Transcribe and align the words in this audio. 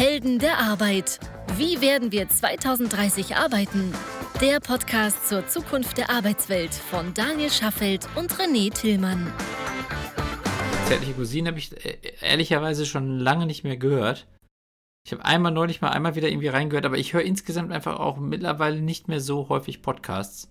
Helden 0.00 0.38
der 0.38 0.56
Arbeit. 0.56 1.20
Wie 1.58 1.82
werden 1.82 2.10
wir 2.10 2.26
2030 2.26 3.36
arbeiten? 3.36 3.92
Der 4.40 4.58
Podcast 4.58 5.28
zur 5.28 5.46
Zukunft 5.46 5.98
der 5.98 6.08
Arbeitswelt 6.08 6.72
von 6.72 7.12
Daniel 7.12 7.50
Schaffelt 7.50 8.08
und 8.16 8.32
René 8.32 8.72
Tillmann. 8.72 9.30
Zärtliche 10.86 11.12
Cousine 11.12 11.50
habe 11.50 11.58
ich 11.58 11.84
äh, 11.84 11.98
ehrlicherweise 12.22 12.86
schon 12.86 13.18
lange 13.18 13.44
nicht 13.44 13.62
mehr 13.62 13.76
gehört. 13.76 14.26
Ich 15.04 15.12
habe 15.12 15.22
einmal 15.26 15.52
neulich 15.52 15.82
mal 15.82 15.90
einmal 15.90 16.14
wieder 16.14 16.30
irgendwie 16.30 16.48
reingehört, 16.48 16.86
aber 16.86 16.96
ich 16.96 17.12
höre 17.12 17.20
insgesamt 17.20 17.70
einfach 17.70 17.98
auch 17.98 18.16
mittlerweile 18.16 18.80
nicht 18.80 19.06
mehr 19.06 19.20
so 19.20 19.50
häufig 19.50 19.82
Podcasts. 19.82 20.50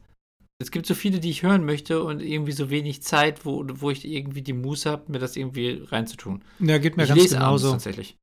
Es 0.61 0.69
gibt 0.69 0.85
so 0.85 0.93
viele, 0.93 1.19
die 1.19 1.31
ich 1.31 1.41
hören 1.41 1.65
möchte 1.65 2.03
und 2.03 2.21
irgendwie 2.21 2.51
so 2.51 2.69
wenig 2.69 3.01
Zeit, 3.01 3.47
wo, 3.47 3.65
wo 3.67 3.89
ich 3.89 4.07
irgendwie 4.07 4.43
die 4.43 4.53
Muße 4.53 4.91
habe, 4.91 5.11
mir 5.11 5.17
das 5.17 5.35
irgendwie 5.35 5.81
reinzutun. 5.87 6.43
Ja, 6.59 6.77
geht 6.77 6.97
mir 6.97 7.03
ich 7.03 7.09
ganz 7.09 7.21
lese 7.23 7.41
abends 7.41 7.63
genauso. 7.63 7.71
tatsächlich. 7.71 8.18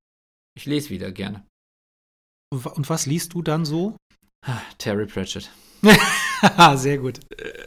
Ich 0.57 0.66
lese 0.66 0.91
wieder 0.91 1.12
gerne. 1.12 1.45
Und 2.52 2.65
wa- 2.65 2.70
Und 2.70 2.88
was 2.88 3.06
liest 3.06 3.34
du 3.34 3.42
dann 3.42 3.65
so? 3.65 3.96
Ah, 4.46 4.60
Terry 4.79 5.06
Pratchett. 5.06 5.51
Sehr 6.77 6.98
gut. 6.98 7.20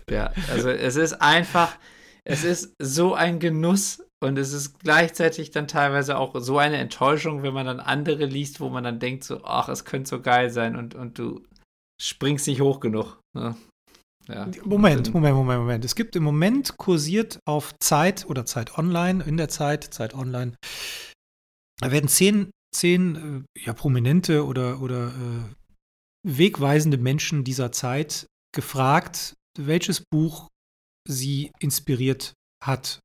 Ja, 0.10 0.34
also 0.50 0.70
es 0.70 0.96
ist 0.96 1.14
einfach, 1.22 1.78
es 2.24 2.44
ist 2.44 2.74
so 2.82 3.14
ein 3.14 3.40
Genuss 3.40 4.04
und 4.24 4.38
es 4.38 4.54
ist 4.54 4.80
gleichzeitig 4.80 5.52
dann 5.52 5.68
teilweise 5.68 6.18
auch 6.18 6.34
so 6.42 6.58
eine 6.58 6.78
Enttäuschung, 6.78 7.44
wenn 7.44 7.54
man 7.54 7.66
dann 7.66 7.80
andere 7.80 8.26
liest, 8.26 8.60
wo 8.60 8.70
man 8.70 8.84
dann 8.84 9.00
denkt 9.00 9.24
so, 9.24 9.44
ach, 9.44 9.70
es 9.70 9.86
könnte 9.86 10.10
so 10.10 10.22
geil 10.22 10.50
sein 10.50 10.76
und, 10.76 10.96
und 10.96 11.20
du 11.20 11.44
springst 12.02 12.48
nicht 12.48 12.62
hoch 12.62 12.80
genug. 12.80 13.20
Ne? 13.38 13.56
Ja. 14.28 14.48
Moment, 14.64 15.08
Und- 15.08 15.14
Moment, 15.16 15.36
Moment, 15.36 15.60
Moment. 15.60 15.86
Es 15.86 15.96
gibt 15.96 16.16
im 16.16 16.24
Moment 16.24 16.78
kursiert 16.78 17.40
auf 17.48 17.74
Zeit 17.80 18.26
oder 18.28 18.46
Zeit 18.46 18.78
Online, 18.78 19.24
in 19.24 19.38
der 19.38 19.50
Zeit, 19.50 19.84
Zeit 19.94 20.14
Online, 20.14 20.56
da 21.82 21.92
werden 21.92 22.08
zehn, 22.10 22.52
zehn 22.76 23.46
äh, 23.56 23.60
ja, 23.60 23.74
prominente 23.74 24.46
oder, 24.46 24.82
oder 24.82 25.10
äh, 25.10 25.56
wegweisende 26.28 26.98
Menschen 26.98 27.44
dieser 27.44 27.72
Zeit 27.72 28.28
gefragt, 28.56 29.36
welches 29.58 30.04
Buch 30.12 30.48
sie 31.08 31.52
inspiriert 31.60 32.34
hat 32.64 33.00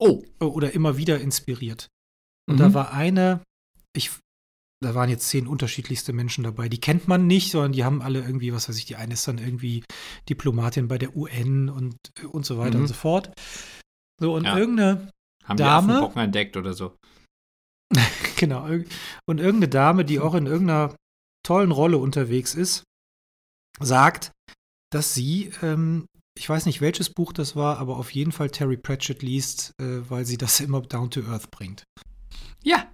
Oh, 0.00 0.22
äh, 0.40 0.44
oder 0.44 0.72
immer 0.74 0.96
wieder 0.96 1.20
inspiriert. 1.20 1.88
Und 2.48 2.56
Mhm. 2.56 2.58
da 2.58 2.74
war 2.74 2.92
eine, 2.92 3.42
ich, 3.96 4.10
da 4.80 4.94
waren 4.94 5.10
jetzt 5.10 5.28
zehn 5.28 5.46
unterschiedlichste 5.48 6.12
Menschen 6.12 6.44
dabei. 6.44 6.68
Die 6.68 6.80
kennt 6.80 7.08
man 7.08 7.26
nicht, 7.26 7.50
sondern 7.50 7.72
die 7.72 7.84
haben 7.84 8.00
alle 8.00 8.20
irgendwie, 8.20 8.52
was 8.52 8.68
weiß 8.68 8.78
ich, 8.78 8.84
die 8.86 8.96
eine 8.96 9.14
ist 9.14 9.26
dann 9.26 9.38
irgendwie 9.38 9.82
Diplomatin 10.28 10.86
bei 10.86 10.98
der 10.98 11.16
UN 11.16 11.68
und, 11.68 11.96
und 12.30 12.46
so 12.46 12.58
weiter 12.58 12.76
Mhm. 12.76 12.82
und 12.84 12.88
so 12.88 12.94
fort. 12.94 13.32
So, 14.20 14.34
und 14.34 14.44
Ja. 14.44 14.56
irgendeine, 14.56 15.10
haben 15.44 15.56
Dame? 15.56 15.86
die 15.86 15.92
Affenpocken 15.92 16.22
entdeckt 16.22 16.56
oder 16.56 16.74
so. 16.74 16.96
genau, 18.38 18.66
und 19.26 19.38
irgendeine 19.38 19.68
Dame, 19.68 20.04
die 20.04 20.20
auch 20.20 20.34
in 20.34 20.46
irgendeiner 20.46 20.94
tollen 21.44 21.70
Rolle 21.70 21.98
unterwegs 21.98 22.54
ist, 22.54 22.84
sagt, 23.80 24.32
dass 24.90 25.14
sie, 25.14 25.52
ähm, 25.62 26.06
ich 26.36 26.48
weiß 26.48 26.66
nicht, 26.66 26.80
welches 26.80 27.10
Buch 27.10 27.32
das 27.32 27.56
war, 27.56 27.78
aber 27.78 27.96
auf 27.96 28.12
jeden 28.12 28.32
Fall 28.32 28.50
Terry 28.50 28.76
Pratchett 28.76 29.22
liest, 29.22 29.72
äh, 29.80 30.08
weil 30.08 30.24
sie 30.24 30.36
das 30.36 30.60
immer 30.66 30.80
down 30.82 31.10
to 31.10 31.22
earth 31.22 31.50
bringt. 31.50 31.84
Ja, 32.62 32.88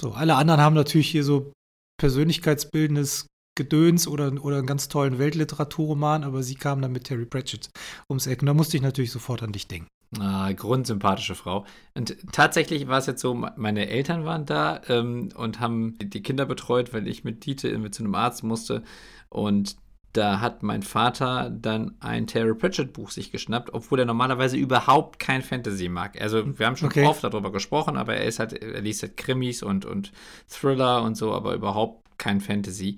So, 0.00 0.12
alle 0.12 0.34
anderen 0.36 0.60
haben 0.60 0.74
natürlich 0.74 1.10
hier 1.10 1.24
so 1.24 1.52
persönlichkeitsbildendes 1.98 3.26
Gedöns 3.56 4.08
oder, 4.08 4.32
oder 4.42 4.58
einen 4.58 4.66
ganz 4.66 4.88
tollen 4.88 5.18
Weltliteraturroman, 5.18 6.24
aber 6.24 6.42
sie 6.42 6.54
kam 6.54 6.80
dann 6.82 6.92
mit 6.92 7.04
Terry 7.04 7.26
Pratchett 7.26 7.70
ums 8.08 8.26
Eck. 8.26 8.42
Und 8.42 8.46
da 8.46 8.54
musste 8.54 8.76
ich 8.76 8.82
natürlich 8.82 9.12
sofort 9.12 9.42
an 9.42 9.52
dich 9.52 9.68
denken. 9.68 9.88
Ah, 10.20 10.52
grundsympathische 10.52 11.34
Frau. 11.34 11.64
Und 11.94 12.16
tatsächlich 12.32 12.86
war 12.86 12.98
es 12.98 13.06
jetzt 13.06 13.22
so, 13.22 13.32
meine 13.34 13.88
Eltern 13.88 14.24
waren 14.26 14.44
da 14.44 14.82
ähm, 14.88 15.30
und 15.34 15.58
haben 15.58 15.96
die 16.02 16.22
Kinder 16.22 16.44
betreut, 16.44 16.92
weil 16.92 17.08
ich 17.08 17.24
mit 17.24 17.46
Dieter 17.46 17.76
mit 17.78 17.94
zu 17.94 18.02
einem 18.02 18.14
Arzt 18.14 18.44
musste. 18.44 18.82
Und 19.30 19.76
da 20.12 20.40
hat 20.40 20.62
mein 20.62 20.82
Vater 20.82 21.48
dann 21.48 21.94
ein 22.00 22.26
Terry 22.26 22.54
Pratchett 22.54 22.92
Buch 22.92 23.10
sich 23.10 23.32
geschnappt, 23.32 23.72
obwohl 23.72 24.00
er 24.00 24.04
normalerweise 24.04 24.58
überhaupt 24.58 25.18
kein 25.18 25.40
Fantasy 25.40 25.88
mag. 25.88 26.20
Also 26.20 26.58
wir 26.58 26.66
haben 26.66 26.76
schon 26.76 26.88
Okay. 26.88 27.06
oft 27.06 27.24
darüber 27.24 27.50
gesprochen, 27.50 27.96
aber 27.96 28.14
er 28.16 28.26
ist 28.26 28.38
halt, 28.38 28.52
er 28.52 28.82
liest 28.82 29.00
halt 29.02 29.16
Krimis 29.16 29.62
und, 29.62 29.86
und 29.86 30.12
Thriller 30.46 31.02
und 31.04 31.16
so, 31.16 31.32
aber 31.32 31.54
überhaupt 31.54 32.18
kein 32.18 32.42
Fantasy. 32.42 32.96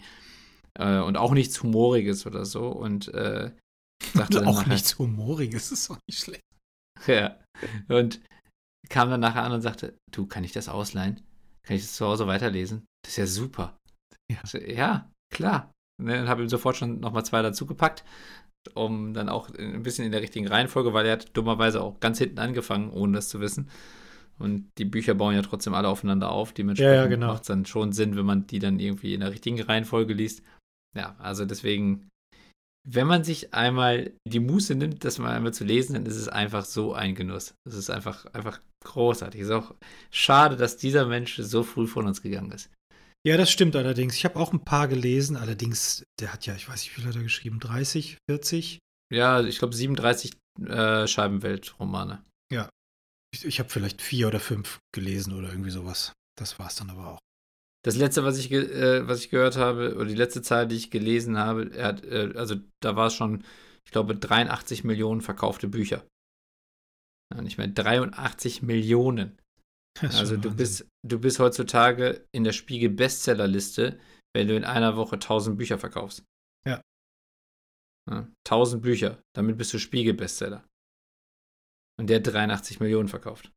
Äh, 0.76 0.98
und 0.98 1.16
auch 1.16 1.32
nichts 1.32 1.62
Humoriges 1.62 2.26
oder 2.26 2.44
so. 2.44 2.66
Und 2.70 3.06
äh, 3.14 3.52
sagte 4.14 4.40
auch 4.48 4.62
nachher- 4.62 4.72
nichts 4.72 4.98
Humoriges, 4.98 5.70
ist 5.70 5.90
auch 5.92 5.98
nicht 6.08 6.18
schlecht. 6.24 6.42
ja. 7.06 7.38
Und 7.88 8.20
kam 8.88 9.10
dann 9.10 9.20
nachher 9.20 9.44
an 9.44 9.52
und 9.52 9.60
sagte, 9.60 9.96
du, 10.10 10.26
kann 10.26 10.44
ich 10.44 10.52
das 10.52 10.68
ausleihen? 10.68 11.20
Kann 11.62 11.76
ich 11.76 11.82
das 11.82 11.94
zu 11.94 12.06
Hause 12.06 12.26
weiterlesen? 12.26 12.84
Das 13.02 13.12
ist 13.12 13.16
ja 13.16 13.26
super. 13.26 13.76
Ja. 14.30 14.38
So, 14.44 14.58
ja 14.58 15.10
klar. 15.32 15.72
Und 16.00 16.06
dann 16.06 16.28
habe 16.28 16.42
ich 16.42 16.46
ihm 16.46 16.50
sofort 16.50 16.76
schon 16.76 17.00
nochmal 17.00 17.24
zwei 17.24 17.42
dazu 17.42 17.66
gepackt, 17.66 18.04
um 18.74 19.14
dann 19.14 19.28
auch 19.28 19.50
ein 19.54 19.82
bisschen 19.82 20.04
in 20.04 20.12
der 20.12 20.22
richtigen 20.22 20.48
Reihenfolge, 20.48 20.92
weil 20.92 21.06
er 21.06 21.12
hat 21.12 21.36
dummerweise 21.36 21.82
auch 21.82 22.00
ganz 22.00 22.18
hinten 22.18 22.38
angefangen, 22.38 22.90
ohne 22.90 23.14
das 23.14 23.28
zu 23.28 23.40
wissen. 23.40 23.70
Und 24.38 24.70
die 24.78 24.84
Bücher 24.84 25.14
bauen 25.14 25.34
ja 25.34 25.42
trotzdem 25.42 25.74
alle 25.74 25.88
aufeinander 25.88 26.30
auf. 26.30 26.52
Dementsprechend 26.52 26.94
Ja, 26.94 27.02
ja, 27.02 27.06
genau. 27.06 27.28
macht 27.28 27.42
es 27.42 27.48
dann 27.48 27.66
schon 27.66 27.92
Sinn, 27.92 28.16
wenn 28.16 28.26
man 28.26 28.46
die 28.46 28.58
dann 28.58 28.80
irgendwie 28.80 29.14
in 29.14 29.20
der 29.20 29.30
richtigen 29.30 29.60
Reihenfolge 29.60 30.12
liest. 30.12 30.42
Ja, 30.96 31.14
also 31.18 31.44
deswegen, 31.44 32.08
wenn 32.86 33.06
man 33.06 33.24
sich 33.24 33.54
einmal 33.54 34.12
die 34.28 34.40
Muße 34.40 34.74
nimmt, 34.74 35.04
das 35.04 35.18
mal 35.18 35.34
einmal 35.34 35.54
zu 35.54 35.64
lesen, 35.64 35.94
dann 35.94 36.06
ist 36.06 36.16
es 36.16 36.28
einfach 36.28 36.64
so 36.64 36.92
ein 36.92 37.14
Genuss. 37.14 37.54
Es 37.66 37.74
ist 37.74 37.90
einfach, 37.90 38.26
einfach 38.26 38.60
großartig. 38.84 39.40
Es 39.40 39.48
ist 39.48 39.52
auch 39.54 39.74
schade, 40.10 40.56
dass 40.56 40.76
dieser 40.76 41.06
Mensch 41.06 41.36
so 41.36 41.62
früh 41.62 41.86
von 41.86 42.06
uns 42.06 42.20
gegangen 42.20 42.52
ist. 42.52 42.70
Ja, 43.26 43.38
das 43.38 43.50
stimmt 43.50 43.74
allerdings. 43.74 44.16
Ich 44.16 44.26
habe 44.26 44.38
auch 44.38 44.52
ein 44.52 44.64
paar 44.64 44.86
gelesen. 44.86 45.36
Allerdings, 45.36 46.04
der 46.20 46.32
hat 46.32 46.44
ja, 46.44 46.54
ich 46.54 46.68
weiß 46.68 46.82
nicht, 46.82 46.94
wie 46.94 47.00
viel 47.00 47.08
hat 47.08 47.16
er 47.16 47.22
geschrieben? 47.22 47.58
30, 47.58 48.18
40? 48.28 48.78
Ja, 49.12 49.42
ich 49.42 49.58
glaube 49.58 49.74
37 49.74 50.32
äh, 50.66 51.06
Scheibenwelt-Romane. 51.06 52.22
Ich, 53.34 53.46
ich 53.46 53.58
habe 53.60 53.70
vielleicht 53.70 54.02
vier 54.02 54.28
oder 54.28 54.40
fünf 54.40 54.78
gelesen 54.94 55.32
oder 55.32 55.48
irgendwie 55.48 55.70
sowas. 55.70 56.12
Das 56.38 56.58
war 56.58 56.66
es 56.66 56.76
dann 56.76 56.90
aber 56.90 57.14
auch. 57.14 57.18
Das 57.84 57.96
letzte, 57.96 58.24
was 58.24 58.38
ich, 58.38 58.50
äh, 58.50 59.06
was 59.06 59.20
ich 59.20 59.30
gehört 59.30 59.56
habe, 59.56 59.94
oder 59.96 60.06
die 60.06 60.14
letzte 60.14 60.40
Zahl, 60.40 60.66
die 60.66 60.76
ich 60.76 60.90
gelesen 60.90 61.36
habe, 61.36 61.70
er 61.74 61.88
hat, 61.88 62.04
äh, 62.04 62.32
also 62.34 62.56
da 62.82 62.96
war 62.96 63.08
es 63.08 63.14
schon, 63.14 63.44
ich 63.84 63.92
glaube, 63.92 64.16
83 64.16 64.84
Millionen 64.84 65.20
verkaufte 65.20 65.68
Bücher. 65.68 66.06
Ja, 67.32 67.42
nicht 67.42 67.58
mehr 67.58 67.68
83 67.68 68.62
Millionen. 68.62 69.38
Also 70.00 70.36
du 70.36 70.50
Wahnsinn. 70.50 70.56
bist, 70.56 70.88
du 71.06 71.18
bist 71.20 71.38
heutzutage 71.38 72.26
in 72.32 72.42
der 72.42 72.52
Spiegel 72.52 72.90
Bestsellerliste, 72.90 74.00
wenn 74.34 74.48
du 74.48 74.56
in 74.56 74.64
einer 74.64 74.96
Woche 74.96 75.16
1000 75.16 75.56
Bücher 75.56 75.78
verkaufst. 75.78 76.24
Ja. 76.66 76.80
ja 78.10 78.26
1000 78.48 78.82
Bücher, 78.82 79.22
damit 79.36 79.56
bist 79.58 79.72
du 79.72 79.78
Spiegel 79.78 80.14
Bestseller. 80.14 80.66
Und 82.00 82.08
der 82.08 82.16
hat 82.16 82.26
83 82.26 82.80
Millionen 82.80 83.08
verkauft. 83.08 83.52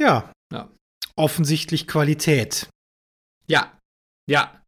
Ja. 0.00 0.32
Ja. 0.52 0.74
Offensichtlich 1.16 1.86
Qualität. 1.86 2.68
Ja. 3.50 3.76
Ja. 4.30 4.62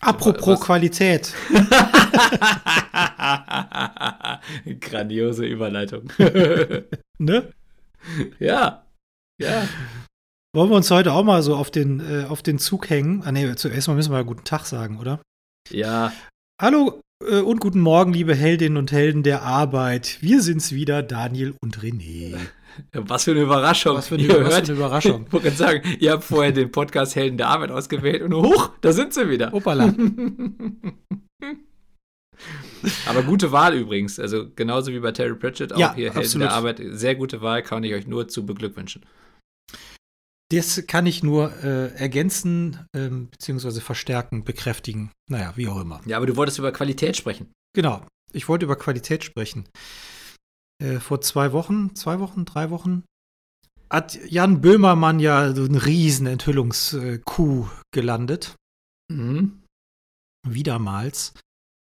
Apropos 0.00 0.58
Was- 0.58 0.60
Qualität. 0.60 1.32
Grandiose 4.80 5.46
Überleitung. 5.46 6.12
Ne? 7.18 7.52
ja. 8.38 8.86
Ja. 9.38 9.68
Wollen 10.56 10.70
wir 10.70 10.76
uns 10.76 10.90
heute 10.90 11.12
auch 11.12 11.22
mal 11.22 11.42
so 11.42 11.54
auf 11.54 11.70
den, 11.70 12.00
äh, 12.00 12.24
auf 12.24 12.42
den 12.42 12.58
Zug 12.58 12.88
hängen? 12.88 13.22
Ah, 13.24 13.32
nee, 13.32 13.54
zuerst 13.56 13.88
mal 13.88 13.94
müssen 13.94 14.10
wir 14.10 14.16
ja 14.16 14.22
guten 14.24 14.44
Tag 14.44 14.64
sagen, 14.64 14.98
oder? 14.98 15.20
Ja. 15.70 16.14
Hallo 16.60 17.02
äh, 17.22 17.40
und 17.40 17.60
guten 17.60 17.80
Morgen, 17.80 18.14
liebe 18.14 18.34
Heldinnen 18.34 18.78
und 18.78 18.90
Helden 18.90 19.22
der 19.22 19.42
Arbeit. 19.42 20.16
Wir 20.22 20.40
sind's 20.40 20.72
wieder, 20.72 21.02
Daniel 21.02 21.54
und 21.62 21.80
René. 21.80 22.38
Was 22.92 23.24
für 23.24 23.32
eine 23.32 23.40
Überraschung. 23.42 23.96
Was 23.96 24.08
für 24.08 24.14
eine, 24.14 24.24
Ihr 24.24 24.28
was 24.44 24.54
hört- 24.54 24.66
für 24.66 24.72
eine 24.72 24.80
Überraschung. 24.80 25.24
Ich 25.26 25.32
wollte 25.32 25.50
sagen, 25.52 25.82
ihr 25.98 26.12
habt 26.12 26.24
vorher 26.24 26.52
den 26.52 26.70
Podcast 26.70 27.16
Helden 27.16 27.36
der 27.38 27.48
Arbeit 27.48 27.70
ausgewählt 27.70 28.22
und 28.22 28.34
hoch, 28.34 28.70
da 28.80 28.92
sind 28.92 29.12
sie 29.14 29.28
wieder. 29.28 29.52
Opala. 29.54 29.94
Aber 33.06 33.22
gute 33.22 33.52
Wahl 33.52 33.74
übrigens. 33.74 34.18
Also 34.18 34.48
genauso 34.54 34.92
wie 34.92 35.00
bei 35.00 35.12
Terry 35.12 35.34
Pratchett, 35.34 35.72
auch 35.72 35.78
Ja, 35.78 35.94
hier 35.94 36.06
Helden 36.06 36.18
absolut. 36.20 36.46
der 36.48 36.52
Arbeit. 36.54 36.80
Sehr 36.92 37.14
gute 37.14 37.42
Wahl, 37.42 37.62
kann 37.62 37.84
ich 37.84 37.92
euch 37.92 38.06
nur 38.06 38.28
zu 38.28 38.46
beglückwünschen. 38.46 39.04
Das 40.50 40.84
kann 40.86 41.06
ich 41.06 41.22
nur 41.22 41.52
äh, 41.62 41.94
ergänzen, 41.94 42.78
ähm, 42.96 43.28
beziehungsweise 43.30 43.80
verstärken, 43.80 44.42
bekräftigen. 44.42 45.12
Naja, 45.30 45.52
wie 45.56 45.68
auch 45.68 45.80
immer. 45.80 46.00
Ja, 46.06 46.16
aber 46.16 46.26
du 46.26 46.34
wolltest 46.36 46.58
über 46.58 46.72
Qualität 46.72 47.16
sprechen. 47.16 47.52
Genau. 47.74 48.04
Ich 48.32 48.48
wollte 48.48 48.64
über 48.64 48.76
Qualität 48.76 49.22
sprechen. 49.22 49.68
Äh, 50.80 50.98
vor 50.98 51.20
zwei 51.20 51.52
Wochen, 51.52 51.94
zwei 51.94 52.20
Wochen, 52.20 52.44
drei 52.44 52.70
Wochen, 52.70 53.04
hat 53.90 54.18
Jan 54.30 54.60
Böhmermann 54.60 55.20
ja 55.20 55.54
so 55.54 55.64
einen 55.64 55.76
riesen 55.76 56.26
Enthüllungskuh 56.26 57.68
gelandet. 57.92 58.56
Mhm. 59.10 59.62
Wiedermals. 60.46 61.34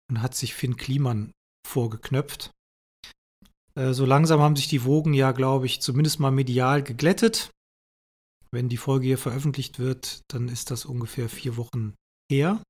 Und 0.09 0.23
hat 0.23 0.35
sich 0.35 0.55
Finn 0.55 0.77
Kliman 0.77 1.33
vorgeknöpft. 1.67 2.53
Äh, 3.75 3.93
so 3.93 4.05
langsam 4.05 4.41
haben 4.41 4.57
sich 4.57 4.69
die 4.69 4.85
Wogen 4.85 5.15
ja, 5.15 5.33
glaube 5.33 5.67
ich, 5.67 5.81
zumindest 5.81 6.21
mal 6.21 6.31
medial 6.31 6.83
geglättet. 6.83 7.51
Wenn 8.53 8.69
die 8.69 8.77
Folge 8.77 9.07
hier 9.07 9.19
veröffentlicht 9.19 9.81
wird, 9.81 10.21
dann 10.29 10.49
ist 10.49 10.71
das 10.71 10.85
ungefähr 10.85 11.29
vier 11.29 11.57
Wochen 11.57 11.95
her. 12.31 12.63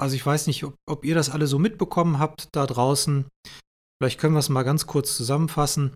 Also 0.00 0.16
ich 0.16 0.24
weiß 0.24 0.46
nicht, 0.46 0.64
ob, 0.64 0.74
ob 0.88 1.04
ihr 1.04 1.14
das 1.14 1.28
alle 1.28 1.46
so 1.46 1.58
mitbekommen 1.58 2.18
habt 2.18 2.48
da 2.52 2.66
draußen. 2.66 3.26
Vielleicht 4.00 4.18
können 4.18 4.34
wir 4.34 4.40
es 4.40 4.48
mal 4.48 4.62
ganz 4.62 4.86
kurz 4.86 5.16
zusammenfassen. 5.16 5.94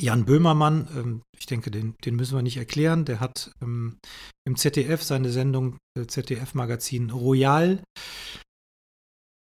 Jan 0.00 0.26
Böhmermann, 0.26 0.88
ähm, 0.94 1.22
ich 1.38 1.46
denke, 1.46 1.70
den, 1.70 1.96
den, 2.04 2.16
müssen 2.16 2.36
wir 2.36 2.42
nicht 2.42 2.58
erklären, 2.58 3.04
der 3.04 3.18
hat 3.18 3.50
ähm, 3.62 3.98
im 4.46 4.56
ZDF 4.56 5.02
seine 5.02 5.30
Sendung, 5.30 5.78
äh, 5.98 6.06
ZDF-Magazin 6.06 7.10
Royal, 7.10 7.82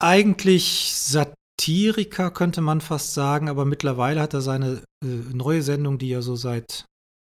eigentlich 0.04 0.92
Satiriker 0.92 2.30
könnte 2.30 2.60
man 2.60 2.82
fast 2.82 3.14
sagen, 3.14 3.48
aber 3.48 3.64
mittlerweile 3.64 4.20
hat 4.20 4.34
er 4.34 4.42
seine 4.42 4.82
äh, 5.02 5.06
neue 5.06 5.62
Sendung, 5.62 5.98
die 5.98 6.10
ja 6.10 6.20
so 6.20 6.36
seit 6.36 6.84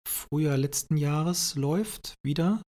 Frühjahr 0.09 0.57
letzten 0.57 0.97
Jahres 0.97 1.55
läuft, 1.55 2.15
wieder. 2.25 2.63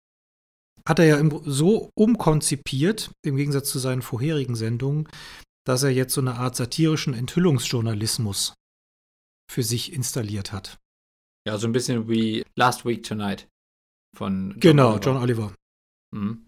Hat 0.85 0.99
er 0.99 1.05
ja 1.05 1.29
so 1.45 1.89
umkonzipiert, 1.97 3.11
im 3.25 3.37
Gegensatz 3.37 3.69
zu 3.69 3.79
seinen 3.79 4.01
vorherigen 4.01 4.55
Sendungen, 4.55 5.07
dass 5.65 5.83
er 5.83 5.89
jetzt 5.89 6.13
so 6.13 6.21
eine 6.21 6.35
Art 6.35 6.55
satirischen 6.55 7.13
Enthüllungsjournalismus 7.13 8.53
für 9.51 9.63
sich 9.63 9.93
installiert 9.93 10.51
hat. 10.51 10.79
Ja, 11.47 11.57
so 11.57 11.67
ein 11.67 11.73
bisschen 11.73 12.07
wie 12.09 12.45
Last 12.55 12.85
Week 12.85 13.03
Tonight 13.03 13.47
von 14.15 14.51
John 14.51 14.59
Genau, 14.59 14.89
Oliver. 14.91 15.05
John 15.05 15.17
Oliver. 15.17 15.55
Mhm. 16.15 16.47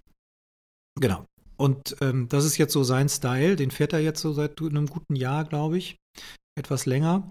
Genau. 0.99 1.25
Und 1.57 1.95
ähm, 2.01 2.27
das 2.27 2.45
ist 2.45 2.57
jetzt 2.57 2.73
so 2.73 2.83
sein 2.83 3.09
Style, 3.09 3.55
den 3.55 3.71
fährt 3.71 3.93
er 3.93 3.99
jetzt 3.99 4.21
so 4.21 4.33
seit 4.33 4.59
einem 4.61 4.87
guten 4.87 5.15
Jahr, 5.15 5.45
glaube 5.45 5.77
ich. 5.77 5.97
Etwas 6.57 6.85
länger. 6.85 7.29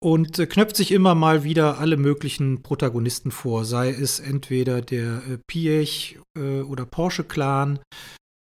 Und 0.00 0.38
äh, 0.38 0.46
knöpft 0.46 0.76
sich 0.76 0.92
immer 0.92 1.14
mal 1.14 1.44
wieder 1.44 1.78
alle 1.78 1.96
möglichen 1.96 2.62
Protagonisten 2.62 3.30
vor, 3.30 3.64
sei 3.64 3.90
es 3.90 4.20
entweder 4.20 4.80
der 4.80 5.22
äh, 5.26 5.38
Piech 5.46 6.18
äh, 6.36 6.60
oder 6.60 6.86
Porsche-Clan 6.86 7.80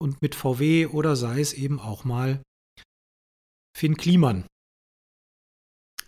und 0.01 0.21
mit 0.21 0.35
VW 0.35 0.87
oder 0.87 1.15
sei 1.15 1.39
es 1.39 1.53
eben 1.53 1.79
auch 1.79 2.03
mal 2.03 2.41
Finn 3.77 3.97
Kliman, 3.97 4.45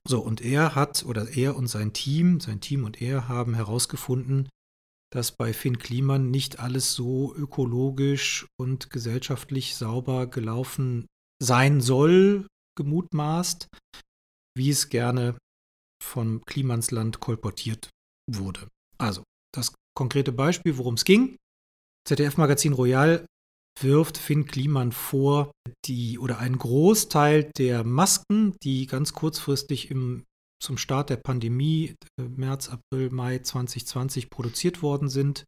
so, 0.07 0.21
und 0.21 0.39
er 0.39 0.73
hat, 0.73 1.03
oder 1.03 1.27
er 1.35 1.57
und 1.57 1.67
sein 1.67 1.91
Team, 1.91 2.39
sein 2.39 2.61
Team 2.61 2.85
und 2.85 3.01
er 3.01 3.27
haben 3.27 3.55
herausgefunden, 3.55 4.47
dass 5.11 5.33
bei 5.33 5.51
Finn 5.51 5.79
Kliman 5.79 6.31
nicht 6.31 6.59
alles 6.59 6.93
so 6.93 7.35
ökologisch 7.35 8.47
und 8.57 8.89
gesellschaftlich 8.89 9.75
sauber 9.75 10.27
gelaufen 10.27 11.07
sein 11.43 11.81
soll, 11.81 12.47
gemutmaßt, 12.77 13.67
wie 14.55 14.69
es 14.69 14.87
gerne 14.87 15.37
von 16.01 16.41
Klimansland 16.45 17.19
kolportiert 17.19 17.89
wurde. 18.31 18.69
Also, 18.97 19.23
das 19.53 19.73
konkrete 19.93 20.31
Beispiel, 20.31 20.77
worum 20.77 20.93
es 20.93 21.03
ging. 21.03 21.35
ZDF-Magazin 22.07 22.71
Royal 22.71 23.25
wirft 23.83 24.17
Finn 24.17 24.45
Kliman 24.45 24.91
vor, 24.91 25.51
die 25.85 26.19
oder 26.19 26.39
einen 26.39 26.57
Großteil 26.57 27.51
der 27.57 27.83
Masken, 27.83 28.55
die 28.63 28.87
ganz 28.87 29.13
kurzfristig 29.13 29.91
im, 29.91 30.25
zum 30.61 30.77
Start 30.77 31.09
der 31.09 31.17
Pandemie, 31.17 31.95
äh, 32.19 32.23
März, 32.23 32.69
April, 32.69 33.09
Mai 33.11 33.39
2020 33.39 34.29
produziert 34.29 34.81
worden 34.81 35.09
sind, 35.09 35.45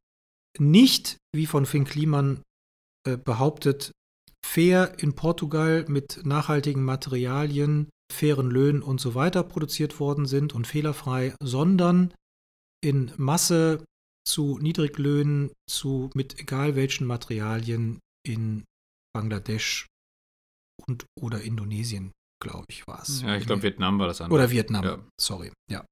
nicht, 0.58 1.18
wie 1.36 1.46
von 1.46 1.66
Finn 1.66 1.86
Kliman 1.86 2.42
äh, 3.08 3.18
behauptet, 3.18 3.92
fair 4.46 4.98
in 5.00 5.14
Portugal 5.16 5.86
mit 5.88 6.26
nachhaltigen 6.26 6.84
Materialien, 6.84 7.90
fairen 8.12 8.50
Löhnen 8.50 8.81
und 8.81 9.00
so 9.00 9.16
weiter 9.16 9.44
produziert 9.44 10.00
worden 10.00 10.26
sind 10.26 10.54
und 10.54 10.66
fehlerfrei, 10.66 11.36
sondern 11.42 12.14
in 12.81 13.12
Masse 13.18 13.84
zu 14.28 14.58
Niedriglöhnen, 14.60 15.52
zu 15.70 16.10
mit 16.14 16.40
egal 16.40 16.76
welchen 16.76 17.06
Materialien 17.06 18.00
in 18.30 18.64
Bangladesch 19.14 19.88
und 20.88 21.06
oder 21.20 21.42
Indonesien, 21.42 22.12
glaube 22.42 22.66
ich, 22.70 22.88
war 22.88 23.02
es. 23.02 23.22
Ja, 23.22 23.36
ich 23.36 23.46
glaube, 23.46 23.64
Vietnam 23.64 24.00
war 24.00 24.08
das 24.08 24.22
andere. 24.22 24.40
Oder 24.40 24.52
Vietnam, 24.52 24.84
ja. 24.84 25.06
sorry, 25.20 25.52
ja. 25.70 25.86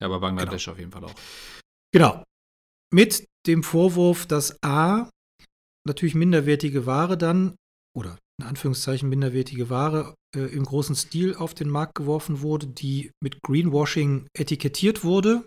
Ja, 0.00 0.06
aber 0.06 0.20
Bangladesch 0.20 0.64
genau. 0.64 0.72
auf 0.72 0.78
jeden 0.78 0.92
Fall 0.92 1.04
auch. 1.04 1.14
Genau. 1.92 2.24
Mit 2.92 3.26
dem 3.46 3.62
Vorwurf, 3.62 4.26
dass 4.26 4.56
A, 4.62 5.08
natürlich 5.86 6.14
minderwertige 6.14 6.86
Ware 6.86 7.16
dann, 7.16 7.54
oder 7.96 8.18
in 8.40 8.46
Anführungszeichen 8.46 9.08
minderwertige 9.08 9.70
Ware, 9.70 10.14
äh, 10.34 10.40
im 10.40 10.64
großen 10.64 10.96
Stil 10.96 11.34
auf 11.34 11.54
den 11.54 11.68
Markt 11.68 11.94
geworfen 11.94 12.40
wurde, 12.40 12.66
die 12.66 13.12
mit 13.22 13.42
Greenwashing 13.42 14.26
etikettiert 14.36 15.04
wurde. 15.04 15.46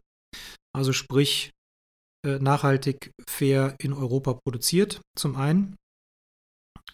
Also 0.75 0.93
sprich, 0.93 1.51
äh, 2.25 2.39
nachhaltig 2.39 3.11
fair 3.27 3.75
in 3.79 3.93
Europa 3.93 4.33
produziert, 4.33 5.01
zum 5.17 5.35
einen. 5.35 5.75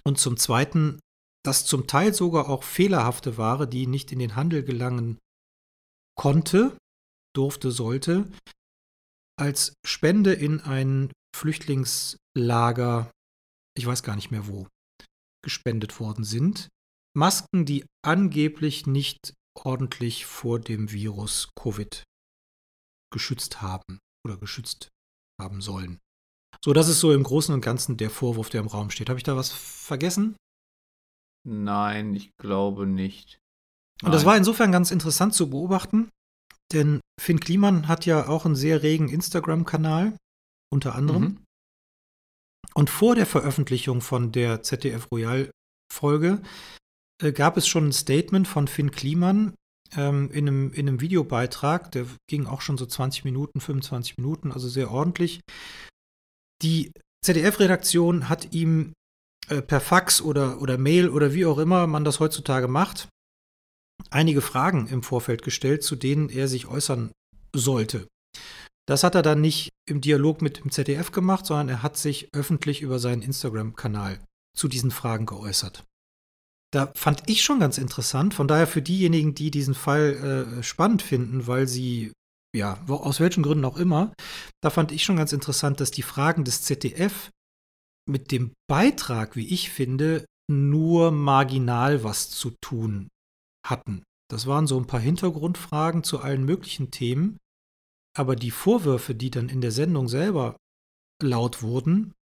Und 0.03 0.19
zum 0.19 0.37
Zweiten, 0.37 0.99
dass 1.43 1.65
zum 1.65 1.87
Teil 1.87 2.13
sogar 2.13 2.49
auch 2.49 2.63
fehlerhafte 2.63 3.37
Ware, 3.37 3.67
die 3.67 3.87
nicht 3.87 4.11
in 4.11 4.19
den 4.19 4.35
Handel 4.35 4.63
gelangen 4.63 5.17
konnte, 6.17 6.77
durfte, 7.35 7.71
sollte, 7.71 8.29
als 9.39 9.73
Spende 9.85 10.33
in 10.33 10.59
ein 10.59 11.11
Flüchtlingslager, 11.35 13.11
ich 13.77 13.85
weiß 13.85 14.03
gar 14.03 14.15
nicht 14.15 14.31
mehr 14.31 14.47
wo, 14.47 14.67
gespendet 15.43 15.99
worden 15.99 16.25
sind. 16.25 16.67
Masken, 17.15 17.65
die 17.65 17.85
angeblich 18.05 18.85
nicht 18.85 19.33
ordentlich 19.57 20.25
vor 20.25 20.59
dem 20.59 20.91
Virus 20.91 21.49
Covid 21.55 22.03
geschützt 23.11 23.61
haben 23.61 23.99
oder 24.25 24.37
geschützt 24.37 24.89
haben 25.39 25.61
sollen. 25.61 25.99
So, 26.63 26.73
das 26.73 26.89
ist 26.89 26.99
so 26.99 27.13
im 27.13 27.23
Großen 27.23 27.53
und 27.53 27.61
Ganzen 27.61 27.97
der 27.97 28.09
Vorwurf, 28.09 28.49
der 28.49 28.61
im 28.61 28.67
Raum 28.67 28.89
steht. 28.89 29.09
Habe 29.09 29.19
ich 29.19 29.23
da 29.23 29.35
was 29.35 29.51
vergessen? 29.51 30.35
Nein, 31.47 32.13
ich 32.15 32.31
glaube 32.37 32.85
nicht. 32.85 33.39
Nein. 34.01 34.09
Und 34.09 34.13
das 34.13 34.25
war 34.25 34.35
insofern 34.35 34.71
ganz 34.71 34.91
interessant 34.91 35.33
zu 35.33 35.49
beobachten, 35.49 36.09
denn 36.73 36.99
Finn 37.19 37.39
Kliman 37.39 37.87
hat 37.87 38.05
ja 38.05 38.27
auch 38.27 38.45
einen 38.45 38.55
sehr 38.55 38.83
regen 38.83 39.09
Instagram-Kanal, 39.09 40.17
unter 40.71 40.95
anderem. 40.95 41.23
Mhm. 41.23 41.43
Und 42.75 42.89
vor 42.89 43.15
der 43.15 43.25
Veröffentlichung 43.25 44.01
von 44.01 44.31
der 44.31 44.61
ZDF 44.61 45.07
Royal-Folge 45.11 46.41
äh, 47.21 47.31
gab 47.31 47.57
es 47.57 47.67
schon 47.67 47.87
ein 47.87 47.93
Statement 47.93 48.47
von 48.47 48.67
Finn 48.67 48.91
Kliman 48.91 49.53
ähm, 49.95 50.29
in, 50.31 50.47
einem, 50.47 50.73
in 50.73 50.87
einem 50.87 51.01
Videobeitrag, 51.01 51.91
der 51.91 52.05
ging 52.29 52.45
auch 52.45 52.61
schon 52.61 52.77
so 52.77 52.85
20 52.85 53.25
Minuten, 53.25 53.59
25 53.59 54.17
Minuten, 54.17 54.51
also 54.51 54.67
sehr 54.67 54.91
ordentlich, 54.91 55.41
die 56.61 56.91
ZDF-Redaktion 57.25 58.29
hat 58.29 58.53
ihm 58.53 58.93
äh, 59.49 59.61
per 59.61 59.81
Fax 59.81 60.21
oder, 60.21 60.61
oder 60.61 60.77
Mail 60.77 61.09
oder 61.09 61.33
wie 61.33 61.45
auch 61.45 61.57
immer 61.57 61.87
man 61.87 62.03
das 62.03 62.19
heutzutage 62.19 62.67
macht, 62.67 63.09
einige 64.09 64.41
Fragen 64.41 64.87
im 64.87 65.03
Vorfeld 65.03 65.41
gestellt, 65.41 65.83
zu 65.83 65.95
denen 65.95 66.29
er 66.29 66.47
sich 66.47 66.67
äußern 66.67 67.11
sollte. 67.53 68.07
Das 68.87 69.03
hat 69.03 69.15
er 69.15 69.21
dann 69.21 69.41
nicht 69.41 69.69
im 69.87 70.01
Dialog 70.01 70.41
mit 70.41 70.63
dem 70.63 70.71
ZDF 70.71 71.11
gemacht, 71.11 71.45
sondern 71.45 71.69
er 71.69 71.83
hat 71.83 71.97
sich 71.97 72.29
öffentlich 72.33 72.81
über 72.81 72.99
seinen 72.99 73.21
Instagram-Kanal 73.21 74.19
zu 74.57 74.67
diesen 74.67 74.91
Fragen 74.91 75.25
geäußert. 75.25 75.83
Da 76.71 76.91
fand 76.95 77.23
ich 77.27 77.43
schon 77.43 77.59
ganz 77.59 77.77
interessant, 77.77 78.33
von 78.33 78.47
daher 78.47 78.67
für 78.67 78.81
diejenigen, 78.81 79.33
die 79.33 79.51
diesen 79.51 79.73
Fall 79.73 80.57
äh, 80.59 80.63
spannend 80.63 81.01
finden, 81.01 81.47
weil 81.47 81.67
sie 81.67 82.13
ja, 82.55 82.83
aus 82.87 83.19
welchen 83.19 83.43
Gründen 83.43 83.65
auch 83.65 83.77
immer, 83.77 84.13
da 84.61 84.69
fand 84.69 84.91
ich 84.91 85.03
schon 85.03 85.17
ganz 85.17 85.33
interessant, 85.33 85.79
dass 85.79 85.91
die 85.91 86.01
Fragen 86.01 86.43
des 86.43 86.63
ZDF 86.63 87.29
mit 88.07 88.31
dem 88.31 88.53
Beitrag, 88.67 89.35
wie 89.35 89.47
ich 89.47 89.69
finde, 89.69 90.25
nur 90.49 91.11
marginal 91.11 92.03
was 92.03 92.29
zu 92.31 92.51
tun 92.61 93.09
hatten. 93.65 94.03
Das 94.31 94.47
waren 94.47 94.67
so 94.67 94.79
ein 94.79 94.87
paar 94.87 94.99
Hintergrundfragen 94.99 96.03
zu 96.03 96.19
allen 96.19 96.43
möglichen 96.43 96.91
Themen, 96.91 97.37
aber 98.17 98.35
die 98.35 98.51
Vorwürfe, 98.51 99.15
die 99.15 99.29
dann 99.29 99.49
in 99.49 99.61
der 99.61 99.71
Sendung 99.71 100.07
selber 100.07 100.57
laut 101.21 101.61
wurden, 101.61 102.13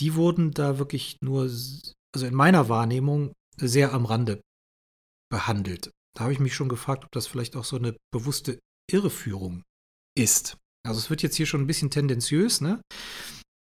die 0.00 0.14
wurden 0.14 0.52
da 0.52 0.78
wirklich 0.78 1.18
nur, 1.22 1.42
also 1.42 2.26
in 2.26 2.34
meiner 2.34 2.68
Wahrnehmung, 2.68 3.32
sehr 3.58 3.92
am 3.92 4.04
Rande 4.06 4.40
behandelt. 5.30 5.90
Da 6.14 6.24
habe 6.24 6.32
ich 6.32 6.40
mich 6.40 6.54
schon 6.54 6.68
gefragt, 6.68 7.04
ob 7.04 7.12
das 7.12 7.26
vielleicht 7.26 7.56
auch 7.56 7.64
so 7.64 7.76
eine 7.76 7.96
bewusste 8.12 8.58
Irreführung 8.90 9.62
ist. 10.16 10.56
Also 10.86 10.98
es 10.98 11.10
wird 11.10 11.22
jetzt 11.22 11.36
hier 11.36 11.46
schon 11.46 11.62
ein 11.62 11.66
bisschen 11.66 11.90
tendenziös, 11.90 12.60
ne? 12.60 12.80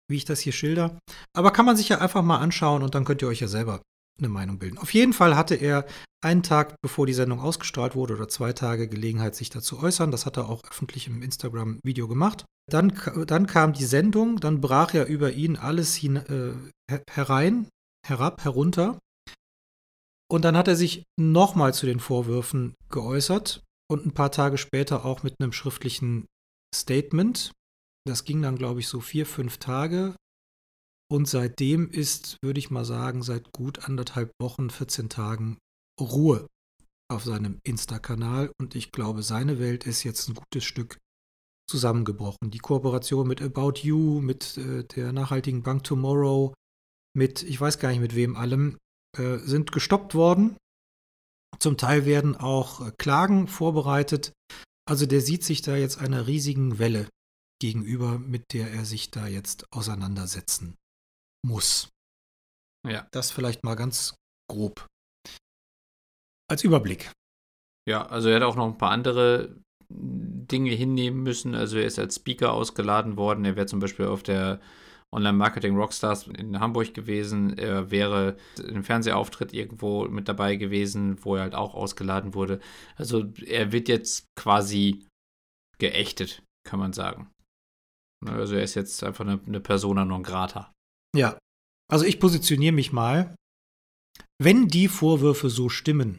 Wie 0.08 0.16
ich 0.16 0.24
das 0.24 0.40
hier 0.40 0.52
schilder. 0.52 0.98
Aber 1.34 1.50
kann 1.50 1.64
man 1.64 1.76
sich 1.76 1.88
ja 1.88 1.98
einfach 1.98 2.22
mal 2.22 2.38
anschauen 2.38 2.82
und 2.82 2.94
dann 2.94 3.04
könnt 3.04 3.22
ihr 3.22 3.28
euch 3.28 3.40
ja 3.40 3.48
selber 3.48 3.80
eine 4.18 4.28
Meinung 4.28 4.58
bilden. 4.58 4.78
Auf 4.78 4.92
jeden 4.92 5.12
Fall 5.12 5.36
hatte 5.36 5.54
er 5.54 5.86
einen 6.22 6.42
Tag, 6.42 6.76
bevor 6.82 7.06
die 7.06 7.14
Sendung 7.14 7.40
ausgestrahlt 7.40 7.94
wurde, 7.94 8.14
oder 8.14 8.28
zwei 8.28 8.52
Tage 8.52 8.88
Gelegenheit, 8.88 9.34
sich 9.34 9.50
dazu 9.50 9.82
äußern. 9.82 10.10
Das 10.10 10.26
hat 10.26 10.36
er 10.36 10.48
auch 10.48 10.62
öffentlich 10.70 11.06
im 11.06 11.22
Instagram-Video 11.22 12.08
gemacht. 12.08 12.44
Dann, 12.70 12.98
dann 13.26 13.46
kam 13.46 13.72
die 13.72 13.84
Sendung, 13.84 14.40
dann 14.40 14.60
brach 14.60 14.94
ja 14.94 15.04
über 15.04 15.32
ihn 15.32 15.56
alles 15.56 15.94
hin, 15.94 16.16
äh, 16.16 16.98
herein, 17.10 17.68
herab, 18.06 18.44
herunter. 18.44 18.98
Und 20.30 20.44
dann 20.44 20.56
hat 20.56 20.68
er 20.68 20.76
sich 20.76 21.02
nochmal 21.18 21.74
zu 21.74 21.86
den 21.86 22.00
Vorwürfen 22.00 22.74
geäußert 22.88 23.63
und 23.90 24.06
ein 24.06 24.14
paar 24.14 24.30
Tage 24.30 24.58
später 24.58 25.04
auch 25.04 25.22
mit 25.22 25.40
einem 25.40 25.52
schriftlichen 25.52 26.26
Statement. 26.74 27.52
Das 28.06 28.24
ging 28.24 28.42
dann, 28.42 28.56
glaube 28.56 28.80
ich, 28.80 28.88
so 28.88 29.00
vier, 29.00 29.26
fünf 29.26 29.58
Tage. 29.58 30.14
Und 31.10 31.28
seitdem 31.28 31.90
ist, 31.90 32.38
würde 32.42 32.58
ich 32.58 32.70
mal 32.70 32.84
sagen, 32.84 33.22
seit 33.22 33.52
gut 33.52 33.86
anderthalb 33.86 34.32
Wochen, 34.40 34.70
14 34.70 35.08
Tagen 35.08 35.58
Ruhe 36.00 36.46
auf 37.10 37.24
seinem 37.24 37.60
Insta-Kanal. 37.62 38.50
Und 38.60 38.74
ich 38.74 38.90
glaube, 38.90 39.22
seine 39.22 39.58
Welt 39.58 39.86
ist 39.86 40.02
jetzt 40.02 40.28
ein 40.28 40.34
gutes 40.34 40.64
Stück 40.64 40.98
zusammengebrochen. 41.68 42.50
Die 42.50 42.58
Kooperation 42.58 43.26
mit 43.28 43.40
About 43.42 43.80
You, 43.82 44.20
mit 44.20 44.58
äh, 44.58 44.84
der 44.84 45.12
nachhaltigen 45.12 45.62
Bank 45.62 45.84
Tomorrow, 45.84 46.54
mit, 47.16 47.42
ich 47.42 47.60
weiß 47.60 47.78
gar 47.78 47.90
nicht 47.90 48.00
mit 48.00 48.14
wem 48.14 48.36
allem, 48.36 48.78
äh, 49.16 49.38
sind 49.38 49.72
gestoppt 49.72 50.14
worden. 50.14 50.56
Zum 51.58 51.76
Teil 51.76 52.06
werden 52.06 52.36
auch 52.36 52.86
äh, 52.86 52.92
Klagen 52.98 53.48
vorbereitet. 53.48 54.32
Also 54.88 55.06
der 55.06 55.20
sieht 55.20 55.44
sich 55.44 55.62
da 55.62 55.76
jetzt 55.76 55.98
einer 55.98 56.26
riesigen 56.26 56.78
Welle 56.78 57.08
gegenüber, 57.60 58.18
mit 58.18 58.52
der 58.52 58.70
er 58.70 58.84
sich 58.84 59.10
da 59.10 59.26
jetzt 59.26 59.64
auseinandersetzen 59.72 60.74
muss. 61.46 61.88
Ja. 62.86 63.06
Das 63.12 63.30
vielleicht 63.30 63.64
mal 63.64 63.76
ganz 63.76 64.14
grob. 64.50 64.86
Als 66.50 66.62
Überblick. 66.64 67.10
Ja, 67.88 68.06
also 68.06 68.28
er 68.28 68.36
hat 68.36 68.42
auch 68.42 68.56
noch 68.56 68.66
ein 68.66 68.78
paar 68.78 68.90
andere 68.90 69.56
Dinge 69.88 70.72
hinnehmen 70.72 71.22
müssen. 71.22 71.54
Also 71.54 71.78
er 71.78 71.86
ist 71.86 71.98
als 71.98 72.16
Speaker 72.16 72.52
ausgeladen 72.52 73.16
worden. 73.16 73.44
Er 73.44 73.56
wäre 73.56 73.66
zum 73.66 73.80
Beispiel 73.80 74.06
auf 74.06 74.22
der 74.22 74.60
Online-Marketing 75.14 75.76
Rockstars 75.76 76.26
in 76.26 76.60
Hamburg 76.60 76.92
gewesen. 76.92 77.56
Er 77.56 77.90
wäre 77.90 78.36
im 78.58 78.84
Fernsehauftritt 78.84 79.52
irgendwo 79.52 80.06
mit 80.08 80.28
dabei 80.28 80.56
gewesen, 80.56 81.24
wo 81.24 81.36
er 81.36 81.42
halt 81.42 81.54
auch 81.54 81.74
ausgeladen 81.74 82.34
wurde. 82.34 82.60
Also 82.96 83.32
er 83.46 83.72
wird 83.72 83.88
jetzt 83.88 84.26
quasi 84.36 85.06
geächtet, 85.78 86.42
kann 86.68 86.80
man 86.80 86.92
sagen. 86.92 87.30
Also 88.26 88.56
er 88.56 88.62
ist 88.62 88.74
jetzt 88.74 89.02
einfach 89.04 89.24
eine, 89.24 89.40
eine 89.46 89.60
Persona 89.60 90.04
non 90.04 90.22
grata. 90.22 90.72
Ja, 91.14 91.38
also 91.90 92.04
ich 92.04 92.20
positioniere 92.20 92.72
mich 92.72 92.92
mal. 92.92 93.34
Wenn 94.40 94.68
die 94.68 94.88
Vorwürfe 94.88 95.48
so 95.48 95.68
stimmen, 95.68 96.18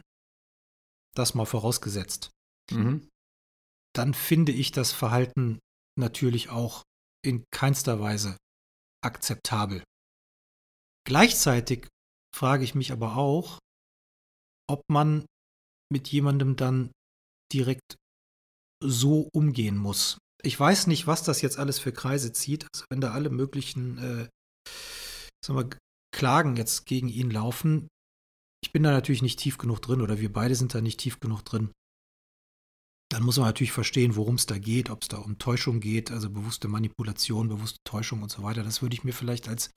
das 1.14 1.34
mal 1.34 1.44
vorausgesetzt, 1.44 2.30
mhm. 2.72 3.08
dann 3.94 4.14
finde 4.14 4.52
ich 4.52 4.72
das 4.72 4.92
Verhalten 4.92 5.58
natürlich 5.98 6.50
auch 6.50 6.82
in 7.24 7.44
keinster 7.50 8.00
Weise 8.00 8.36
akzeptabel. 9.04 9.82
Gleichzeitig 11.06 11.88
frage 12.34 12.64
ich 12.64 12.74
mich 12.74 12.92
aber 12.92 13.16
auch, 13.16 13.58
ob 14.68 14.82
man 14.88 15.24
mit 15.92 16.08
jemandem 16.08 16.56
dann 16.56 16.90
direkt 17.52 17.96
so 18.82 19.28
umgehen 19.32 19.76
muss. 19.76 20.18
Ich 20.42 20.58
weiß 20.58 20.88
nicht, 20.88 21.06
was 21.06 21.22
das 21.22 21.40
jetzt 21.42 21.58
alles 21.58 21.78
für 21.78 21.92
Kreise 21.92 22.32
zieht. 22.32 22.66
Also 22.72 22.84
wenn 22.90 23.00
da 23.00 23.12
alle 23.12 23.30
möglichen 23.30 23.98
äh, 23.98 24.28
sagen 25.44 25.58
wir, 25.58 25.78
Klagen 26.14 26.56
jetzt 26.56 26.86
gegen 26.86 27.08
ihn 27.08 27.30
laufen, 27.30 27.88
ich 28.62 28.72
bin 28.72 28.82
da 28.82 28.90
natürlich 28.90 29.22
nicht 29.22 29.38
tief 29.38 29.58
genug 29.58 29.80
drin 29.80 30.00
oder 30.00 30.20
wir 30.20 30.32
beide 30.32 30.54
sind 30.54 30.74
da 30.74 30.80
nicht 30.80 30.98
tief 30.98 31.20
genug 31.20 31.44
drin. 31.44 31.72
Dann 33.08 33.22
muss 33.22 33.36
man 33.36 33.46
natürlich 33.46 33.72
verstehen, 33.72 34.16
worum 34.16 34.34
es 34.34 34.46
da 34.46 34.58
geht, 34.58 34.90
ob 34.90 35.02
es 35.02 35.08
da 35.08 35.18
um 35.18 35.38
Täuschung 35.38 35.80
geht, 35.80 36.10
also 36.10 36.28
bewusste 36.28 36.66
Manipulation, 36.66 37.48
bewusste 37.48 37.78
Täuschung 37.84 38.22
und 38.22 38.30
so 38.30 38.42
weiter. 38.42 38.64
Das 38.64 38.82
würde 38.82 38.94
ich 38.94 39.04
mir 39.04 39.12
vielleicht 39.12 39.48
als 39.48 39.70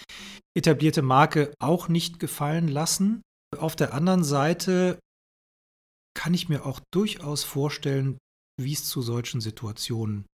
etablierte 0.57 1.03
Marke 1.03 1.53
auch 1.59 1.89
nicht 1.89 2.19
gefallen 2.19 2.67
lassen. 2.67 3.21
Auf 3.55 3.75
der 3.75 3.93
anderen 3.93 4.23
Seite 4.23 4.99
kann 6.17 6.33
ich 6.33 6.49
mir 6.49 6.65
auch 6.65 6.79
durchaus 6.91 7.43
vorstellen, 7.43 8.17
wie 8.59 8.73
es 8.73 8.85
zu 8.85 9.01
solchen 9.01 9.41
Situationen 9.41 10.25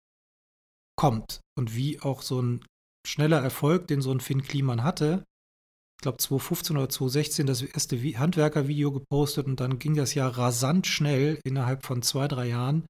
kommt 0.97 1.41
und 1.57 1.75
wie 1.75 1.99
auch 1.99 2.21
so 2.21 2.41
ein 2.41 2.65
schneller 3.05 3.41
Erfolg, 3.41 3.87
den 3.87 4.01
so 4.01 4.11
ein 4.11 4.21
Finn 4.21 4.41
Kliman 4.41 4.83
hatte, 4.83 5.23
glaube 6.05 6.19
2015 6.19 6.77
oder 6.77 6.87
2016 6.87 7.47
das 7.47 7.63
erste 7.63 7.97
Handwerker-Video 7.97 8.91
gepostet 8.91 9.47
und 9.47 9.59
dann 9.59 9.79
ging 9.79 9.95
das 9.95 10.13
ja 10.13 10.27
rasant 10.27 10.85
schnell 10.85 11.39
innerhalb 11.43 11.83
von 11.83 12.03
zwei, 12.03 12.27
drei 12.27 12.49
Jahren, 12.49 12.85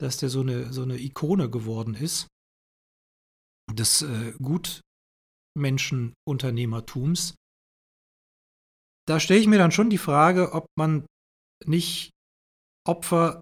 dass 0.00 0.18
der 0.18 0.28
so 0.28 0.42
eine, 0.42 0.72
so 0.72 0.82
eine 0.82 0.96
Ikone 0.98 1.50
geworden 1.50 1.96
ist 1.96 2.28
des 3.72 4.02
äh, 4.02 4.34
Gutmenschenunternehmertums. 5.56 7.34
Da 9.08 9.18
stelle 9.18 9.40
ich 9.40 9.48
mir 9.48 9.58
dann 9.58 9.72
schon 9.72 9.90
die 9.90 9.98
Frage, 9.98 10.52
ob 10.52 10.66
man 10.78 11.04
nicht 11.66 12.10
Opfer 12.86 13.40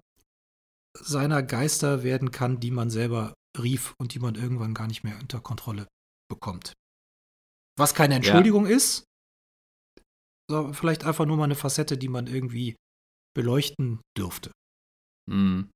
seiner 0.97 1.43
Geister 1.43 2.01
werden 2.01 2.31
kann, 2.31 2.59
die 2.59 2.71
man 2.71 2.89
selber 2.89 3.35
rief 3.59 3.93
und 3.99 4.15
die 4.15 4.19
man 4.19 4.33
irgendwann 4.33 4.73
gar 4.73 4.87
nicht 4.87 5.03
mehr 5.03 5.19
unter 5.19 5.39
Kontrolle 5.39 5.87
bekommt. 6.31 6.73
Was 7.77 7.93
keine 7.93 8.15
Entschuldigung 8.15 8.67
ja. 8.67 8.75
ist, 8.75 9.05
sondern 10.49 10.73
vielleicht 10.73 11.05
einfach 11.05 11.25
nur 11.25 11.37
mal 11.37 11.45
eine 11.45 11.55
Facette, 11.55 11.97
die 11.97 12.09
man 12.09 12.27
irgendwie 12.27 12.75
beleuchten 13.35 14.01
dürfte. 14.17 14.51
Mhm. 15.29 15.69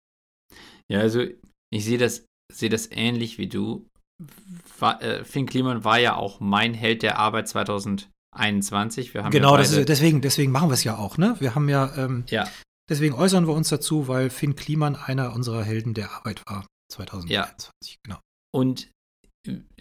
Ja, 0.92 1.00
also 1.00 1.26
ich 1.72 1.86
sehe 1.86 1.98
das, 1.98 2.26
sehe 2.52 2.70
das 2.70 2.90
ähnlich 2.92 3.38
wie 3.38 3.48
du. 3.48 3.88
War, 4.80 5.02
äh, 5.02 5.24
Finn 5.26 5.46
Kliman 5.46 5.84
war 5.84 6.00
ja 6.00 6.16
auch 6.16 6.40
mein 6.40 6.74
Held 6.74 7.04
der 7.04 7.20
Arbeit 7.20 7.48
2021. 7.48 9.14
Wir 9.14 9.24
haben 9.24 9.32
genau, 9.32 9.54
ja 9.54 9.58
das 9.58 9.72
ist, 9.72 9.90
deswegen, 9.90 10.22
deswegen 10.22 10.52
machen 10.52 10.70
wir 10.70 10.74
es 10.74 10.84
ja 10.84 10.98
auch, 10.98 11.18
ne? 11.18 11.36
Wir 11.40 11.56
haben 11.56 11.70
ja, 11.70 11.96
ähm, 11.98 12.24
ja, 12.30 12.50
deswegen 12.90 13.14
äußern 13.14 13.48
wir 13.48 13.54
uns 13.54 13.70
dazu, 13.70 14.08
weil 14.08 14.30
Finn 14.30 14.56
Kliman 14.56 14.96
einer 14.96 15.34
unserer 15.34 15.64
Helden 15.64 15.94
der 15.94 16.12
Arbeit 16.12 16.44
war 16.48 16.66
2021. 16.92 17.92
Ja. 17.92 18.00
Genau. 18.04 18.20
Und 18.52 18.90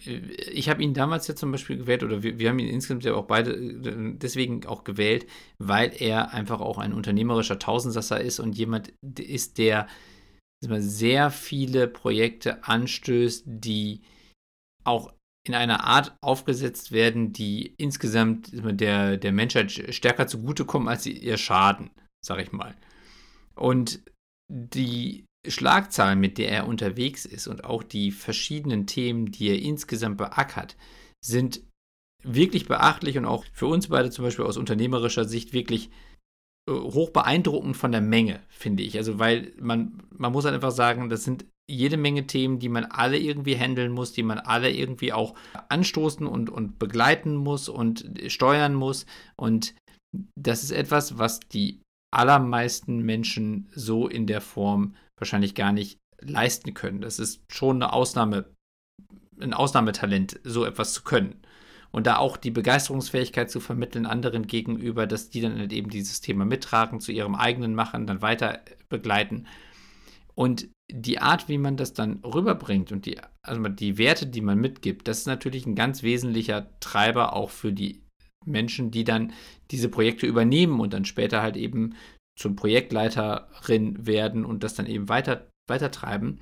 ich 0.05 0.69
habe 0.69 0.83
ihn 0.83 0.93
damals 0.93 1.27
ja 1.27 1.35
zum 1.35 1.51
Beispiel 1.51 1.77
gewählt, 1.77 2.03
oder 2.03 2.23
wir, 2.23 2.39
wir 2.39 2.49
haben 2.49 2.59
ihn 2.59 2.69
insgesamt 2.69 3.03
ja 3.03 3.13
auch 3.13 3.25
beide 3.25 3.51
äh, 3.53 4.13
deswegen 4.17 4.65
auch 4.65 4.83
gewählt, 4.83 5.27
weil 5.57 5.91
er 5.99 6.33
einfach 6.33 6.59
auch 6.59 6.77
ein 6.77 6.93
unternehmerischer 6.93 7.59
Tausendsasser 7.59 8.21
ist 8.21 8.39
und 8.39 8.57
jemand 8.57 8.93
ist, 9.19 9.57
der 9.57 9.87
sehr 10.61 11.29
viele 11.29 11.87
Projekte 11.87 12.63
anstößt, 12.63 13.43
die 13.45 14.01
auch 14.83 15.13
in 15.47 15.53
einer 15.53 15.83
Art 15.83 16.17
aufgesetzt 16.21 16.91
werden, 16.91 17.31
die 17.31 17.73
insgesamt 17.77 18.49
der, 18.53 19.17
der 19.17 19.31
Menschheit 19.31 19.71
stärker 19.71 20.27
zugutekommen, 20.27 20.87
als 20.87 21.03
sie 21.03 21.13
ihr 21.13 21.37
schaden, 21.37 21.91
sag 22.25 22.41
ich 22.41 22.51
mal. 22.51 22.75
Und 23.55 24.01
die 24.51 25.26
Schlagzahl, 25.49 26.15
mit 26.15 26.37
der 26.37 26.51
er 26.51 26.67
unterwegs 26.67 27.25
ist 27.25 27.47
und 27.47 27.63
auch 27.63 27.83
die 27.83 28.11
verschiedenen 28.11 28.87
Themen, 28.87 29.31
die 29.31 29.49
er 29.49 29.59
insgesamt 29.59 30.17
beackert, 30.17 30.75
sind 31.23 31.61
wirklich 32.23 32.67
beachtlich 32.67 33.17
und 33.17 33.25
auch 33.25 33.45
für 33.53 33.67
uns 33.67 33.87
beide 33.87 34.09
zum 34.09 34.25
Beispiel 34.25 34.45
aus 34.45 34.57
unternehmerischer 34.57 35.25
Sicht 35.25 35.53
wirklich 35.53 35.89
äh, 36.67 36.73
hoch 36.73 37.11
beeindruckend 37.11 37.77
von 37.77 37.91
der 37.91 38.01
Menge, 38.01 38.41
finde 38.49 38.83
ich. 38.83 38.97
Also, 38.97 39.19
weil 39.19 39.53
man, 39.59 40.03
man 40.11 40.31
muss 40.31 40.45
halt 40.45 40.55
einfach 40.55 40.71
sagen, 40.71 41.09
das 41.09 41.23
sind 41.23 41.45
jede 41.69 41.97
Menge 41.97 42.27
Themen, 42.27 42.59
die 42.59 42.69
man 42.69 42.85
alle 42.85 43.17
irgendwie 43.17 43.57
handeln 43.57 43.91
muss, 43.91 44.13
die 44.13 44.23
man 44.23 44.39
alle 44.39 44.71
irgendwie 44.71 45.11
auch 45.11 45.35
anstoßen 45.69 46.25
und, 46.25 46.49
und 46.49 46.79
begleiten 46.79 47.35
muss 47.35 47.67
und 47.67 48.09
steuern 48.27 48.73
muss. 48.73 49.05
Und 49.35 49.75
das 50.39 50.63
ist 50.63 50.71
etwas, 50.71 51.17
was 51.17 51.41
die 51.41 51.81
allermeisten 52.13 53.01
Menschen 53.01 53.67
so 53.75 54.07
in 54.07 54.27
der 54.27 54.39
Form 54.39 54.95
wahrscheinlich 55.17 55.55
gar 55.55 55.71
nicht 55.71 55.99
leisten 56.19 56.73
können. 56.73 57.01
Das 57.01 57.19
ist 57.19 57.41
schon 57.51 57.81
eine 57.81 57.93
Ausnahme, 57.93 58.45
ein 59.39 59.53
Ausnahmetalent, 59.53 60.39
so 60.43 60.65
etwas 60.65 60.93
zu 60.93 61.03
können. 61.03 61.41
Und 61.91 62.05
da 62.05 62.17
auch 62.17 62.37
die 62.37 62.51
Begeisterungsfähigkeit 62.51 63.49
zu 63.49 63.59
vermitteln 63.59 64.05
anderen 64.05 64.45
gegenüber, 64.47 65.07
dass 65.07 65.29
die 65.29 65.41
dann 65.41 65.57
halt 65.57 65.73
eben 65.73 65.89
dieses 65.89 66.21
Thema 66.21 66.45
mittragen, 66.45 66.99
zu 66.99 67.11
ihrem 67.11 67.35
eigenen 67.35 67.75
Machen, 67.75 68.07
dann 68.07 68.21
weiter 68.21 68.61
begleiten. 68.89 69.47
Und 70.35 70.69
die 70.91 71.19
Art, 71.19 71.49
wie 71.49 71.57
man 71.57 71.77
das 71.77 71.93
dann 71.93 72.23
rüberbringt 72.23 72.91
und 72.91 73.05
die, 73.05 73.17
also 73.41 73.61
die 73.69 73.97
Werte, 73.97 74.27
die 74.27 74.41
man 74.41 74.59
mitgibt, 74.59 75.07
das 75.07 75.19
ist 75.19 75.27
natürlich 75.27 75.65
ein 75.65 75.75
ganz 75.75 76.03
wesentlicher 76.03 76.69
Treiber 76.79 77.33
auch 77.33 77.49
für 77.49 77.73
die 77.73 78.03
Menschen, 78.45 78.91
die 78.91 79.03
dann 79.03 79.33
diese 79.71 79.89
Projekte 79.89 80.27
übernehmen 80.27 80.79
und 80.79 80.93
dann 80.93 81.05
später 81.05 81.41
halt 81.41 81.57
eben 81.57 81.95
zum 82.37 82.55
Projektleiterin 82.55 84.05
werden 84.05 84.45
und 84.45 84.63
das 84.63 84.75
dann 84.75 84.85
eben 84.85 85.09
weiter, 85.09 85.49
weitertreiben. 85.67 86.39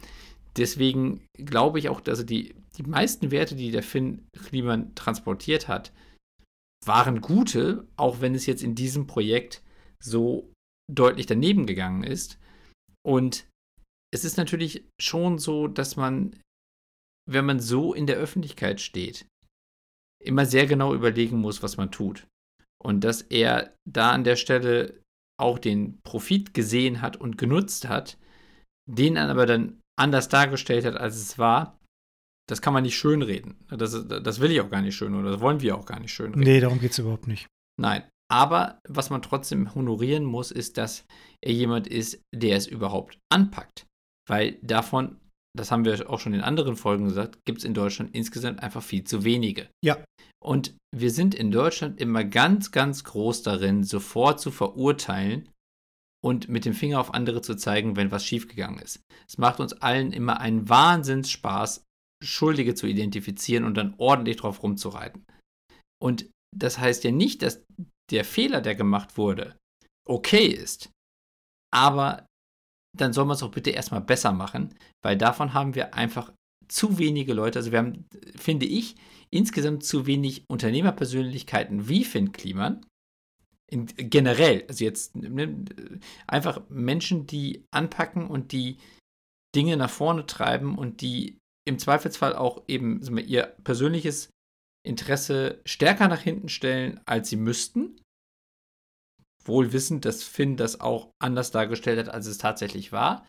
Deswegen 0.58 1.26
glaube 1.34 1.80
ich 1.80 1.90
auch, 1.90 2.02
dass 2.02 2.26
die, 2.26 2.56
die 2.78 2.84
meisten 2.84 3.32
Werte, 3.32 3.56
die 3.56 3.72
der 3.72 3.84
Finn 3.84 4.28
Kliman 4.34 4.94
transportiert 4.96 5.68
hat, 5.68 5.92
waren 6.86 7.22
gute, 7.22 7.88
auch 7.98 8.22
wenn 8.22 8.36
es 8.36 8.46
jetzt 8.46 8.64
in 8.64 8.76
diesem 8.76 9.08
Projekt 9.08 9.64
so 10.04 10.52
deutlich 10.92 11.26
daneben 11.26 11.66
gegangen 11.66 12.04
ist. 12.04 12.38
Und 13.06 13.48
es 14.14 14.24
ist 14.24 14.38
natürlich 14.38 14.86
schon 15.02 15.40
so, 15.40 15.68
dass 15.68 15.96
man, 15.96 16.40
wenn 17.30 17.46
man 17.46 17.60
so 17.60 17.94
in 17.94 18.06
der 18.06 18.18
Öffentlichkeit 18.18 18.82
steht, 18.82 19.26
immer 20.24 20.46
sehr 20.46 20.68
genau 20.68 20.94
überlegen 20.94 21.40
muss, 21.40 21.64
was 21.64 21.78
man 21.78 21.92
tut. 21.92 22.28
Und 22.82 23.04
dass 23.04 23.22
er 23.22 23.74
da 23.86 24.12
an 24.12 24.24
der 24.24 24.36
Stelle 24.36 25.02
auch 25.38 25.60
den 25.60 26.02
Profit 26.04 26.54
gesehen 26.54 27.02
hat 27.02 27.18
und 27.18 27.38
genutzt 27.38 27.88
hat, 27.88 28.18
den 28.88 29.18
aber 29.18 29.46
dann 29.46 29.82
anders 29.98 30.30
dargestellt 30.30 30.86
hat, 30.86 30.96
als 30.96 31.16
es 31.16 31.38
war, 31.38 31.80
das 32.48 32.62
kann 32.62 32.74
man 32.74 32.84
nicht 32.84 32.98
schönreden. 32.98 33.56
Das, 33.70 34.08
das 34.08 34.40
will 34.40 34.52
ich 34.52 34.62
auch 34.62 34.70
gar 34.70 34.82
nicht 34.82 34.96
schön 34.96 35.16
oder 35.16 35.32
das 35.32 35.42
wollen 35.42 35.62
wir 35.62 35.76
auch 35.76 35.86
gar 35.86 36.00
nicht 36.00 36.14
schönreden. 36.14 36.44
Nee, 36.44 36.60
darum 36.60 36.80
geht 36.80 36.92
es 36.92 37.00
überhaupt 37.00 37.28
nicht. 37.28 37.48
Nein. 37.80 38.04
Aber 38.32 38.80
was 38.88 39.10
man 39.10 39.22
trotzdem 39.22 39.74
honorieren 39.76 40.26
muss, 40.26 40.52
ist, 40.52 40.78
dass 40.78 41.06
er 41.42 41.54
jemand 41.54 41.88
ist, 41.88 42.22
der 42.34 42.58
es 42.58 42.66
überhaupt 42.66 43.20
anpackt. 43.30 43.86
Weil 44.28 44.58
davon, 44.62 45.20
das 45.56 45.72
haben 45.72 45.86
wir 45.86 46.10
auch 46.10 46.20
schon 46.20 46.34
in 46.34 46.42
anderen 46.42 46.76
Folgen 46.76 47.06
gesagt, 47.06 47.40
gibt 47.46 47.60
es 47.60 47.64
in 47.64 47.74
Deutschland 47.74 48.14
insgesamt 48.14 48.62
einfach 48.62 48.84
viel 48.84 49.04
zu 49.04 49.24
wenige. 49.24 49.70
Ja. 49.84 50.04
Und 50.44 50.76
wir 50.96 51.12
sind 51.12 51.34
in 51.34 51.52
Deutschland 51.52 52.00
immer 52.00 52.24
ganz, 52.24 52.72
ganz 52.72 53.04
groß 53.04 53.44
darin, 53.44 53.84
sofort 53.84 54.40
zu 54.40 54.52
verurteilen 54.52 55.50
und 56.24 56.50
mit 56.50 56.66
dem 56.66 56.74
Finger 56.74 57.00
auf 57.00 57.14
andere 57.14 57.42
zu 57.42 57.56
zeigen, 57.56 57.96
wenn 57.96 58.12
was 58.12 58.26
schiefgegangen 58.26 58.80
ist. 58.80 59.00
Es 59.28 59.38
macht 59.38 59.60
uns 59.60 59.74
allen 59.74 60.12
immer 60.12 60.40
einen 60.40 60.68
Wahnsinnsspaß, 60.68 61.84
Schuldige 62.24 62.76
zu 62.76 62.88
identifizieren 62.88 63.64
und 63.64 63.76
dann 63.76 63.96
ordentlich 63.98 64.38
drauf 64.38 64.64
rumzureiten. 64.64 65.26
Und 66.02 66.30
das 66.56 66.80
heißt 66.80 67.04
ja 67.04 67.12
nicht, 67.12 67.42
dass 67.42 67.64
der 68.12 68.26
Fehler, 68.26 68.62
der 68.62 68.76
gemacht 68.76 69.18
wurde, 69.18 69.58
okay 70.08 70.48
ist. 70.48 70.92
Aber 71.74 72.26
dann 72.96 73.14
soll 73.14 73.26
man 73.26 73.36
es 73.36 73.44
auch 73.44 73.52
bitte 73.52 73.72
erstmal 73.72 74.02
besser 74.02 74.32
machen, 74.32 74.74
weil 75.04 75.18
davon 75.18 75.54
haben 75.54 75.76
wir 75.76 75.94
einfach 75.94 76.32
zu 76.68 76.98
wenige 76.98 77.34
Leute. 77.34 77.60
Also 77.60 77.72
wir 77.72 77.80
haben, 77.80 78.06
finde 78.36 78.66
ich, 78.66 78.96
insgesamt 79.30 79.84
zu 79.84 80.06
wenig 80.06 80.46
Unternehmerpersönlichkeiten 80.48 81.88
wie 81.88 82.04
Finn 82.04 82.32
Kliman. 82.32 82.86
In, 83.68 83.88
generell, 83.96 84.64
also 84.68 84.84
jetzt 84.84 85.16
ne, 85.16 85.66
einfach 86.28 86.62
Menschen, 86.70 87.26
die 87.26 87.66
anpacken 87.72 88.28
und 88.28 88.52
die 88.52 88.78
Dinge 89.56 89.76
nach 89.78 89.90
vorne 89.90 90.26
treiben 90.26 90.78
und 90.78 91.02
die 91.02 91.40
im 91.68 91.80
Zweifelsfall 91.80 92.36
auch 92.36 92.64
eben 92.68 93.02
wir, 93.16 93.26
ihr 93.26 93.56
persönliches 93.64 94.30
Interesse 94.86 95.62
stärker 95.66 96.08
nach 96.08 96.22
hinten 96.22 96.50
stellen, 96.50 97.02
als 97.06 97.30
sie 97.30 97.38
müssten. 97.38 98.00
Wohl 99.46 99.74
wissend, 99.74 100.06
dass 100.06 100.24
Finn 100.24 100.58
das 100.58 100.82
auch 100.82 101.12
anders 101.22 101.52
dargestellt 101.52 102.00
hat, 102.00 102.10
als 102.10 102.26
es 102.26 102.38
tatsächlich 102.38 102.92
war. 102.92 103.28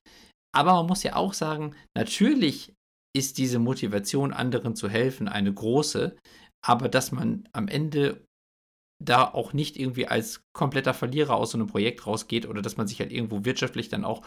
Aber 0.54 0.74
man 0.74 0.86
muss 0.86 1.02
ja 1.02 1.16
auch 1.16 1.34
sagen, 1.34 1.74
natürlich 1.94 2.72
ist 3.14 3.38
diese 3.38 3.58
Motivation, 3.58 4.32
anderen 4.32 4.76
zu 4.76 4.88
helfen, 4.88 5.28
eine 5.28 5.52
große, 5.52 6.16
aber 6.64 6.88
dass 6.88 7.12
man 7.12 7.48
am 7.52 7.68
Ende 7.68 8.24
da 9.02 9.24
auch 9.24 9.52
nicht 9.52 9.76
irgendwie 9.76 10.06
als 10.06 10.40
kompletter 10.54 10.94
Verlierer 10.94 11.34
aus 11.34 11.50
so 11.50 11.58
einem 11.58 11.66
Projekt 11.66 12.06
rausgeht 12.06 12.46
oder 12.46 12.62
dass 12.62 12.76
man 12.76 12.86
sich 12.86 13.00
halt 13.00 13.12
irgendwo 13.12 13.44
wirtschaftlich 13.44 13.88
dann 13.88 14.04
auch 14.04 14.24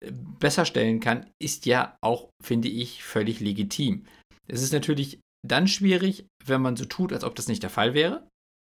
äh, 0.00 0.10
besser 0.12 0.64
stellen 0.64 1.00
kann, 1.00 1.30
ist 1.40 1.66
ja 1.66 1.96
auch, 2.00 2.30
finde 2.42 2.68
ich, 2.68 3.04
völlig 3.04 3.40
legitim. 3.40 4.06
Es 4.48 4.62
ist 4.62 4.72
natürlich 4.72 5.20
dann 5.46 5.68
schwierig, 5.68 6.26
wenn 6.44 6.62
man 6.62 6.76
so 6.76 6.84
tut, 6.84 7.12
als 7.12 7.24
ob 7.24 7.34
das 7.34 7.48
nicht 7.48 7.62
der 7.62 7.70
Fall 7.70 7.94
wäre. 7.94 8.28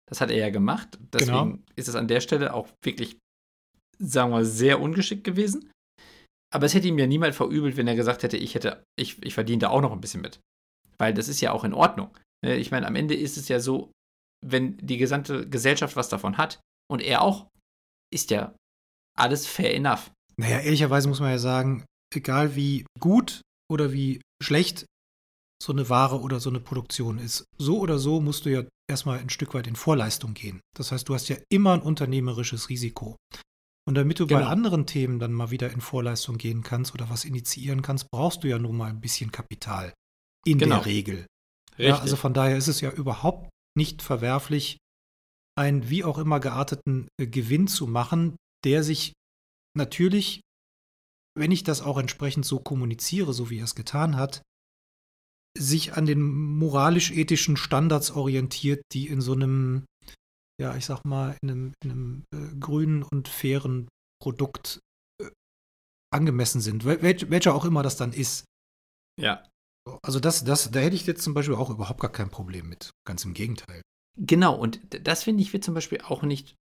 Das 0.08 0.20
hat 0.20 0.30
er 0.30 0.36
ja 0.36 0.50
gemacht. 0.50 0.98
Deswegen 1.12 1.50
genau. 1.50 1.58
ist 1.75 1.88
es 1.88 1.94
an 1.94 2.08
der 2.08 2.20
Stelle 2.20 2.54
auch 2.54 2.68
wirklich, 2.82 3.18
sagen 3.98 4.32
wir, 4.32 4.44
sehr 4.44 4.80
ungeschickt 4.80 5.25
gewesen. 5.25 5.70
Aber 6.54 6.66
es 6.66 6.75
hätte 6.75 6.88
ihm 6.88 6.98
ja 6.98 7.06
niemand 7.06 7.34
verübelt, 7.34 7.76
wenn 7.76 7.88
er 7.88 7.96
gesagt 7.96 8.22
hätte, 8.22 8.36
ich 8.36 8.54
hätte, 8.54 8.84
ich, 8.98 9.22
ich 9.25 9.34
verdiene 9.34 9.58
da 9.58 9.70
auch 9.70 9.80
noch 9.80 9.92
ein 9.92 10.00
bisschen 10.00 10.20
mit. 10.20 10.40
Weil 10.98 11.12
das 11.12 11.28
ist 11.28 11.40
ja 11.40 11.52
auch 11.52 11.64
in 11.64 11.75
Ordnung. 11.75 12.16
Ne, 12.44 12.56
ich 12.56 12.70
meine, 12.70 12.86
am 12.86 12.96
Ende 12.96 13.14
ist 13.14 13.36
es 13.36 13.48
ja 13.48 13.60
so, 13.60 13.90
wenn 14.44 14.76
die 14.78 14.96
gesamte 14.96 15.48
Gesellschaft 15.48 15.96
was 15.96 16.08
davon 16.08 16.38
hat 16.38 16.60
und 16.90 17.02
er 17.02 17.22
auch, 17.22 17.48
ist 18.12 18.30
ja 18.30 18.54
alles 19.18 19.46
fair 19.46 19.75
enough. 19.75 20.12
Naja, 20.36 20.60
ehrlicherweise 20.60 21.08
muss 21.08 21.20
man 21.20 21.30
ja 21.30 21.38
sagen, 21.38 21.84
egal 22.14 22.54
wie 22.54 22.86
gut 23.00 23.40
oder 23.70 23.92
wie 23.92 24.20
schlecht 24.42 24.86
so 25.62 25.72
eine 25.72 25.88
Ware 25.88 26.20
oder 26.20 26.40
so 26.40 26.50
eine 26.50 26.60
Produktion 26.60 27.18
ist. 27.18 27.44
So 27.58 27.78
oder 27.78 27.98
so 27.98 28.20
musst 28.20 28.44
du 28.44 28.50
ja 28.50 28.64
erstmal 28.88 29.18
ein 29.18 29.30
Stück 29.30 29.54
weit 29.54 29.66
in 29.66 29.76
Vorleistung 29.76 30.34
gehen. 30.34 30.60
Das 30.76 30.92
heißt, 30.92 31.08
du 31.08 31.14
hast 31.14 31.28
ja 31.28 31.37
immer 31.48 31.72
ein 31.72 31.83
unternehmerisches 31.83 32.68
Risiko. 32.68 33.16
Und 33.88 33.94
damit 33.94 34.18
du 34.18 34.26
genau. 34.26 34.40
bei 34.40 34.46
anderen 34.46 34.87
Themen 34.87 35.18
dann 35.18 35.33
mal 35.33 35.50
wieder 35.50 35.70
in 35.70 35.81
Vorleistung 35.81 36.38
gehen 36.38 36.62
kannst 36.62 36.92
oder 36.92 37.09
was 37.09 37.24
initiieren 37.24 37.83
kannst, 37.83 38.11
brauchst 38.11 38.42
du 38.42 38.48
ja 38.48 38.59
nun 38.59 38.76
mal 38.76 38.90
ein 38.90 39.00
bisschen 39.00 39.31
Kapital. 39.31 39.94
In 40.44 40.59
genau. 40.59 40.76
der 40.76 40.87
Regel. 40.87 41.26
Ja, 41.78 41.98
also 41.98 42.16
von 42.16 42.35
daher 42.35 42.57
ist 42.57 42.68
es 42.68 42.81
ja 42.81 42.90
überhaupt 42.90 43.48
nicht 43.76 44.02
verwerflich, 44.02 44.78
einen 45.57 45.88
wie 45.88 46.04
auch 46.04 46.18
immer 46.18 46.40
gearteten 46.40 47.09
äh, 47.20 47.26
Gewinn 47.26 47.68
zu 47.68 47.87
machen, 47.87 48.37
der 48.64 48.83
sich 48.83 49.12
natürlich, 49.76 50.40
wenn 51.38 51.52
ich 51.52 51.64
das 51.64 51.83
auch 51.83 51.98
entsprechend 51.98 52.44
so 52.44 52.59
kommuniziere, 52.59 53.33
so 53.33 53.50
wie 53.50 53.59
er 53.59 53.64
es 53.64 53.74
getan 53.74 54.16
hat, 54.16 54.42
sich 55.57 55.95
an 55.95 56.07
den 56.07 56.23
moralisch-ethischen 56.23 57.57
Standards 57.57 58.11
orientiert, 58.11 58.83
die 58.92 59.09
in 59.09 59.21
so 59.21 59.33
einem, 59.33 59.85
ja, 60.61 60.77
ich 60.77 60.87
sag 60.87 61.05
mal, 61.05 61.37
in 61.42 61.51
einem, 61.51 61.75
in 61.83 61.90
einem 61.90 62.25
äh, 62.35 62.57
grünen 62.59 63.03
und 63.03 63.29
fairen 63.29 63.88
Produkt 64.23 64.81
äh, 65.21 65.31
angemessen 66.12 66.61
sind, 66.61 66.85
wel 66.85 67.03
welcher 67.03 67.55
auch 67.55 67.64
immer 67.64 67.83
das 67.83 67.97
dann 67.97 68.12
ist. 68.12 68.45
Ja. 69.21 69.47
Also 70.03 70.21
das, 70.21 70.45
das, 70.45 70.71
da 70.71 70.81
hätte 70.81 70.97
ich 70.97 71.07
jetzt 71.07 71.23
zum 71.23 71.35
Beispiel 71.35 71.55
auch 71.55 71.71
überhaupt 71.71 72.01
gar 72.01 72.12
kein 72.12 72.31
Problem 72.31 72.69
mit. 72.69 72.90
Ganz 73.07 73.25
im 73.25 73.35
Gegenteil. 73.35 73.83
Genau, 74.19 74.57
und 74.57 74.81
das 75.07 75.25
finde 75.25 75.42
ich 75.42 75.53
wird 75.53 75.62
zum 75.62 75.75
Beispiel 75.75 76.01
auch 76.01 76.23
nicht 76.23 76.57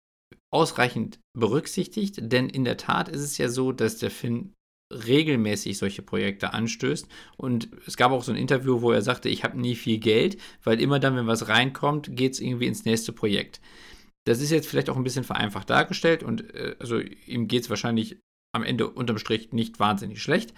ausreichend 0.52 1.20
berücksichtigt, 1.38 2.20
denn 2.20 2.50
in 2.50 2.64
der 2.64 2.78
Tat 2.78 3.08
ist 3.08 3.22
es 3.22 3.38
ja 3.38 3.50
so, 3.50 3.72
dass 3.72 3.98
der 3.98 4.12
Finn 4.12 4.54
regelmäßig 4.94 5.78
solche 5.78 6.02
Projekte 6.02 6.54
anstößt. 6.54 7.08
Und 7.38 7.70
es 7.88 7.98
gab 7.98 8.12
auch 8.12 8.24
so 8.24 8.32
ein 8.32 8.38
Interview, 8.38 8.82
wo 8.82 8.92
er 8.92 9.02
sagte, 9.02 9.30
ich 9.30 9.44
habe 9.44 9.60
nie 9.60 9.76
viel 9.76 10.00
Geld, 10.00 10.38
weil 10.64 10.82
immer 10.82 11.00
dann, 11.00 11.16
wenn 11.16 11.28
was 11.28 11.48
reinkommt, 11.48 12.16
geht 12.16 12.34
es 12.34 12.40
irgendwie 12.40 12.68
ins 12.68 12.86
nächste 12.86 13.12
Projekt. 13.14 13.62
Das 14.26 14.42
ist 14.42 14.52
jetzt 14.52 14.68
vielleicht 14.68 14.90
auch 14.90 14.98
ein 14.98 15.04
bisschen 15.04 15.26
vereinfacht 15.26 15.70
dargestellt 15.70 16.24
und 16.24 16.54
äh, 16.54 16.76
also 16.80 17.00
ihm 17.00 17.48
geht 17.48 17.64
es 17.64 17.70
wahrscheinlich 17.70 18.18
am 18.54 18.64
Ende 18.64 18.90
unterm 18.90 19.18
Strich 19.18 19.52
nicht 19.52 19.80
wahnsinnig 19.80 20.22
schlecht. 20.22 20.54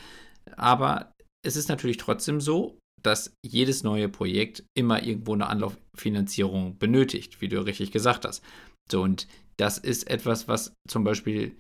Aber 0.56 1.12
es 1.44 1.56
ist 1.56 1.70
natürlich 1.70 1.98
trotzdem 1.98 2.42
so, 2.42 2.78
dass 3.02 3.34
jedes 3.46 3.84
neue 3.84 4.10
Projekt 4.10 4.64
immer 4.76 5.04
irgendwo 5.04 5.34
eine 5.34 5.48
Anlauffinanzierung 5.48 6.78
benötigt, 6.78 7.42
wie 7.42 7.48
du 7.48 7.64
richtig 7.64 7.92
gesagt 7.92 8.26
hast. 8.26 8.44
So, 8.92 9.02
und 9.02 9.28
das 9.58 9.78
ist 9.78 10.10
etwas, 10.10 10.48
was 10.48 10.74
zum 10.88 11.04
Beispiel 11.04 11.56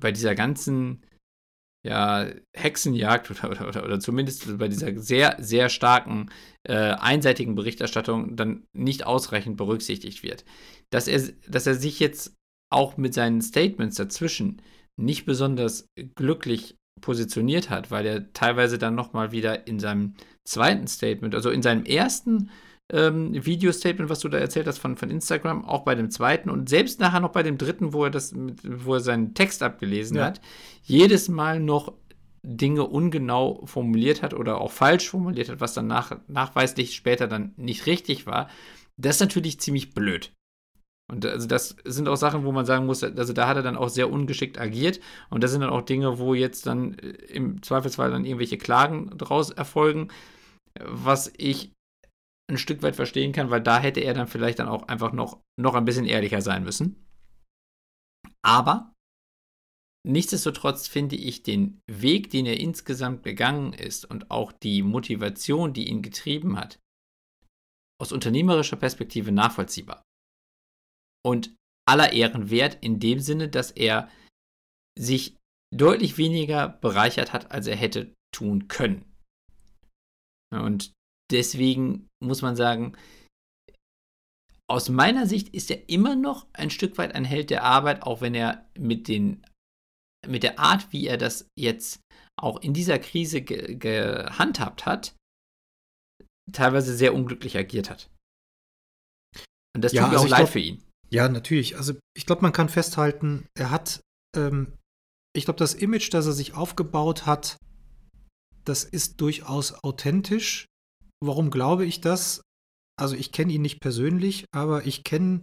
bei 0.00 0.12
dieser 0.12 0.34
ganzen 0.34 1.02
ja, 1.84 2.26
Hexenjagd 2.52 3.30
oder, 3.32 3.50
oder, 3.50 3.68
oder, 3.68 3.84
oder, 3.84 4.00
zumindest 4.00 4.58
bei 4.58 4.68
dieser 4.68 4.98
sehr, 4.98 5.36
sehr 5.40 5.68
starken, 5.68 6.30
äh, 6.64 6.74
einseitigen 6.74 7.54
Berichterstattung 7.54 8.36
dann 8.36 8.64
nicht 8.72 9.04
ausreichend 9.04 9.56
berücksichtigt 9.56 10.22
wird. 10.22 10.44
Dass 10.90 11.08
er, 11.08 11.20
dass 11.48 11.66
er 11.66 11.74
sich 11.74 12.00
jetzt 12.00 12.36
auch 12.70 12.96
mit 12.96 13.14
seinen 13.14 13.42
Statements 13.42 13.96
dazwischen 13.96 14.62
nicht 14.96 15.24
besonders 15.24 15.88
glücklich 16.14 16.76
positioniert 17.00 17.70
hat, 17.70 17.90
weil 17.90 18.06
er 18.06 18.32
teilweise 18.32 18.78
dann 18.78 18.94
nochmal 18.94 19.32
wieder 19.32 19.66
in 19.66 19.80
seinem 19.80 20.14
zweiten 20.44 20.86
Statement, 20.86 21.34
also 21.34 21.50
in 21.50 21.62
seinem 21.62 21.84
ersten 21.84 22.50
ähm, 22.92 23.32
Video-Statement, 23.32 24.10
was 24.10 24.20
du 24.20 24.28
da 24.28 24.38
erzählt 24.38 24.66
hast 24.66 24.78
von, 24.78 24.96
von 24.96 25.10
Instagram, 25.10 25.64
auch 25.64 25.82
bei 25.82 25.94
dem 25.94 26.10
zweiten 26.10 26.50
und 26.50 26.68
selbst 26.68 27.00
nachher 27.00 27.20
noch 27.20 27.32
bei 27.32 27.42
dem 27.42 27.58
dritten, 27.58 27.92
wo 27.92 28.04
er 28.04 28.10
das, 28.10 28.34
wo 28.34 28.94
er 28.94 29.00
seinen 29.00 29.34
Text 29.34 29.62
abgelesen 29.62 30.18
ja. 30.18 30.26
hat, 30.26 30.40
jedes 30.82 31.28
Mal 31.28 31.58
noch 31.58 31.94
Dinge 32.44 32.84
ungenau 32.84 33.64
formuliert 33.66 34.22
hat 34.22 34.34
oder 34.34 34.60
auch 34.60 34.72
falsch 34.72 35.08
formuliert 35.08 35.48
hat, 35.48 35.60
was 35.60 35.74
dann 35.74 35.86
nach, 35.86 36.18
nachweislich 36.28 36.94
später 36.94 37.28
dann 37.28 37.52
nicht 37.56 37.86
richtig 37.86 38.26
war. 38.26 38.48
Das 39.00 39.16
ist 39.16 39.20
natürlich 39.20 39.60
ziemlich 39.60 39.94
blöd. 39.94 40.32
Und 41.10 41.26
also 41.26 41.46
das 41.46 41.76
sind 41.84 42.08
auch 42.08 42.16
Sachen, 42.16 42.44
wo 42.44 42.52
man 42.52 42.66
sagen 42.66 42.86
muss, 42.86 43.02
also 43.02 43.32
da 43.32 43.46
hat 43.46 43.56
er 43.56 43.62
dann 43.62 43.76
auch 43.76 43.90
sehr 43.90 44.10
ungeschickt 44.10 44.58
agiert. 44.58 44.98
Und 45.30 45.42
das 45.42 45.50
sind 45.50 45.60
dann 45.60 45.70
auch 45.70 45.82
Dinge, 45.82 46.18
wo 46.18 46.34
jetzt 46.34 46.66
dann 46.66 46.94
äh, 46.94 47.08
im 47.32 47.62
Zweifelsfall 47.62 48.10
dann 48.10 48.24
irgendwelche 48.24 48.58
Klagen 48.58 49.10
draus 49.18 49.50
erfolgen, 49.50 50.08
was 50.80 51.32
ich 51.36 51.72
ein 52.52 52.58
Stück 52.58 52.82
weit 52.82 52.96
verstehen 52.96 53.32
kann, 53.32 53.50
weil 53.50 53.62
da 53.62 53.78
hätte 53.78 54.00
er 54.00 54.14
dann 54.14 54.28
vielleicht 54.28 54.58
dann 54.58 54.68
auch 54.68 54.88
einfach 54.88 55.12
noch, 55.12 55.42
noch 55.58 55.74
ein 55.74 55.84
bisschen 55.84 56.06
ehrlicher 56.06 56.40
sein 56.40 56.64
müssen. 56.64 57.04
Aber 58.44 58.94
nichtsdestotrotz 60.06 60.88
finde 60.88 61.16
ich 61.16 61.42
den 61.42 61.80
Weg, 61.90 62.30
den 62.30 62.46
er 62.46 62.60
insgesamt 62.60 63.22
gegangen 63.22 63.72
ist 63.72 64.04
und 64.04 64.30
auch 64.30 64.52
die 64.52 64.82
Motivation, 64.82 65.72
die 65.72 65.88
ihn 65.88 66.02
getrieben 66.02 66.56
hat, 66.56 66.78
aus 68.00 68.12
unternehmerischer 68.12 68.76
Perspektive 68.76 69.32
nachvollziehbar. 69.32 70.02
Und 71.24 71.54
aller 71.88 72.12
Ehren 72.12 72.50
wert 72.50 72.78
in 72.80 72.98
dem 72.98 73.20
Sinne, 73.20 73.48
dass 73.48 73.70
er 73.70 74.10
sich 74.98 75.36
deutlich 75.74 76.18
weniger 76.18 76.68
bereichert 76.68 77.32
hat, 77.32 77.50
als 77.50 77.66
er 77.66 77.76
hätte 77.76 78.14
tun 78.34 78.68
können. 78.68 79.04
Und 80.52 80.92
deswegen 81.32 82.08
muss 82.22 82.42
man 82.42 82.56
sagen, 82.56 82.96
aus 84.70 84.88
meiner 84.88 85.26
Sicht 85.26 85.50
ist 85.50 85.70
er 85.70 85.88
immer 85.88 86.16
noch 86.16 86.46
ein 86.52 86.70
Stück 86.70 86.96
weit 86.98 87.14
ein 87.14 87.24
Held 87.24 87.50
der 87.50 87.64
Arbeit, 87.64 88.02
auch 88.02 88.20
wenn 88.20 88.34
er 88.34 88.66
mit, 88.78 89.08
den, 89.08 89.44
mit 90.26 90.42
der 90.42 90.58
Art, 90.58 90.92
wie 90.92 91.06
er 91.06 91.18
das 91.18 91.46
jetzt 91.58 92.00
auch 92.40 92.60
in 92.62 92.72
dieser 92.72 92.98
Krise 92.98 93.42
ge 93.42 93.74
gehandhabt 93.74 94.86
hat, 94.86 95.14
teilweise 96.52 96.96
sehr 96.96 97.14
unglücklich 97.14 97.56
agiert 97.56 97.90
hat. 97.90 98.10
Und 99.74 99.82
das 99.82 99.92
Ja, 99.92 100.02
tut 100.02 100.12
mir 100.12 100.16
also 100.18 100.26
auch 100.26 100.30
leid 100.30 100.38
glaub- 100.40 100.50
für 100.50 100.60
ihn. 100.60 100.82
Ja, 101.10 101.28
natürlich. 101.28 101.76
Also 101.76 101.94
ich 102.16 102.24
glaube, 102.24 102.40
man 102.40 102.52
kann 102.52 102.70
festhalten, 102.70 103.46
er 103.54 103.70
hat, 103.70 104.00
ähm, 104.34 104.78
ich 105.36 105.44
glaube, 105.44 105.58
das 105.58 105.74
Image, 105.74 106.12
das 106.14 106.24
er 106.24 106.32
sich 106.32 106.54
aufgebaut 106.54 107.26
hat, 107.26 107.58
das 108.64 108.84
ist 108.84 109.20
durchaus 109.20 109.74
authentisch. 109.84 110.66
Warum 111.22 111.50
glaube 111.50 111.84
ich 111.86 112.00
das? 112.00 112.42
Also 112.98 113.14
ich 113.14 113.32
kenne 113.32 113.52
ihn 113.52 113.62
nicht 113.62 113.80
persönlich, 113.80 114.44
aber 114.52 114.86
ich 114.86 115.04
kenne 115.04 115.42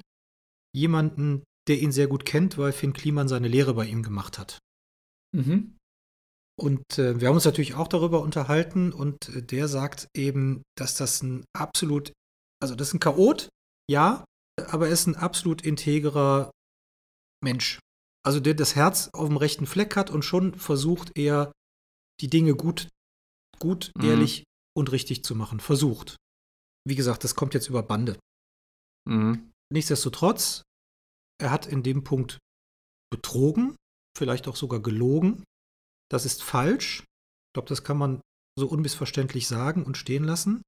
jemanden, 0.76 1.44
der 1.68 1.80
ihn 1.80 1.92
sehr 1.92 2.08
gut 2.08 2.26
kennt, 2.26 2.58
weil 2.58 2.74
Finn 2.74 2.94
Kliman 2.94 3.28
seine 3.28 3.48
Lehre 3.48 3.74
bei 3.74 3.86
ihm 3.86 4.04
gemacht 4.04 4.38
hat. 4.38 4.60
Mhm. 5.36 5.78
Und 6.60 6.84
äh, 6.98 7.20
wir 7.20 7.28
haben 7.28 7.36
uns 7.36 7.46
natürlich 7.46 7.76
auch 7.76 7.88
darüber 7.88 8.22
unterhalten 8.22 8.92
und 8.92 9.30
äh, 9.30 9.42
der 9.42 9.68
sagt 9.68 10.08
eben, 10.15 10.63
dass 10.78 10.96
das 10.96 11.24
ein 11.24 11.46
absolut, 11.58 12.12
also 12.62 12.76
das 12.76 12.89
ist 12.89 12.96
ein 12.96 13.00
Chaot, 13.00 13.48
ja, 13.89 14.26
aber 14.68 14.88
er 14.88 14.94
ist 14.94 15.08
ein 15.08 15.15
absolut 15.15 15.62
integrer 15.62 16.52
Mensch. 17.42 17.80
Also 18.26 18.42
der 18.42 18.54
das 18.54 18.76
Herz 18.76 19.10
auf 19.13 19.28
dem 19.28 19.38
rechten 19.38 19.65
Fleck 19.65 19.96
hat 19.96 20.10
und 20.10 20.24
schon 20.26 20.54
versucht 20.56 21.18
er, 21.18 21.54
die 22.20 22.30
Dinge 22.30 22.56
gut, 22.56 22.89
gut, 23.60 23.92
Mhm. 23.98 24.04
ehrlich 24.04 24.44
und 24.80 24.92
richtig 24.92 25.24
zu 25.24 25.36
machen. 25.36 25.60
Versucht. 25.60 26.15
Wie 26.88 26.96
gesagt, 26.96 27.24
das 27.24 27.36
kommt 27.36 27.54
jetzt 27.54 27.70
über 27.70 27.84
Bande. 27.84 28.18
Mhm. 29.08 29.52
Nichtsdestotrotz, 29.72 30.63
er 31.39 31.52
hat 31.52 31.68
in 31.68 31.84
dem 31.84 32.04
Punkt 32.04 32.39
betrogen, 33.12 33.76
vielleicht 34.18 34.48
auch 34.48 34.56
sogar 34.56 34.80
gelogen. 34.80 35.44
Das 36.10 36.26
ist 36.26 36.42
falsch. 36.42 37.02
Ich 37.02 37.54
glaube, 37.54 37.70
das 37.70 37.84
kann 37.84 37.98
man 37.98 38.22
so 38.58 38.68
unmissverständlich 38.68 39.48
sagen 39.48 39.84
und 39.84 39.98
stehen 39.98 40.24
lassen. 40.24 40.62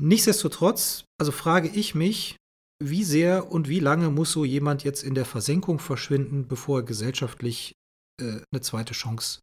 Nichtsdestotrotz, 0.00 1.04
also 1.20 1.32
frage 1.32 1.68
ich 1.68 1.94
mich, 1.94 2.36
wie 2.82 3.04
sehr 3.04 3.52
und 3.52 3.68
wie 3.68 3.78
lange 3.78 4.10
muss 4.10 4.32
so 4.32 4.44
jemand 4.44 4.82
jetzt 4.82 5.02
in 5.02 5.14
der 5.14 5.24
Versenkung 5.24 5.78
verschwinden, 5.78 6.48
bevor 6.48 6.80
er 6.80 6.84
gesellschaftlich 6.84 7.72
äh, 8.20 8.40
eine 8.52 8.60
zweite 8.60 8.94
Chance 8.94 9.40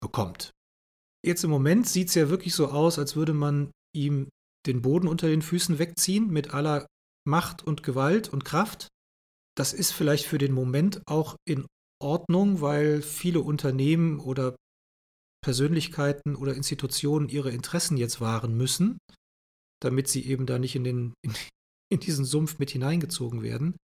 bekommt. 0.00 0.50
Jetzt 1.24 1.44
im 1.44 1.50
Moment 1.50 1.88
sieht 1.88 2.08
es 2.08 2.14
ja 2.14 2.28
wirklich 2.28 2.54
so 2.54 2.68
aus, 2.68 2.98
als 2.98 3.16
würde 3.16 3.34
man 3.34 3.70
ihm 3.94 4.28
den 4.66 4.82
Boden 4.82 5.08
unter 5.08 5.28
den 5.28 5.42
Füßen 5.42 5.78
wegziehen 5.78 6.30
mit 6.30 6.54
aller 6.54 6.86
Macht 7.26 7.62
und 7.62 7.82
Gewalt 7.82 8.28
und 8.28 8.44
Kraft. 8.44 8.88
Das 9.56 9.72
ist 9.72 9.92
vielleicht 9.92 10.26
für 10.26 10.38
den 10.38 10.52
Moment 10.52 11.02
auch 11.06 11.36
in 11.46 11.66
Ordnung, 12.00 12.60
weil 12.60 13.02
viele 13.02 13.40
Unternehmen 13.40 14.20
oder 14.20 14.54
Persönlichkeiten 15.42 16.36
oder 16.36 16.54
Institutionen 16.54 17.28
ihre 17.28 17.50
Interessen 17.50 17.96
jetzt 17.96 18.20
wahren 18.20 18.56
müssen, 18.56 18.98
damit 19.80 20.08
sie 20.08 20.24
eben 20.26 20.46
da 20.46 20.58
nicht 20.58 20.76
in, 20.76 20.84
den, 20.84 21.14
in, 21.22 21.34
in 21.92 22.00
diesen 22.00 22.24
Sumpf 22.24 22.58
mit 22.58 22.70
hineingezogen 22.70 23.42
werden. 23.42 23.76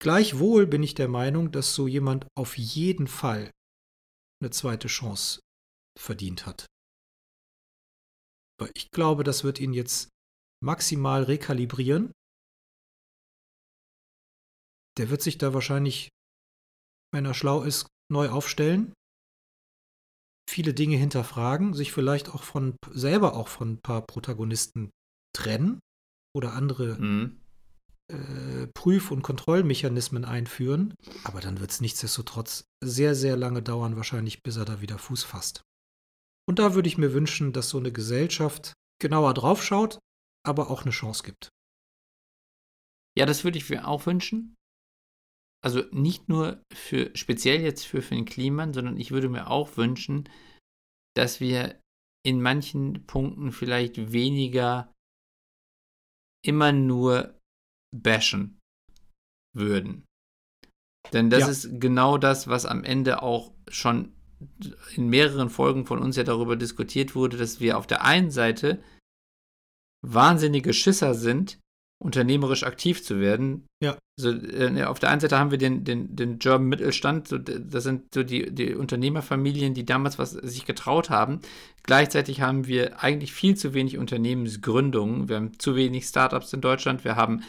Gleichwohl 0.00 0.66
bin 0.66 0.82
ich 0.82 0.94
der 0.94 1.08
Meinung, 1.08 1.52
dass 1.52 1.74
so 1.74 1.86
jemand 1.86 2.26
auf 2.36 2.58
jeden 2.58 3.06
Fall 3.06 3.50
eine 4.42 4.50
zweite 4.50 4.88
Chance 4.88 5.40
verdient 5.98 6.46
hat. 6.46 6.66
Aber 8.60 8.70
ich 8.74 8.90
glaube, 8.90 9.24
das 9.24 9.44
wird 9.44 9.58
ihn 9.60 9.72
jetzt 9.72 10.08
maximal 10.62 11.24
rekalibrieren. 11.24 12.12
Der 14.96 15.10
wird 15.10 15.22
sich 15.22 15.38
da 15.38 15.52
wahrscheinlich, 15.54 16.08
wenn 17.12 17.24
er 17.24 17.34
schlau 17.34 17.62
ist, 17.62 17.88
neu 18.12 18.28
aufstellen, 18.28 18.92
viele 20.48 20.74
Dinge 20.74 20.96
hinterfragen, 20.96 21.74
sich 21.74 21.92
vielleicht 21.92 22.28
auch 22.28 22.44
von 22.44 22.76
selber 22.90 23.34
auch 23.34 23.48
von 23.48 23.72
ein 23.72 23.80
paar 23.80 24.02
Protagonisten 24.06 24.90
trennen 25.34 25.80
oder 26.36 26.52
andere 26.52 26.96
Mhm. 27.00 27.40
äh, 28.12 28.66
Prüf- 28.74 29.10
und 29.10 29.22
Kontrollmechanismen 29.22 30.24
einführen. 30.24 30.94
Aber 31.24 31.40
dann 31.40 31.58
wird 31.58 31.70
es 31.70 31.80
nichtsdestotrotz 31.80 32.64
sehr, 32.84 33.14
sehr 33.14 33.36
lange 33.36 33.62
dauern, 33.62 33.96
wahrscheinlich, 33.96 34.42
bis 34.42 34.56
er 34.56 34.64
da 34.66 34.80
wieder 34.80 34.98
Fuß 34.98 35.24
fasst. 35.24 35.62
Und 36.48 36.58
da 36.58 36.74
würde 36.74 36.88
ich 36.88 36.98
mir 36.98 37.12
wünschen, 37.14 37.52
dass 37.52 37.70
so 37.70 37.78
eine 37.78 37.92
Gesellschaft 37.92 38.74
genauer 39.00 39.34
draufschaut, 39.34 39.98
aber 40.46 40.70
auch 40.70 40.82
eine 40.82 40.90
Chance 40.90 41.22
gibt. 41.22 41.48
Ja, 43.16 43.26
das 43.26 43.44
würde 43.44 43.58
ich 43.58 43.68
mir 43.70 43.86
auch 43.86 44.06
wünschen. 44.06 44.54
Also 45.64 45.82
nicht 45.92 46.28
nur 46.28 46.62
für, 46.74 47.16
speziell 47.16 47.62
jetzt 47.62 47.86
für 47.86 48.02
Finn 48.02 48.26
Kliman, 48.26 48.74
sondern 48.74 48.98
ich 48.98 49.12
würde 49.12 49.30
mir 49.30 49.48
auch 49.48 49.76
wünschen, 49.78 50.28
dass 51.16 51.40
wir 51.40 51.80
in 52.26 52.42
manchen 52.42 53.06
Punkten 53.06 53.52
vielleicht 53.52 54.12
weniger 54.12 54.92
immer 56.44 56.72
nur 56.72 57.38
bashen 57.94 58.60
würden. 59.56 60.04
Denn 61.12 61.30
das 61.30 61.40
Ja. 61.40 61.48
ist 61.48 61.80
genau 61.80 62.18
das, 62.18 62.48
was 62.48 62.66
am 62.66 62.84
Ende 62.84 63.22
auch 63.22 63.54
schon 63.68 64.12
in 64.96 65.08
mehreren 65.08 65.50
Folgen 65.50 65.86
von 65.86 65.98
uns 65.98 66.16
ja 66.16 66.24
darüber 66.24 66.56
diskutiert 66.56 67.14
wurde, 67.14 67.36
dass 67.36 67.60
wir 67.60 67.78
auf 67.78 67.86
der 67.86 68.04
einen 68.04 68.30
Seite 68.30 68.82
wahnsinnige 70.02 70.72
Schisser 70.72 71.14
sind, 71.14 71.58
unternehmerisch 72.02 72.64
aktiv 72.64 73.02
zu 73.02 73.20
werden. 73.20 73.66
Ja. 73.82 73.96
So, 74.16 74.30
äh, 74.30 74.84
auf 74.84 75.00
der 75.00 75.10
einen 75.10 75.20
Seite 75.20 75.38
haben 75.38 75.50
wir 75.50 75.58
den, 75.58 75.84
den, 75.84 76.14
den 76.14 76.38
German 76.38 76.68
Mittelstand, 76.68 77.26
so, 77.26 77.38
das 77.38 77.82
sind 77.82 78.14
so 78.14 78.22
die, 78.22 78.54
die 78.54 78.74
Unternehmerfamilien, 78.74 79.74
die 79.74 79.84
damals 79.84 80.18
was 80.18 80.32
sich 80.32 80.66
getraut 80.66 81.10
haben. 81.10 81.40
Gleichzeitig 81.82 82.40
haben 82.40 82.66
wir 82.66 83.02
eigentlich 83.02 83.32
viel 83.32 83.56
zu 83.56 83.74
wenig 83.74 83.98
Unternehmensgründungen. 83.98 85.28
Wir 85.28 85.36
haben 85.36 85.58
zu 85.58 85.74
wenig 85.74 86.04
Startups 86.04 86.52
in 86.52 86.60
Deutschland. 86.60 87.04
Wir 87.04 87.16
haben 87.16 87.42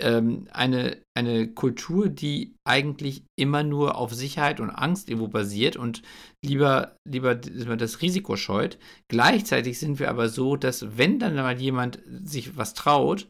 ähm, 0.00 0.48
eine, 0.50 1.00
eine 1.16 1.48
Kultur, 1.48 2.08
die 2.08 2.54
eigentlich 2.66 3.24
immer 3.38 3.62
nur 3.62 3.96
auf 3.96 4.12
Sicherheit 4.12 4.60
und 4.60 4.70
Angst 4.70 5.08
irgendwo 5.08 5.28
basiert 5.28 5.76
und 5.76 6.02
lieber, 6.44 6.96
lieber 7.06 7.34
das 7.34 8.02
Risiko 8.02 8.36
scheut. 8.36 8.78
Gleichzeitig 9.10 9.78
sind 9.78 9.98
wir 9.98 10.10
aber 10.10 10.28
so, 10.28 10.56
dass 10.56 10.98
wenn 10.98 11.18
dann 11.18 11.36
mal 11.36 11.60
jemand 11.60 12.00
sich 12.24 12.56
was 12.56 12.74
traut 12.74 13.28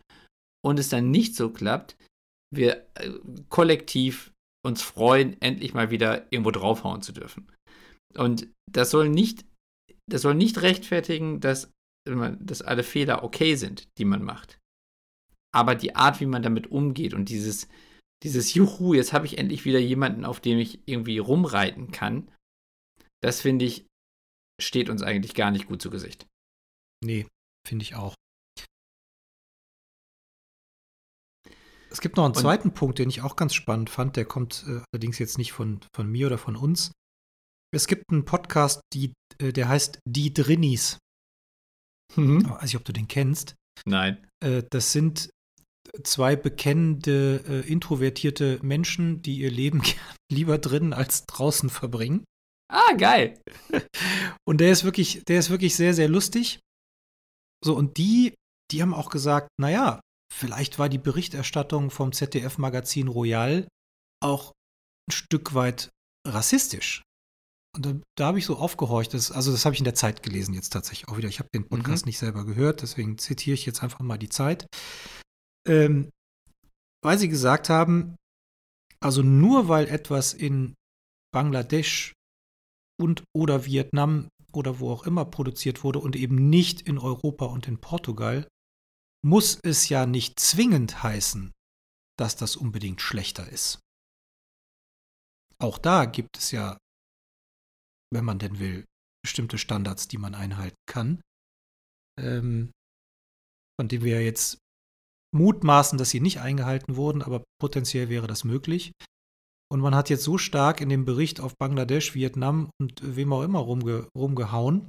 und 0.64 0.78
es 0.78 0.88
dann 0.88 1.10
nicht 1.10 1.36
so 1.36 1.50
klappt, 1.50 1.96
wir 2.54 2.86
äh, 2.94 3.10
kollektiv 3.48 4.32
uns 4.64 4.80
freuen, 4.82 5.40
endlich 5.42 5.74
mal 5.74 5.90
wieder 5.90 6.26
irgendwo 6.32 6.50
draufhauen 6.50 7.02
zu 7.02 7.12
dürfen. 7.12 7.52
Und 8.16 8.48
das 8.70 8.90
soll 8.90 9.08
nicht, 9.08 9.44
das 10.10 10.22
soll 10.22 10.34
nicht 10.34 10.62
rechtfertigen, 10.62 11.40
dass, 11.40 11.70
dass 12.06 12.62
alle 12.62 12.82
Fehler 12.82 13.24
okay 13.24 13.56
sind, 13.56 13.88
die 13.98 14.04
man 14.04 14.22
macht. 14.22 14.58
Aber 15.54 15.74
die 15.76 15.94
Art, 15.94 16.20
wie 16.20 16.26
man 16.26 16.42
damit 16.42 16.66
umgeht 16.70 17.14
und 17.14 17.28
dieses, 17.28 17.68
dieses 18.22 18.54
Juhu, 18.54 18.92
jetzt 18.94 19.12
habe 19.12 19.26
ich 19.26 19.38
endlich 19.38 19.64
wieder 19.64 19.78
jemanden, 19.78 20.24
auf 20.24 20.40
dem 20.40 20.58
ich 20.58 20.80
irgendwie 20.86 21.18
rumreiten 21.18 21.92
kann, 21.92 22.28
das 23.22 23.40
finde 23.40 23.64
ich, 23.64 23.86
steht 24.60 24.88
uns 24.90 25.02
eigentlich 25.02 25.34
gar 25.34 25.50
nicht 25.50 25.66
gut 25.68 25.80
zu 25.80 25.90
Gesicht. 25.90 26.26
Nee, 27.04 27.26
finde 27.66 27.84
ich 27.84 27.94
auch. 27.94 28.14
Es 31.90 32.00
gibt 32.00 32.16
noch 32.16 32.24
einen 32.24 32.34
Und- 32.34 32.40
zweiten 32.40 32.74
Punkt, 32.74 32.98
den 32.98 33.08
ich 33.08 33.22
auch 33.22 33.36
ganz 33.36 33.54
spannend 33.54 33.88
fand. 33.90 34.16
Der 34.16 34.24
kommt 34.24 34.64
äh, 34.66 34.82
allerdings 34.92 35.18
jetzt 35.18 35.38
nicht 35.38 35.52
von, 35.52 35.80
von 35.94 36.10
mir 36.10 36.26
oder 36.26 36.38
von 36.38 36.56
uns. 36.56 36.90
Es 37.72 37.86
gibt 37.86 38.10
einen 38.10 38.24
Podcast, 38.24 38.80
die, 38.92 39.12
äh, 39.38 39.52
der 39.52 39.68
heißt 39.68 40.00
Die 40.04 40.32
Drinnies. 40.34 40.98
Ich 42.16 42.18
weiß 42.18 42.62
nicht, 42.64 42.76
ob 42.76 42.84
du 42.84 42.92
den 42.92 43.08
kennst. 43.08 43.54
Nein. 43.86 44.24
Äh, 44.40 44.62
das 44.70 44.92
sind 44.92 45.30
zwei 46.02 46.36
bekennende, 46.36 47.44
äh, 47.48 47.60
introvertierte 47.70 48.58
Menschen, 48.62 49.22
die 49.22 49.38
ihr 49.38 49.50
Leben 49.50 49.82
lieber 50.32 50.58
drinnen 50.58 50.92
als 50.92 51.26
draußen 51.26 51.70
verbringen. 51.70 52.24
Ah, 52.72 52.94
geil. 52.96 53.40
Und 54.48 54.60
der 54.60 54.72
ist 54.72 54.84
wirklich, 54.84 55.22
der 55.26 55.38
ist 55.38 55.50
wirklich 55.50 55.76
sehr, 55.76 55.94
sehr 55.94 56.08
lustig. 56.08 56.60
So, 57.64 57.74
und 57.74 57.96
die, 57.96 58.34
die 58.70 58.82
haben 58.82 58.92
auch 58.92 59.08
gesagt, 59.08 59.48
naja, 59.58 60.00
vielleicht 60.30 60.78
war 60.78 60.90
die 60.90 60.98
Berichterstattung 60.98 61.90
vom 61.90 62.12
ZDF-Magazin 62.12 63.08
Royal 63.08 63.66
auch 64.22 64.52
ein 65.08 65.12
Stück 65.12 65.54
weit 65.54 65.88
rassistisch. 66.26 67.02
Und 67.74 67.86
da, 67.86 67.94
da 68.18 68.26
habe 68.26 68.38
ich 68.38 68.44
so 68.44 68.56
aufgehorcht. 68.56 69.14
Das, 69.14 69.32
also, 69.32 69.50
das 69.50 69.64
habe 69.64 69.74
ich 69.74 69.80
in 69.80 69.84
der 69.86 69.94
Zeit 69.94 70.22
gelesen, 70.22 70.54
jetzt 70.54 70.74
tatsächlich 70.74 71.08
auch 71.08 71.16
wieder. 71.16 71.28
Ich 71.28 71.38
habe 71.38 71.48
den 71.54 71.66
Podcast 71.66 72.04
Mhm. 72.04 72.08
nicht 72.08 72.18
selber 72.18 72.44
gehört, 72.44 72.82
deswegen 72.82 73.16
zitiere 73.16 73.54
ich 73.54 73.64
jetzt 73.64 73.82
einfach 73.82 74.00
mal 74.00 74.18
die 74.18 74.28
Zeit. 74.28 74.66
Ähm, 75.66 76.10
weil 77.02 77.18
sie 77.18 77.28
gesagt 77.28 77.68
haben, 77.68 78.16
also 79.00 79.22
nur 79.22 79.68
weil 79.68 79.88
etwas 79.88 80.32
in 80.32 80.74
Bangladesch 81.32 82.12
und 83.00 83.24
oder 83.36 83.64
Vietnam 83.64 84.28
oder 84.52 84.78
wo 84.78 84.90
auch 84.90 85.04
immer 85.04 85.24
produziert 85.24 85.84
wurde 85.84 85.98
und 85.98 86.16
eben 86.16 86.48
nicht 86.48 86.82
in 86.82 86.98
Europa 86.98 87.46
und 87.46 87.66
in 87.66 87.80
Portugal, 87.80 88.46
muss 89.24 89.58
es 89.62 89.88
ja 89.88 90.06
nicht 90.06 90.38
zwingend 90.38 91.02
heißen, 91.02 91.52
dass 92.18 92.36
das 92.36 92.56
unbedingt 92.56 93.00
schlechter 93.00 93.48
ist. 93.48 93.80
Auch 95.58 95.78
da 95.78 96.04
gibt 96.04 96.38
es 96.38 96.50
ja, 96.50 96.78
wenn 98.12 98.24
man 98.24 98.38
denn 98.38 98.58
will, 98.58 98.84
bestimmte 99.24 99.58
Standards, 99.58 100.08
die 100.08 100.18
man 100.18 100.34
einhalten 100.34 100.76
kann. 100.86 101.22
ähm, 102.20 102.70
von 103.80 103.88
dem 103.88 104.04
wir 104.04 104.22
jetzt 104.22 104.58
mutmaßen, 105.34 105.98
dass 105.98 106.10
sie 106.10 106.20
nicht 106.20 106.40
eingehalten 106.40 106.96
wurden, 106.96 107.22
aber 107.22 107.44
potenziell 107.60 108.08
wäre 108.08 108.26
das 108.26 108.44
möglich. 108.44 108.92
Und 109.70 109.80
man 109.80 109.94
hat 109.94 110.10
jetzt 110.10 110.24
so 110.24 110.38
stark 110.38 110.80
in 110.80 110.88
dem 110.88 111.04
Bericht 111.04 111.40
auf 111.40 111.56
Bangladesch, 111.58 112.14
Vietnam 112.14 112.70
und 112.80 113.00
wem 113.16 113.32
auch 113.32 113.42
immer 113.42 113.58
rumge 113.58 114.08
rumgehauen, 114.16 114.88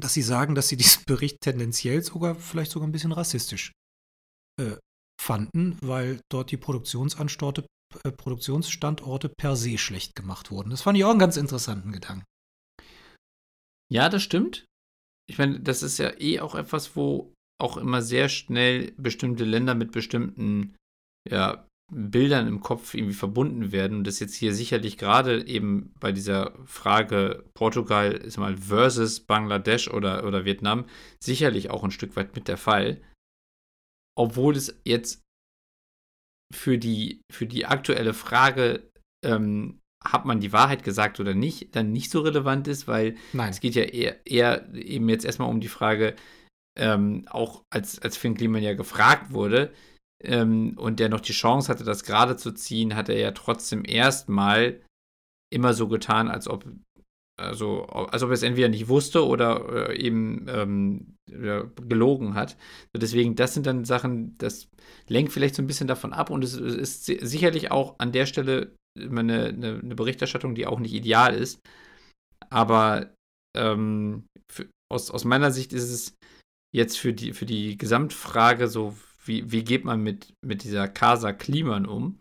dass 0.00 0.14
sie 0.14 0.22
sagen, 0.22 0.54
dass 0.54 0.68
sie 0.68 0.76
diesen 0.76 1.04
Bericht 1.06 1.40
tendenziell 1.40 2.02
sogar, 2.02 2.34
vielleicht 2.34 2.70
sogar 2.70 2.88
ein 2.88 2.92
bisschen 2.92 3.12
rassistisch 3.12 3.72
äh, 4.60 4.76
fanden, 5.20 5.76
weil 5.80 6.20
dort 6.30 6.50
die 6.50 6.56
Produktionsstandorte, 6.56 7.66
äh, 8.04 8.12
Produktionsstandorte 8.12 9.30
per 9.30 9.56
se 9.56 9.78
schlecht 9.78 10.14
gemacht 10.14 10.50
wurden. 10.50 10.70
Das 10.70 10.82
fand 10.82 10.96
ich 10.96 11.04
auch 11.04 11.10
einen 11.10 11.18
ganz 11.18 11.36
interessanten 11.36 11.92
Gedanken. 11.92 12.24
Ja, 13.90 14.08
das 14.08 14.22
stimmt. 14.22 14.66
Ich 15.28 15.38
meine, 15.38 15.60
das 15.60 15.82
ist 15.82 15.98
ja 15.98 16.12
eh 16.20 16.40
auch 16.40 16.54
etwas, 16.54 16.94
wo 16.94 17.32
auch 17.60 17.76
immer 17.76 18.02
sehr 18.02 18.28
schnell 18.28 18.92
bestimmte 18.96 19.44
Länder 19.44 19.74
mit 19.74 19.92
bestimmten 19.92 20.76
ja, 21.28 21.66
Bildern 21.90 22.46
im 22.46 22.60
Kopf 22.60 22.94
irgendwie 22.94 23.14
verbunden 23.14 23.72
werden. 23.72 23.98
Und 23.98 24.06
das 24.06 24.14
ist 24.14 24.20
jetzt 24.20 24.34
hier 24.36 24.54
sicherlich 24.54 24.98
gerade 24.98 25.46
eben 25.46 25.94
bei 26.00 26.12
dieser 26.12 26.52
Frage 26.66 27.44
Portugal 27.54 28.12
ist 28.12 28.36
mal 28.36 28.56
versus 28.56 29.20
Bangladesch 29.20 29.88
oder, 29.88 30.26
oder 30.26 30.44
Vietnam 30.44 30.84
sicherlich 31.18 31.70
auch 31.70 31.82
ein 31.82 31.90
Stück 31.90 32.14
weit 32.16 32.34
mit 32.36 32.46
der 32.46 32.58
Fall. 32.58 33.00
Obwohl 34.16 34.54
es 34.54 34.78
jetzt 34.84 35.22
für 36.52 36.78
die, 36.78 37.22
für 37.32 37.46
die 37.46 37.66
aktuelle 37.66 38.14
Frage, 38.14 38.90
ähm, 39.24 39.80
hat 40.04 40.24
man 40.24 40.40
die 40.40 40.52
Wahrheit 40.52 40.84
gesagt 40.84 41.20
oder 41.20 41.34
nicht, 41.34 41.74
dann 41.74 41.92
nicht 41.92 42.10
so 42.10 42.20
relevant 42.20 42.68
ist, 42.68 42.86
weil 42.86 43.16
Nein. 43.32 43.50
es 43.50 43.60
geht 43.60 43.74
ja 43.74 43.82
eher, 43.82 44.24
eher 44.26 44.72
eben 44.74 45.08
jetzt 45.08 45.24
erstmal 45.24 45.48
um 45.48 45.60
die 45.60 45.68
Frage, 45.68 46.14
ähm, 46.78 47.26
auch 47.30 47.62
als, 47.70 48.00
als 48.00 48.16
Finn 48.16 48.34
Kliman 48.34 48.62
ja 48.62 48.74
gefragt 48.74 49.32
wurde 49.32 49.72
ähm, 50.22 50.74
und 50.76 51.00
der 51.00 51.08
noch 51.08 51.20
die 51.20 51.32
Chance 51.32 51.68
hatte, 51.68 51.84
das 51.84 52.04
gerade 52.04 52.36
zu 52.36 52.52
ziehen, 52.52 52.96
hat 52.96 53.08
er 53.08 53.18
ja 53.18 53.32
trotzdem 53.32 53.84
erstmal 53.84 54.80
immer 55.52 55.74
so 55.74 55.88
getan, 55.88 56.28
als 56.28 56.48
ob 56.48 56.64
also 57.40 57.84
als 57.86 58.22
ob 58.24 58.30
er 58.30 58.34
es 58.34 58.42
entweder 58.42 58.68
nicht 58.68 58.88
wusste 58.88 59.24
oder 59.24 59.90
äh, 59.90 59.96
eben 59.96 60.46
ähm, 60.48 61.14
gelogen 61.26 62.34
hat. 62.34 62.56
Deswegen, 62.96 63.36
das 63.36 63.54
sind 63.54 63.66
dann 63.66 63.84
Sachen, 63.84 64.36
das 64.38 64.68
lenkt 65.08 65.32
vielleicht 65.32 65.54
so 65.54 65.62
ein 65.62 65.68
bisschen 65.68 65.86
davon 65.86 66.12
ab 66.12 66.30
und 66.30 66.42
es, 66.42 66.54
ist 66.54 67.04
sicherlich 67.04 67.70
auch 67.70 67.94
an 67.98 68.10
der 68.10 68.26
Stelle 68.26 68.74
eine, 68.98 69.44
eine, 69.46 69.80
eine, 69.82 69.94
Berichterstattung, 69.94 70.56
die 70.56 70.66
auch 70.66 70.80
nicht 70.80 70.92
ideal 70.92 71.32
ist. 71.32 71.60
Aber 72.50 73.14
ähm, 73.56 74.24
für, 74.50 74.66
aus, 74.90 75.12
aus 75.12 75.24
meiner 75.24 75.52
Sicht 75.52 75.72
ist 75.72 75.90
es 75.90 76.14
jetzt 76.74 76.98
für 76.98 77.12
die, 77.12 77.32
für 77.32 77.46
die 77.46 77.76
Gesamtfrage 77.76 78.68
so, 78.68 78.96
wie, 79.24 79.50
wie 79.50 79.64
geht 79.64 79.84
man 79.84 80.02
mit, 80.02 80.32
mit 80.44 80.64
dieser 80.64 80.88
Casa 80.88 81.32
Kliman 81.32 81.86
um? 81.86 82.20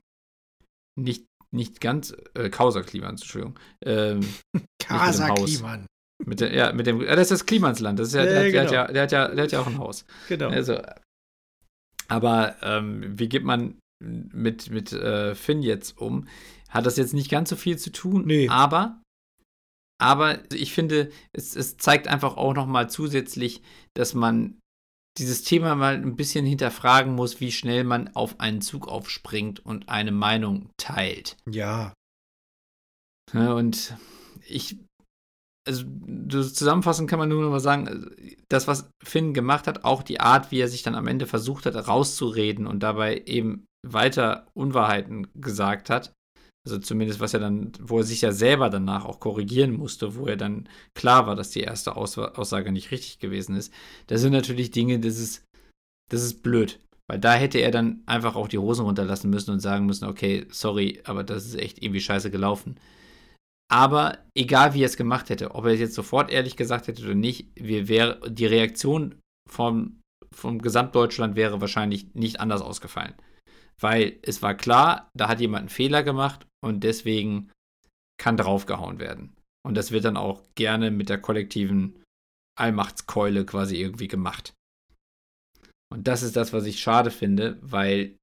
Nicht, 1.00 1.26
nicht 1.52 1.82
ganz, 1.82 2.16
äh, 2.34 2.50
Causa 2.50 2.82
Kliman, 2.82 3.12
Entschuldigung. 3.12 3.60
Ähm, 3.86 4.22
Casa 4.82 5.34
Kliman. 5.34 5.86
Mit 6.26 6.40
der, 6.40 6.54
ja, 6.54 6.74
mit 6.74 6.88
dem, 6.88 7.00
das 7.00 7.20
ist 7.20 7.32
das 7.32 7.46
Klimansland. 7.46 8.00
Das 8.00 8.10
ist 8.10 8.16
ja, 8.16 8.26
ja, 8.26 8.32
der, 8.32 8.52
genau. 8.52 8.70
der, 8.70 8.82
hat 8.82 8.88
ja, 8.88 8.88
der, 8.88 9.04
hat 9.04 9.12
ja, 9.12 9.28
der 9.36 9.44
hat 9.44 9.52
ja 9.52 9.60
auch 9.60 9.68
ein 9.68 9.78
Haus. 9.78 10.06
Genau. 10.28 10.50
Also, 10.50 10.82
aber 12.08 12.56
ähm, 12.62 13.20
wie 13.20 13.30
geht 13.30 13.44
man 13.44 13.80
mit, 14.04 14.72
mit 14.72 14.92
äh, 14.94 15.36
Finn 15.36 15.62
jetzt 15.62 15.98
um? 15.98 16.28
Hat 16.70 16.86
das 16.86 16.98
jetzt 16.98 17.14
nicht 17.14 17.30
ganz 17.30 17.50
so 17.50 17.56
viel 17.56 17.78
zu 17.78 17.92
tun, 17.92 18.26
nee. 18.26 18.50
aber 18.50 19.02
aber 20.00 20.40
ich 20.54 20.74
finde, 20.74 21.12
es, 21.34 21.56
es 21.56 21.78
zeigt 21.78 22.08
einfach 22.08 22.38
auch 22.38 22.54
noch 22.54 22.68
mal 22.68 22.90
zusätzlich, 22.90 23.62
dass 23.94 24.14
man 24.14 24.60
dieses 25.18 25.44
Thema 25.44 25.76
mal 25.76 25.96
ein 25.96 26.16
bisschen 26.16 26.46
hinterfragen 26.46 27.16
muss, 27.16 27.40
wie 27.40 27.52
schnell 27.52 27.84
man 27.84 28.16
auf 28.16 28.40
einen 28.40 28.62
Zug 28.62 28.88
aufspringt 28.88 29.66
und 29.66 29.90
eine 29.90 30.12
Meinung 30.12 30.70
teilt. 30.78 31.38
Ja. 31.50 31.94
Und 33.34 33.96
ich, 34.48 34.78
also 35.68 35.84
zusammenfassend 36.30 37.10
kann 37.10 37.20
man 37.20 37.30
nur 37.30 37.42
noch 37.42 37.50
mal 37.50 37.60
sagen, 37.60 38.12
das, 38.48 38.68
was 38.68 38.90
Finn 39.04 39.34
gemacht 39.34 39.68
hat, 39.68 39.84
auch 39.84 40.04
die 40.04 40.20
Art, 40.20 40.52
wie 40.52 40.60
er 40.60 40.68
sich 40.68 40.84
dann 40.84 40.96
am 40.96 41.08
Ende 41.08 41.26
versucht 41.26 41.66
hat, 41.66 41.76
rauszureden 41.88 42.68
und 42.68 42.82
dabei 42.82 43.24
eben 43.26 43.66
weiter 43.86 44.48
Unwahrheiten 44.54 45.28
gesagt 45.34 45.90
hat, 45.90 46.14
also 46.68 46.80
zumindest, 46.80 47.20
was 47.20 47.34
er 47.34 47.40
dann, 47.40 47.72
wo 47.80 48.00
er 48.00 48.04
sich 48.04 48.22
ja 48.22 48.32
selber 48.32 48.70
danach 48.70 49.06
auch 49.06 49.20
korrigieren 49.20 49.74
musste, 49.74 50.16
wo 50.16 50.28
er 50.28 50.38
dann 50.38 50.68
klar 50.94 51.28
war, 51.28 51.36
dass 51.36 51.50
die 51.50 51.62
erste 51.62 51.96
Aussage 51.96 52.72
nicht 52.72 52.92
richtig 52.92 53.20
gewesen 53.20 53.56
ist. 53.56 53.74
Das 54.08 54.22
sind 54.22 54.34
natürlich 54.34 54.72
Dinge, 54.72 55.00
das 55.00 55.18
ist, 55.18 55.46
das 56.12 56.24
ist 56.24 56.44
blöd. 56.44 56.80
Weil 57.10 57.20
da 57.20 57.36
hätte 57.36 57.60
er 57.60 57.72
dann 57.72 58.04
einfach 58.06 58.36
auch 58.36 58.50
die 58.50 58.58
Hosen 58.58 58.86
runterlassen 58.86 59.30
müssen 59.30 59.52
und 59.52 59.62
sagen 59.62 59.86
müssen, 59.86 60.06
okay, 60.06 60.46
sorry, 60.50 61.02
aber 61.06 61.24
das 61.24 61.46
ist 61.46 61.56
echt 61.56 61.82
irgendwie 61.82 62.02
scheiße 62.02 62.32
gelaufen. 62.32 62.78
Aber 63.72 64.18
egal 64.36 64.74
wie 64.74 64.82
er 64.82 64.88
es 64.88 64.98
gemacht 64.98 65.30
hätte, 65.30 65.56
ob 65.56 65.66
er 65.66 65.74
es 65.74 65.80
jetzt 65.80 65.96
sofort 65.96 66.30
ehrlich 66.30 66.58
gesagt 66.58 66.88
hätte 66.88 67.04
oder 67.04 67.16
nicht, 67.16 67.48
wir 67.56 67.88
wär, 67.88 68.16
die 68.28 68.46
Reaktion 68.46 69.16
vom, 69.50 70.02
vom 70.34 70.62
Gesamtdeutschland 70.62 71.36
wäre 71.36 71.62
wahrscheinlich 71.62 72.14
nicht 72.14 72.40
anders 72.42 72.62
ausgefallen 72.62 73.14
weil 73.80 74.18
es 74.24 74.42
war 74.42 74.56
klar, 74.56 75.10
da 75.14 75.28
hat 75.28 75.40
jemand 75.40 75.62
einen 75.62 75.70
Fehler 75.70 76.04
gemacht 76.04 76.47
und 76.64 76.84
deswegen 76.84 77.52
kann 78.20 78.38
draufgehauen 78.38 79.00
werden. 79.00 79.36
Und 79.66 79.76
das 79.76 79.92
wird 79.92 80.06
dann 80.06 80.18
auch 80.18 80.44
gerne 80.56 80.92
mit 80.92 81.10
der 81.10 81.20
kollektiven 81.20 82.04
Allmachtskeule 82.58 83.46
quasi 83.46 83.76
irgendwie 83.78 84.08
gemacht. 84.08 84.54
Und 85.92 86.08
das 86.08 86.24
ist 86.24 86.36
das, 86.36 86.54
was 86.54 86.66
ich 86.66 86.80
schade 86.80 87.12
finde, 87.12 87.58
weil 87.62 88.18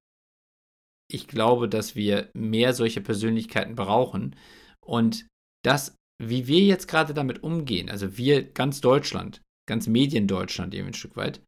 ich 1.11 1.29
glaube, 1.29 1.69
dass 1.69 1.95
wir 1.95 2.31
mehr 2.35 2.73
solche 2.75 3.01
Persönlichkeiten 3.01 3.75
brauchen. 3.75 4.37
Und 4.81 5.27
das, 5.65 5.97
wie 6.23 6.47
wir 6.47 6.61
jetzt 6.61 6.89
gerade 6.89 7.15
damit 7.15 7.43
umgehen, 7.43 7.89
also 7.89 8.17
wir 8.17 8.43
ganz 8.43 8.81
Deutschland, 8.81 9.43
ganz 9.69 9.87
Mediendeutschland 9.87 10.75
eben 10.75 10.89
ein 10.89 10.95
Stück 10.95 11.17
weit, 11.17 11.43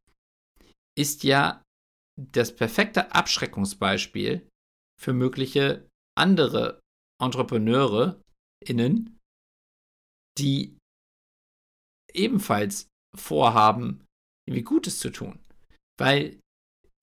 ist 0.97 1.23
ja 1.23 1.61
das 2.19 2.55
perfekte 2.55 3.13
Abschreckungsbeispiel 3.13 4.47
für 4.99 5.13
mögliche 5.13 5.87
andere 6.17 6.79
Entrepreneure 7.21 8.21
innen, 8.65 9.19
die 10.37 10.77
ebenfalls 12.13 12.87
vorhaben, 13.15 14.05
irgendwie 14.47 14.63
Gutes 14.63 14.99
zu 14.99 15.09
tun. 15.09 15.39
Weil 15.99 16.39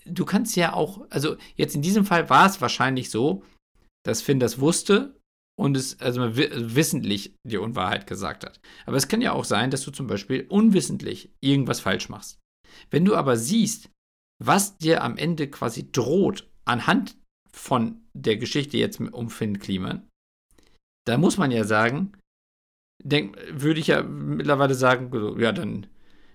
du 0.05 0.25
kannst 0.25 0.57
ja 0.57 0.73
auch, 0.73 1.09
also 1.11 1.37
jetzt 1.57 1.75
in 1.75 1.83
diesem 1.83 2.05
Fall 2.05 2.31
war 2.31 2.47
es 2.47 2.61
wahrscheinlich 2.61 3.11
so, 3.11 3.45
dass 4.05 4.23
Finn 4.23 4.41
das 4.41 4.61
wusste 4.61 5.19
und 5.59 5.77
es 5.77 6.01
also 6.01 6.37
wissentlich 6.37 7.35
die 7.47 7.59
Unwahrheit 7.59 8.07
gesagt 8.07 8.45
hat. 8.45 8.61
Aber 8.87 8.97
es 8.97 9.09
kann 9.09 9.21
ja 9.21 9.33
auch 9.33 9.45
sein, 9.45 9.71
dass 9.71 9.85
du 9.85 9.91
zum 9.91 10.07
Beispiel 10.07 10.47
unwissentlich 10.49 11.33
irgendwas 11.41 11.81
falsch 11.81 12.09
machst. 12.09 12.39
Wenn 12.91 13.05
du 13.05 13.15
aber 13.15 13.37
siehst, 13.37 13.91
was 14.43 14.77
dir 14.79 15.03
am 15.03 15.17
Ende 15.17 15.49
quasi 15.49 15.91
droht, 15.91 16.51
anhand 16.65 17.17
von 17.55 18.03
der 18.13 18.37
Geschichte 18.37 18.77
jetzt 18.77 19.01
um 19.01 19.31
Finn 19.31 19.59
Kliman, 19.61 20.09
da 21.07 21.17
muss 21.19 21.39
man 21.39 21.51
ja 21.51 21.65
sagen, 21.65 22.13
denk, 23.03 23.37
würde 23.51 23.81
ich 23.81 23.87
ja 23.87 24.03
mittlerweile 24.03 24.75
sagen, 24.75 25.11
ja, 25.39 25.53
dann, 25.53 25.87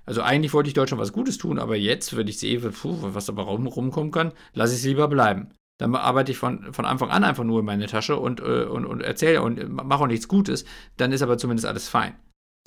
also 0.06 0.22
eigentlich 0.22 0.54
wollte 0.54 0.70
ich 0.70 0.74
Deutschland 0.74 1.02
was 1.02 1.12
Gutes 1.12 1.38
tun, 1.38 1.60
aber 1.60 1.76
jetzt, 1.76 2.16
wenn 2.16 2.28
ich 2.28 2.40
sehe, 2.40 2.60
puh, 2.60 2.98
was 3.02 3.26
dabei 3.26 3.42
rum, 3.44 3.68
rumkommen 3.68 4.12
kann, 4.12 4.32
lasse 4.54 4.74
ich 4.74 4.80
es 4.80 4.86
lieber 4.86 5.08
bleiben. 5.08 5.54
Dann 5.78 5.94
arbeite 5.96 6.32
ich 6.32 6.38
von, 6.38 6.74
von 6.74 6.86
Anfang 6.86 7.10
an 7.10 7.24
einfach 7.24 7.44
nur 7.44 7.60
in 7.60 7.66
meine 7.66 7.88
Tasche 7.88 8.18
und, 8.18 8.40
äh, 8.40 8.64
und, 8.64 8.86
und 8.86 9.02
erzähle 9.02 9.42
und 9.42 9.70
mache 9.70 10.04
auch 10.04 10.08
nichts 10.08 10.28
Gutes, 10.28 10.66
dann 10.98 11.12
ist 11.12 11.22
aber 11.22 11.38
zumindest 11.38 11.66
alles 11.66 11.90
fein. 11.90 12.16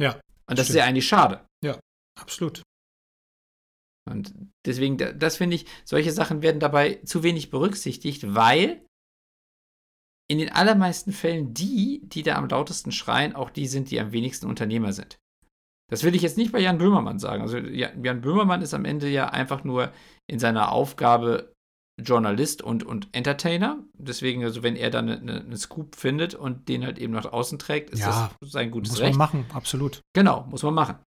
Ja. 0.00 0.20
Und 0.46 0.58
das 0.58 0.66
stimmt. 0.66 0.68
ist 0.68 0.74
ja 0.76 0.84
eigentlich 0.84 1.08
schade. 1.08 1.44
Ja, 1.64 1.78
absolut. 2.20 2.62
Und 4.10 4.34
deswegen, 4.66 4.96
das 4.96 5.36
finde 5.36 5.56
ich, 5.56 5.66
solche 5.84 6.12
Sachen 6.12 6.42
werden 6.42 6.60
dabei 6.60 7.00
zu 7.04 7.22
wenig 7.22 7.50
berücksichtigt, 7.50 8.34
weil 8.34 8.84
in 10.28 10.38
den 10.38 10.50
allermeisten 10.50 11.12
Fällen 11.12 11.54
die, 11.54 12.00
die 12.04 12.22
da 12.22 12.36
am 12.36 12.48
lautesten 12.48 12.90
schreien, 12.90 13.34
auch 13.34 13.50
die 13.50 13.66
sind, 13.66 13.90
die 13.90 14.00
am 14.00 14.12
wenigsten 14.12 14.46
Unternehmer 14.46 14.92
sind. 14.92 15.18
Das 15.90 16.04
will 16.04 16.14
ich 16.14 16.22
jetzt 16.22 16.38
nicht 16.38 16.52
bei 16.52 16.60
Jan 16.60 16.78
Böhmermann 16.78 17.18
sagen. 17.18 17.42
Also 17.42 17.58
Jan 17.58 18.22
Böhmermann 18.22 18.62
ist 18.62 18.72
am 18.72 18.86
Ende 18.86 19.08
ja 19.08 19.28
einfach 19.28 19.62
nur 19.62 19.92
in 20.26 20.38
seiner 20.38 20.72
Aufgabe 20.72 21.52
Journalist 22.00 22.62
und, 22.62 22.82
und 22.82 23.08
Entertainer. 23.12 23.84
Deswegen, 23.92 24.42
also 24.42 24.62
wenn 24.62 24.76
er 24.76 24.90
dann 24.90 25.10
einen 25.10 25.28
eine, 25.28 25.56
Scoop 25.58 25.96
findet 25.96 26.34
und 26.34 26.68
den 26.68 26.84
halt 26.84 26.98
eben 26.98 27.12
nach 27.12 27.26
außen 27.26 27.58
trägt, 27.58 27.90
ist 27.90 28.00
ja, 28.00 28.30
das 28.40 28.52
sein 28.52 28.70
gutes 28.70 28.92
muss 28.92 29.00
Recht. 29.00 29.10
Muss 29.10 29.18
man 29.18 29.42
machen, 29.42 29.54
absolut. 29.54 30.00
Genau, 30.14 30.46
muss 30.48 30.62
man 30.62 30.72
machen. 30.72 30.98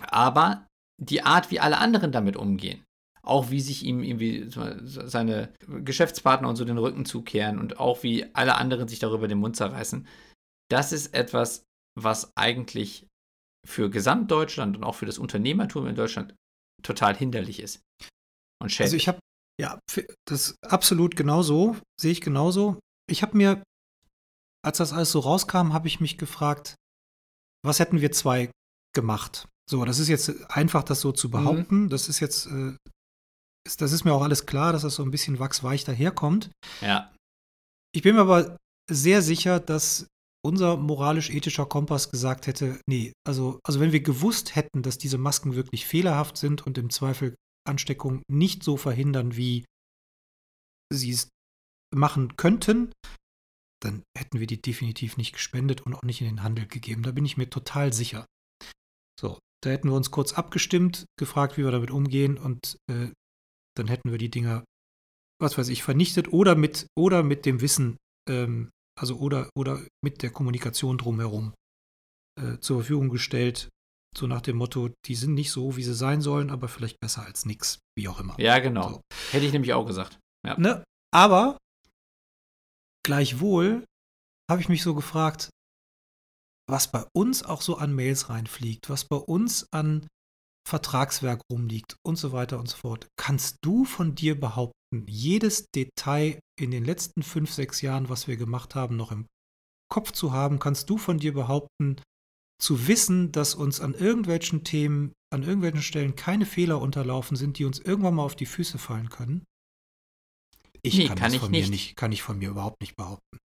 Aber 0.00 0.66
die 1.00 1.22
Art, 1.22 1.50
wie 1.50 1.60
alle 1.60 1.78
anderen 1.78 2.12
damit 2.12 2.36
umgehen. 2.36 2.84
Auch 3.22 3.50
wie 3.50 3.60
sich 3.60 3.84
ihm 3.84 4.02
irgendwie 4.02 4.50
seine 4.84 5.52
Geschäftspartner 5.66 6.48
und 6.48 6.56
so 6.56 6.64
den 6.64 6.76
Rücken 6.76 7.06
zukehren 7.06 7.58
und 7.58 7.80
auch 7.80 8.02
wie 8.02 8.34
alle 8.34 8.56
anderen 8.56 8.86
sich 8.86 8.98
darüber 8.98 9.28
den 9.28 9.38
Mund 9.38 9.56
zerreißen. 9.56 10.06
Das 10.70 10.92
ist 10.92 11.14
etwas, 11.14 11.64
was 11.98 12.36
eigentlich 12.36 13.06
für 13.66 13.88
Gesamtdeutschland 13.88 14.76
und 14.76 14.84
auch 14.84 14.94
für 14.94 15.06
das 15.06 15.18
Unternehmertum 15.18 15.86
in 15.86 15.94
Deutschland 15.94 16.34
total 16.82 17.16
hinderlich 17.16 17.60
ist. 17.60 17.80
Und 18.62 18.70
schädlich. 18.70 18.86
Also 18.86 18.96
ich 18.96 19.08
habe, 19.08 19.18
ja, 19.58 19.78
das 20.28 20.56
absolut 20.62 21.16
genauso, 21.16 21.76
sehe 21.98 22.12
ich 22.12 22.20
genauso. 22.20 22.78
Ich 23.08 23.22
habe 23.22 23.36
mir, 23.36 23.62
als 24.62 24.78
das 24.78 24.92
alles 24.92 25.12
so 25.12 25.20
rauskam, 25.20 25.72
habe 25.72 25.88
ich 25.88 26.00
mich 26.00 26.18
gefragt, 26.18 26.74
was 27.64 27.78
hätten 27.78 28.02
wir 28.02 28.12
zwei 28.12 28.50
gemacht? 28.94 29.48
So, 29.70 29.84
das 29.84 29.98
ist 29.98 30.08
jetzt 30.08 30.50
einfach, 30.50 30.82
das 30.82 31.00
so 31.00 31.12
zu 31.12 31.28
mhm. 31.28 31.32
behaupten. 31.32 31.82
Mhm. 31.84 31.88
Das 31.88 32.08
ist 32.08 32.20
jetzt, 32.20 32.46
äh, 32.46 32.76
ist, 33.66 33.80
das 33.80 33.92
ist 33.92 34.04
mir 34.04 34.12
auch 34.12 34.22
alles 34.22 34.46
klar, 34.46 34.72
dass 34.72 34.82
das 34.82 34.94
so 34.94 35.02
ein 35.02 35.10
bisschen 35.10 35.38
wachsweich 35.38 35.84
daherkommt. 35.84 36.50
Ja. 36.80 37.12
Ich 37.94 38.02
bin 38.02 38.14
mir 38.14 38.22
aber 38.22 38.56
sehr 38.90 39.22
sicher, 39.22 39.60
dass 39.60 40.06
unser 40.44 40.76
moralisch-ethischer 40.76 41.64
Kompass 41.64 42.10
gesagt 42.10 42.46
hätte, 42.46 42.78
nee, 42.86 43.12
also, 43.26 43.60
also 43.64 43.80
wenn 43.80 43.92
wir 43.92 44.02
gewusst 44.02 44.56
hätten, 44.56 44.82
dass 44.82 44.98
diese 44.98 45.16
Masken 45.16 45.54
wirklich 45.54 45.86
fehlerhaft 45.86 46.36
sind 46.36 46.66
und 46.66 46.76
im 46.76 46.90
Zweifel 46.90 47.34
Ansteckung 47.66 48.22
nicht 48.30 48.62
so 48.62 48.76
verhindern, 48.76 49.36
wie 49.36 49.64
sie 50.92 51.12
es 51.12 51.28
machen 51.94 52.36
könnten, 52.36 52.92
dann 53.82 54.02
hätten 54.16 54.38
wir 54.38 54.46
die 54.46 54.60
definitiv 54.60 55.16
nicht 55.16 55.32
gespendet 55.32 55.82
und 55.82 55.94
auch 55.94 56.02
nicht 56.02 56.20
in 56.20 56.26
den 56.26 56.42
Handel 56.42 56.66
gegeben. 56.66 57.02
Da 57.02 57.12
bin 57.12 57.24
ich 57.24 57.38
mir 57.38 57.48
total 57.48 57.92
sicher. 57.92 58.26
So, 59.18 59.38
da 59.64 59.70
hätten 59.70 59.88
wir 59.88 59.96
uns 59.96 60.10
kurz 60.10 60.32
abgestimmt, 60.34 61.06
gefragt, 61.18 61.56
wie 61.56 61.64
wir 61.64 61.70
damit 61.70 61.90
umgehen 61.90 62.38
und 62.38 62.76
äh, 62.90 63.08
dann 63.76 63.88
hätten 63.88 64.10
wir 64.10 64.18
die 64.18 64.30
Dinger, 64.30 64.64
was 65.40 65.58
weiß 65.58 65.68
ich, 65.68 65.82
vernichtet 65.82 66.32
oder 66.32 66.54
mit, 66.54 66.86
oder 66.96 67.22
mit 67.22 67.46
dem 67.46 67.60
Wissen 67.60 67.96
ähm, 68.28 68.70
also 68.98 69.16
oder, 69.16 69.50
oder 69.56 69.80
mit 70.02 70.22
der 70.22 70.30
Kommunikation 70.30 70.98
drumherum 70.98 71.54
äh, 72.40 72.58
zur 72.58 72.78
Verfügung 72.78 73.08
gestellt. 73.08 73.68
So 74.16 74.26
nach 74.26 74.42
dem 74.42 74.56
Motto, 74.56 74.90
die 75.06 75.16
sind 75.16 75.34
nicht 75.34 75.50
so, 75.50 75.76
wie 75.76 75.82
sie 75.82 75.94
sein 75.94 76.20
sollen, 76.20 76.50
aber 76.50 76.68
vielleicht 76.68 77.00
besser 77.00 77.24
als 77.24 77.46
nichts, 77.46 77.80
wie 77.98 78.08
auch 78.08 78.20
immer. 78.20 78.38
Ja, 78.38 78.60
genau. 78.60 78.88
So. 78.88 79.00
Hätte 79.32 79.46
ich 79.46 79.52
nämlich 79.52 79.72
auch 79.72 79.86
gesagt. 79.86 80.20
Ja. 80.46 80.56
Ne? 80.58 80.84
Aber 81.12 81.58
gleichwohl 83.04 83.84
habe 84.48 84.60
ich 84.60 84.68
mich 84.68 84.82
so 84.82 84.94
gefragt, 84.94 85.50
was 86.68 86.90
bei 86.90 87.04
uns 87.14 87.42
auch 87.42 87.62
so 87.62 87.76
an 87.76 87.94
Mails 87.94 88.28
reinfliegt, 88.28 88.88
was 88.88 89.04
bei 89.04 89.16
uns 89.16 89.66
an 89.72 90.06
Vertragswerk 90.66 91.42
rumliegt 91.50 91.96
und 92.02 92.16
so 92.16 92.32
weiter 92.32 92.58
und 92.58 92.68
so 92.68 92.76
fort. 92.76 93.08
Kannst 93.16 93.58
du 93.62 93.84
von 93.84 94.14
dir 94.14 94.38
behaupten, 94.38 94.74
jedes 95.06 95.66
Detail 95.74 96.38
in 96.58 96.70
den 96.70 96.84
letzten 96.84 97.22
fünf, 97.22 97.52
sechs 97.52 97.82
Jahren, 97.82 98.08
was 98.08 98.28
wir 98.28 98.36
gemacht 98.36 98.74
haben, 98.74 98.96
noch 98.96 99.12
im 99.12 99.26
Kopf 99.92 100.12
zu 100.12 100.32
haben? 100.32 100.58
Kannst 100.58 100.88
du 100.88 100.96
von 100.96 101.18
dir 101.18 101.34
behaupten, 101.34 102.00
zu 102.58 102.86
wissen, 102.86 103.30
dass 103.32 103.54
uns 103.54 103.80
an 103.80 103.94
irgendwelchen 103.94 104.64
Themen, 104.64 105.12
an 105.30 105.42
irgendwelchen 105.42 105.82
Stellen 105.82 106.16
keine 106.16 106.46
Fehler 106.46 106.80
unterlaufen 106.80 107.36
sind, 107.36 107.58
die 107.58 107.64
uns 107.64 107.78
irgendwann 107.78 108.14
mal 108.14 108.24
auf 108.24 108.36
die 108.36 108.46
Füße 108.46 108.78
fallen 108.78 109.10
können? 109.10 109.44
Ich 110.82 110.96
nee, 110.96 111.08
kann, 111.08 111.18
kann 111.18 111.32
das 111.32 111.40
von 111.40 111.50
nicht. 111.50 111.66
mir 111.66 111.70
nicht, 111.70 111.96
kann 111.96 112.12
ich 112.12 112.22
von 112.22 112.38
mir 112.38 112.50
überhaupt 112.50 112.80
nicht 112.80 112.96
behaupten. 112.96 113.38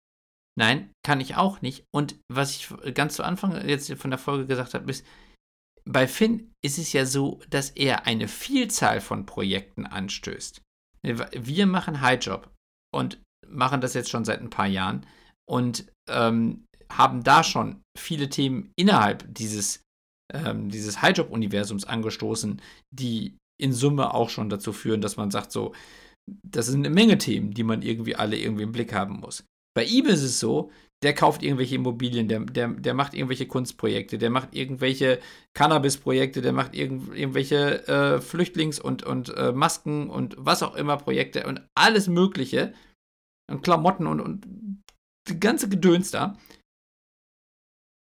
Nein, 0.58 0.90
kann 1.06 1.20
ich 1.20 1.36
auch 1.36 1.62
nicht. 1.62 1.84
Und 1.94 2.18
was 2.28 2.56
ich 2.56 2.68
ganz 2.92 3.14
zu 3.14 3.22
Anfang 3.22 3.68
jetzt 3.68 3.92
von 3.92 4.10
der 4.10 4.18
Folge 4.18 4.46
gesagt 4.46 4.74
habe, 4.74 4.90
ist, 4.90 5.06
bei 5.88 6.08
Finn 6.08 6.52
ist 6.64 6.78
es 6.78 6.92
ja 6.92 7.06
so, 7.06 7.40
dass 7.48 7.70
er 7.70 8.06
eine 8.06 8.26
Vielzahl 8.26 9.00
von 9.00 9.24
Projekten 9.24 9.86
anstößt. 9.86 10.60
Wir 11.04 11.66
machen 11.66 12.00
Highjob 12.00 12.50
und 12.92 13.22
machen 13.46 13.80
das 13.80 13.94
jetzt 13.94 14.10
schon 14.10 14.24
seit 14.24 14.40
ein 14.40 14.50
paar 14.50 14.66
Jahren 14.66 15.06
und 15.48 15.86
ähm, 16.10 16.64
haben 16.90 17.22
da 17.22 17.44
schon 17.44 17.80
viele 17.96 18.28
Themen 18.28 18.72
innerhalb 18.76 19.32
dieses, 19.32 19.84
ähm, 20.34 20.70
dieses 20.70 21.00
Highjob-Universums 21.00 21.84
angestoßen, 21.84 22.60
die 22.90 23.36
in 23.60 23.72
Summe 23.72 24.12
auch 24.12 24.28
schon 24.28 24.50
dazu 24.50 24.72
führen, 24.72 25.02
dass 25.02 25.16
man 25.16 25.30
sagt, 25.30 25.52
so, 25.52 25.72
das 26.44 26.66
sind 26.66 26.84
eine 26.84 26.94
Menge 26.94 27.16
Themen, 27.16 27.54
die 27.54 27.62
man 27.62 27.82
irgendwie 27.82 28.16
alle 28.16 28.36
irgendwie 28.36 28.64
im 28.64 28.72
Blick 28.72 28.92
haben 28.92 29.20
muss. 29.20 29.44
Bei 29.74 29.84
ihm 29.84 30.06
ist 30.06 30.22
es 30.22 30.40
so, 30.40 30.70
der 31.02 31.14
kauft 31.14 31.42
irgendwelche 31.42 31.76
Immobilien, 31.76 32.26
der, 32.26 32.40
der, 32.40 32.68
der 32.68 32.94
macht 32.94 33.14
irgendwelche 33.14 33.46
Kunstprojekte, 33.46 34.18
der 34.18 34.30
macht 34.30 34.54
irgendwelche 34.54 35.20
Cannabis-Projekte, 35.54 36.42
der 36.42 36.52
macht 36.52 36.74
irgend, 36.74 37.14
irgendwelche 37.14 37.86
äh, 37.86 38.20
Flüchtlings- 38.20 38.80
und, 38.80 39.04
und 39.04 39.28
äh, 39.36 39.52
Masken 39.52 40.10
und 40.10 40.34
was 40.38 40.62
auch 40.62 40.74
immer 40.74 40.96
Projekte 40.96 41.46
und 41.46 41.64
alles 41.76 42.08
Mögliche 42.08 42.74
und 43.48 43.62
Klamotten 43.62 44.06
und, 44.08 44.20
und 44.20 44.82
die 45.28 45.38
ganze 45.38 45.68
Gedöns 45.68 46.10
da. 46.10 46.36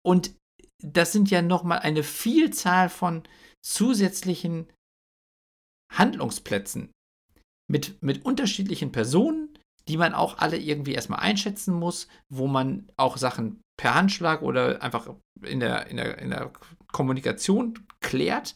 Und 0.05 0.35
das 0.83 1.11
sind 1.11 1.31
ja 1.31 1.41
nochmal 1.41 1.79
eine 1.79 2.03
Vielzahl 2.03 2.89
von 2.89 3.23
zusätzlichen 3.65 4.71
Handlungsplätzen 5.91 6.91
mit, 7.67 8.01
mit 8.03 8.25
unterschiedlichen 8.25 8.91
Personen, 8.91 9.54
die 9.88 9.98
man 9.98 10.13
auch 10.13 10.38
alle 10.38 10.58
irgendwie 10.58 10.93
erstmal 10.93 11.19
einschätzen 11.19 11.74
muss, 11.74 12.08
wo 12.30 12.48
man 12.48 12.91
auch 12.98 13.17
Sachen 13.17 13.62
per 13.78 13.95
Handschlag 13.95 14.41
oder 14.41 14.82
einfach 14.82 15.10
in 15.43 15.60
der, 15.60 15.88
in 15.88 15.98
der, 15.98 16.17
in 16.17 16.30
der 16.32 16.52
Kommunikation 16.91 17.86
klärt 18.00 18.56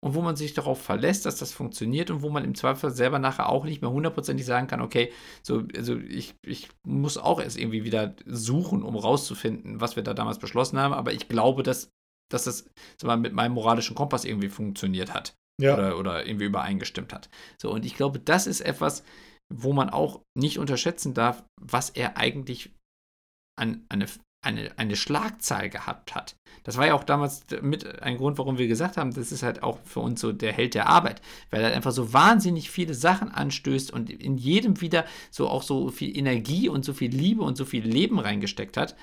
und 0.00 0.14
wo 0.14 0.22
man 0.22 0.36
sich 0.36 0.54
darauf 0.54 0.80
verlässt, 0.80 1.26
dass 1.26 1.38
das 1.38 1.52
funktioniert 1.52 2.10
und 2.10 2.22
wo 2.22 2.30
man 2.30 2.44
im 2.44 2.54
Zweifel 2.54 2.90
selber 2.90 3.18
nachher 3.18 3.48
auch 3.48 3.64
nicht 3.64 3.82
mehr 3.82 3.90
hundertprozentig 3.90 4.46
sagen 4.46 4.68
kann, 4.68 4.80
okay, 4.80 5.12
so, 5.42 5.64
also 5.74 5.96
ich, 5.96 6.34
ich 6.46 6.68
muss 6.86 7.18
auch 7.18 7.40
erst 7.40 7.58
irgendwie 7.58 7.84
wieder 7.84 8.14
suchen, 8.24 8.82
um 8.82 8.96
rauszufinden, 8.96 9.80
was 9.80 9.96
wir 9.96 10.04
da 10.04 10.14
damals 10.14 10.38
beschlossen 10.38 10.78
haben, 10.78 10.94
aber 10.94 11.12
ich 11.12 11.28
glaube, 11.28 11.62
dass, 11.62 11.90
dass 12.30 12.44
das 12.44 12.66
mal, 13.02 13.16
mit 13.16 13.32
meinem 13.32 13.52
moralischen 13.52 13.96
Kompass 13.96 14.24
irgendwie 14.24 14.48
funktioniert 14.48 15.14
hat. 15.14 15.34
Ja. 15.60 15.74
Oder, 15.74 15.98
oder 15.98 16.24
irgendwie 16.24 16.44
übereingestimmt 16.44 17.12
hat. 17.12 17.28
So, 17.60 17.72
und 17.72 17.84
ich 17.84 17.96
glaube, 17.96 18.20
das 18.20 18.46
ist 18.46 18.60
etwas, 18.60 19.02
wo 19.54 19.72
man 19.72 19.90
auch 19.90 20.22
nicht 20.36 20.58
unterschätzen 20.58 21.14
darf, 21.14 21.44
was 21.60 21.90
er 21.90 22.16
eigentlich 22.16 22.70
an 23.58 23.84
eine, 23.88 24.06
eine, 24.44 24.78
eine 24.78 24.96
Schlagzahl 24.96 25.68
gehabt 25.68 26.14
hat. 26.14 26.36
Das 26.64 26.76
war 26.76 26.86
ja 26.86 26.94
auch 26.94 27.04
damals 27.04 27.44
mit 27.62 28.02
ein 28.02 28.18
Grund, 28.18 28.38
warum 28.38 28.58
wir 28.58 28.68
gesagt 28.68 28.96
haben, 28.96 29.12
das 29.12 29.32
ist 29.32 29.42
halt 29.42 29.62
auch 29.62 29.78
für 29.84 30.00
uns 30.00 30.20
so 30.20 30.32
der 30.32 30.52
Held 30.52 30.74
der 30.74 30.88
Arbeit, 30.88 31.22
weil 31.50 31.62
er 31.62 31.74
einfach 31.74 31.92
so 31.92 32.12
wahnsinnig 32.12 32.70
viele 32.70 32.94
Sachen 32.94 33.30
anstößt 33.30 33.90
und 33.90 34.10
in 34.10 34.36
jedem 34.36 34.80
wieder 34.80 35.06
so 35.30 35.48
auch 35.48 35.62
so 35.62 35.90
viel 35.90 36.16
Energie 36.16 36.68
und 36.68 36.84
so 36.84 36.92
viel 36.92 37.10
Liebe 37.10 37.42
und 37.42 37.56
so 37.56 37.64
viel 37.64 37.84
Leben 37.84 38.18
reingesteckt 38.18 38.76
hat. 38.76 38.96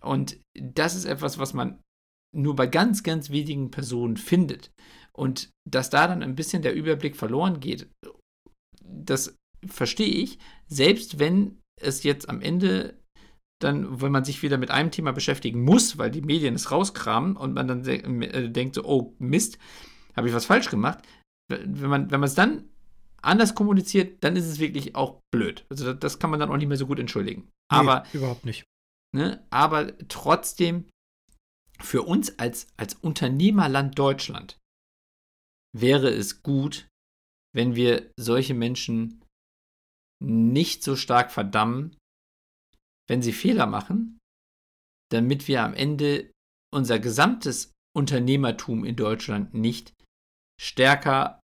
Und 0.00 0.38
das 0.54 0.94
ist 0.94 1.06
etwas, 1.06 1.38
was 1.38 1.54
man 1.54 1.80
nur 2.34 2.54
bei 2.54 2.66
ganz, 2.66 3.02
ganz 3.02 3.30
wenigen 3.30 3.70
Personen 3.70 4.16
findet. 4.16 4.70
Und 5.12 5.50
dass 5.68 5.90
da 5.90 6.06
dann 6.06 6.22
ein 6.22 6.34
bisschen 6.34 6.62
der 6.62 6.74
Überblick 6.74 7.16
verloren 7.16 7.60
geht, 7.60 7.88
das 8.84 9.34
verstehe 9.66 10.08
ich, 10.08 10.38
selbst 10.66 11.18
wenn 11.18 11.60
es 11.80 12.02
jetzt 12.02 12.28
am 12.28 12.40
Ende 12.40 12.98
dann, 13.60 14.02
wenn 14.02 14.12
man 14.12 14.24
sich 14.24 14.42
wieder 14.42 14.58
mit 14.58 14.70
einem 14.70 14.90
Thema 14.90 15.12
beschäftigen 15.12 15.62
muss, 15.64 15.96
weil 15.96 16.10
die 16.10 16.20
Medien 16.20 16.54
es 16.54 16.70
rauskramen 16.70 17.36
und 17.36 17.54
man 17.54 17.66
dann 17.66 17.82
de 17.82 18.02
äh, 18.26 18.50
denkt 18.50 18.74
so, 18.74 18.84
oh 18.84 19.14
Mist, 19.18 19.58
habe 20.14 20.28
ich 20.28 20.34
was 20.34 20.44
falsch 20.44 20.68
gemacht. 20.68 20.98
Wenn 21.48 21.88
man, 21.88 22.10
wenn 22.10 22.20
man 22.20 22.28
es 22.28 22.34
dann 22.34 22.68
anders 23.22 23.54
kommuniziert, 23.54 24.22
dann 24.22 24.36
ist 24.36 24.46
es 24.46 24.58
wirklich 24.58 24.94
auch 24.94 25.20
blöd. 25.32 25.64
Also 25.70 25.94
das 25.94 26.18
kann 26.18 26.30
man 26.30 26.40
dann 26.40 26.50
auch 26.50 26.56
nicht 26.56 26.68
mehr 26.68 26.76
so 26.76 26.86
gut 26.86 26.98
entschuldigen. 26.98 27.50
Aber 27.68 28.04
nee, 28.12 28.18
überhaupt 28.18 28.44
nicht. 28.44 28.64
Ne, 29.14 29.46
aber 29.50 29.96
trotzdem 30.08 30.84
für 31.80 32.02
uns 32.02 32.38
als, 32.38 32.66
als 32.76 32.94
Unternehmerland 32.94 33.98
Deutschland 33.98 34.58
wäre 35.74 36.08
es 36.08 36.42
gut, 36.42 36.88
wenn 37.54 37.74
wir 37.74 38.10
solche 38.18 38.54
Menschen 38.54 39.22
nicht 40.22 40.82
so 40.82 40.96
stark 40.96 41.30
verdammen, 41.30 41.96
wenn 43.08 43.22
sie 43.22 43.32
Fehler 43.32 43.66
machen, 43.66 44.18
damit 45.10 45.48
wir 45.48 45.62
am 45.62 45.74
Ende 45.74 46.30
unser 46.74 46.98
gesamtes 46.98 47.72
Unternehmertum 47.96 48.84
in 48.84 48.96
Deutschland 48.96 49.54
nicht 49.54 49.94
stärker 50.60 51.40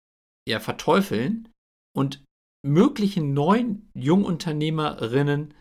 ja, 0.47 0.59
verteufeln 0.59 1.49
und 1.95 2.23
möglichen 2.65 3.33
neuen 3.33 3.89
Jungunternehmerinnen 3.93 5.53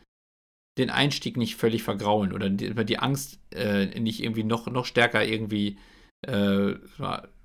den 0.78 0.90
Einstieg 0.90 1.36
nicht 1.36 1.56
völlig 1.56 1.82
vergraulen 1.82 2.32
oder 2.32 2.50
die, 2.50 2.74
die 2.84 2.98
Angst 2.98 3.40
äh, 3.52 3.98
nicht 3.98 4.22
irgendwie 4.22 4.44
noch, 4.44 4.66
noch 4.66 4.84
stärker 4.84 5.24
irgendwie 5.24 5.78
äh, 6.22 6.74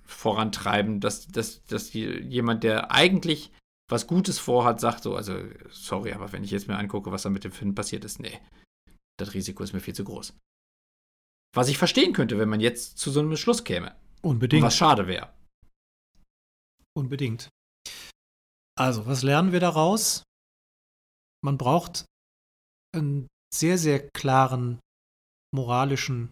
vorantreiben, 0.03 0.99
dass, 0.99 1.27
dass, 1.27 1.63
dass 1.65 1.91
die, 1.91 2.05
jemand, 2.05 2.63
der 2.63 2.91
eigentlich 2.91 3.51
was 3.91 4.07
Gutes 4.07 4.39
vorhat, 4.39 4.79
sagt 4.79 5.03
so, 5.03 5.15
also 5.15 5.37
sorry, 5.69 6.13
aber 6.13 6.31
wenn 6.31 6.43
ich 6.43 6.51
jetzt 6.51 6.67
mir 6.67 6.77
angucke, 6.77 7.11
was 7.11 7.23
da 7.23 7.29
mit 7.29 7.43
dem 7.43 7.51
Film 7.51 7.75
passiert 7.75 8.05
ist, 8.05 8.19
nee, 8.19 8.39
das 9.19 9.33
Risiko 9.33 9.63
ist 9.63 9.73
mir 9.73 9.81
viel 9.81 9.93
zu 9.93 10.05
groß. 10.05 10.33
Was 11.53 11.67
ich 11.67 11.77
verstehen 11.77 12.13
könnte, 12.13 12.39
wenn 12.39 12.49
man 12.49 12.61
jetzt 12.61 12.97
zu 12.97 13.11
so 13.11 13.19
einem 13.19 13.35
Schluss 13.35 13.65
käme. 13.65 13.95
Unbedingt. 14.21 14.63
Und 14.63 14.67
was 14.67 14.77
schade 14.77 15.07
wäre. 15.07 15.33
Unbedingt. 16.97 17.49
Also, 18.77 19.05
was 19.05 19.21
lernen 19.21 19.51
wir 19.51 19.59
daraus? 19.59 20.23
Man 21.43 21.57
braucht 21.57 22.05
einen 22.95 23.27
sehr, 23.53 23.77
sehr 23.77 24.09
klaren 24.11 24.79
moralischen 25.53 26.31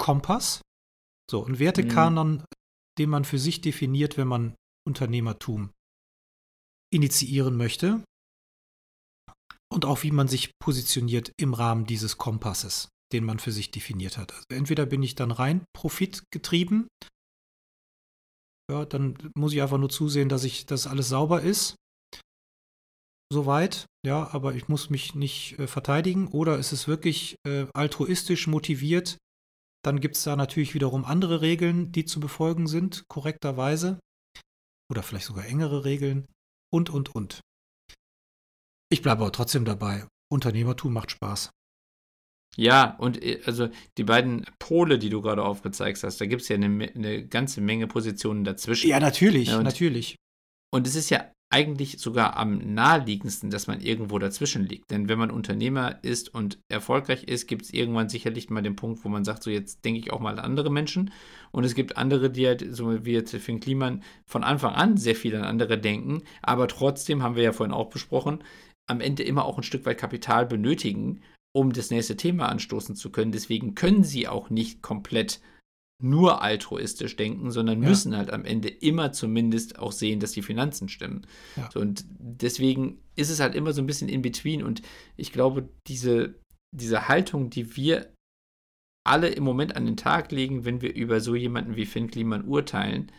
Kompass. 0.00 0.62
So, 1.30 1.44
ein 1.44 1.58
Wertekanon, 1.58 2.44
den 2.98 3.10
man 3.10 3.24
für 3.24 3.38
sich 3.38 3.60
definiert, 3.60 4.16
wenn 4.16 4.28
man 4.28 4.56
Unternehmertum 4.86 5.70
initiieren 6.92 7.56
möchte. 7.56 8.02
Und 9.70 9.84
auch 9.84 10.02
wie 10.02 10.10
man 10.10 10.28
sich 10.28 10.50
positioniert 10.58 11.32
im 11.38 11.54
Rahmen 11.54 11.84
dieses 11.84 12.16
Kompasses, 12.16 12.88
den 13.12 13.24
man 13.24 13.38
für 13.38 13.52
sich 13.52 13.70
definiert 13.70 14.16
hat. 14.16 14.32
Also 14.32 14.46
entweder 14.50 14.86
bin 14.86 15.02
ich 15.02 15.14
dann 15.14 15.30
rein 15.30 15.64
profitgetrieben, 15.74 16.88
ja, 18.70 18.84
dann 18.84 19.16
muss 19.34 19.52
ich 19.52 19.62
einfach 19.62 19.78
nur 19.78 19.88
zusehen, 19.88 20.28
dass 20.28 20.44
ich, 20.44 20.66
dass 20.66 20.86
alles 20.86 21.08
sauber 21.08 21.40
ist. 21.40 21.74
Soweit, 23.32 23.86
ja, 24.06 24.32
aber 24.32 24.54
ich 24.54 24.68
muss 24.68 24.90
mich 24.90 25.14
nicht 25.14 25.58
äh, 25.58 25.66
verteidigen. 25.66 26.28
Oder 26.28 26.58
ist 26.58 26.72
es 26.72 26.88
wirklich 26.88 27.36
äh, 27.46 27.66
altruistisch 27.74 28.46
motiviert? 28.46 29.18
Dann 29.84 30.00
gibt 30.00 30.16
es 30.16 30.24
da 30.24 30.36
natürlich 30.36 30.74
wiederum 30.74 31.04
andere 31.04 31.40
Regeln, 31.40 31.92
die 31.92 32.04
zu 32.04 32.20
befolgen 32.20 32.66
sind, 32.66 33.04
korrekterweise. 33.08 34.00
Oder 34.90 35.02
vielleicht 35.02 35.26
sogar 35.26 35.46
engere 35.46 35.84
Regeln. 35.84 36.26
Und, 36.72 36.90
und, 36.90 37.14
und. 37.14 37.40
Ich 38.90 39.02
bleibe 39.02 39.22
aber 39.22 39.32
trotzdem 39.32 39.64
dabei. 39.64 40.06
Unternehmertum 40.32 40.92
macht 40.92 41.10
Spaß. 41.10 41.50
Ja, 42.56 42.96
und 42.96 43.22
äh, 43.22 43.40
also 43.44 43.68
die 43.96 44.04
beiden 44.04 44.44
Pole, 44.58 44.98
die 44.98 45.10
du 45.10 45.22
gerade 45.22 45.44
aufgezeigt 45.44 46.02
hast, 46.02 46.20
da 46.20 46.26
gibt 46.26 46.42
es 46.42 46.48
ja 46.48 46.56
eine, 46.56 46.92
eine, 46.94 47.26
ganze 47.26 47.60
Menge 47.60 47.86
Positionen 47.86 48.44
dazwischen. 48.44 48.88
Ja, 48.88 49.00
natürlich, 49.00 49.48
Ja, 49.48 49.58
und- 49.58 49.64
natürlich. 49.64 50.16
Und 50.70 50.86
es 50.86 50.94
ist 50.94 51.10
ja 51.10 51.32
eigentlich 51.50 51.98
sogar 51.98 52.36
am 52.36 52.74
naheliegendsten, 52.74 53.50
dass 53.50 53.66
man 53.66 53.80
irgendwo 53.80 54.18
dazwischen 54.18 54.66
liegt. 54.66 54.90
Denn 54.90 55.08
wenn 55.08 55.18
man 55.18 55.30
Unternehmer 55.30 55.98
ist 56.02 56.34
und 56.34 56.58
erfolgreich 56.68 57.24
ist, 57.24 57.46
gibt 57.46 57.62
es 57.62 57.72
irgendwann 57.72 58.10
sicherlich 58.10 58.50
mal 58.50 58.62
den 58.62 58.76
Punkt, 58.76 59.02
wo 59.04 59.08
man 59.08 59.24
sagt, 59.24 59.42
so 59.42 59.50
jetzt 59.50 59.84
denke 59.84 60.00
ich 60.00 60.12
auch 60.12 60.20
mal 60.20 60.38
an 60.38 60.44
andere 60.44 60.70
Menschen. 60.70 61.10
Und 61.50 61.64
es 61.64 61.74
gibt 61.74 61.96
andere, 61.96 62.30
die 62.30 62.46
halt, 62.46 62.66
so 62.70 63.04
wie 63.06 63.12
jetzt 63.12 63.34
Finn 63.34 63.60
Kliman, 63.60 64.02
von 64.26 64.44
Anfang 64.44 64.74
an 64.74 64.98
sehr 64.98 65.14
viel 65.14 65.34
an 65.36 65.44
andere 65.44 65.78
denken, 65.78 66.22
aber 66.42 66.68
trotzdem, 66.68 67.22
haben 67.22 67.36
wir 67.36 67.42
ja 67.42 67.52
vorhin 67.52 67.74
auch 67.74 67.88
besprochen, 67.88 68.44
am 68.86 69.00
Ende 69.00 69.22
immer 69.22 69.44
auch 69.44 69.56
ein 69.56 69.62
Stück 69.62 69.86
weit 69.86 69.98
Kapital 69.98 70.44
benötigen, 70.44 71.22
um 71.54 71.72
das 71.72 71.90
nächste 71.90 72.16
Thema 72.16 72.48
anstoßen 72.48 72.94
zu 72.94 73.10
können. 73.10 73.32
Deswegen 73.32 73.74
können 73.74 74.04
sie 74.04 74.28
auch 74.28 74.50
nicht 74.50 74.82
komplett 74.82 75.40
nur 76.00 76.42
altruistisch 76.42 77.16
denken, 77.16 77.50
sondern 77.50 77.82
Ja. 77.82 77.88
müssen 77.88 78.16
halt 78.16 78.30
am 78.30 78.44
Ende 78.44 78.68
immer 78.68 79.12
zumindest 79.12 79.78
auch 79.78 79.92
sehen, 79.92 80.20
dass 80.20 80.32
die 80.32 80.42
Finanzen 80.42 80.88
stimmen. 80.88 81.26
Ja. 81.56 81.68
So, 81.72 81.80
und 81.80 82.04
deswegen 82.08 83.02
ist 83.16 83.30
es 83.30 83.40
halt 83.40 83.54
immer 83.56 83.72
so 83.72 83.82
ein 83.82 83.86
bisschen 83.86 84.08
in 84.08 84.22
between. 84.22 84.62
Und 84.62 84.82
ich 85.16 85.32
glaube, 85.32 85.68
diese, 85.88 86.38
diese 86.76 87.08
Haltung, 87.08 87.50
die 87.50 87.76
wir 87.76 88.12
alle 89.04 89.28
im 89.28 89.42
Moment 89.42 89.74
an 89.74 89.86
den 89.86 89.96
Tag 89.96 90.30
legen, 90.30 90.64
wenn 90.64 90.82
wir 90.82 90.94
über 90.94 91.20
so 91.20 91.34
jemanden 91.34 91.74
wie 91.76 91.86
Finn 91.86 92.08
Kliman 92.10 92.44
urteilen, 92.46 93.10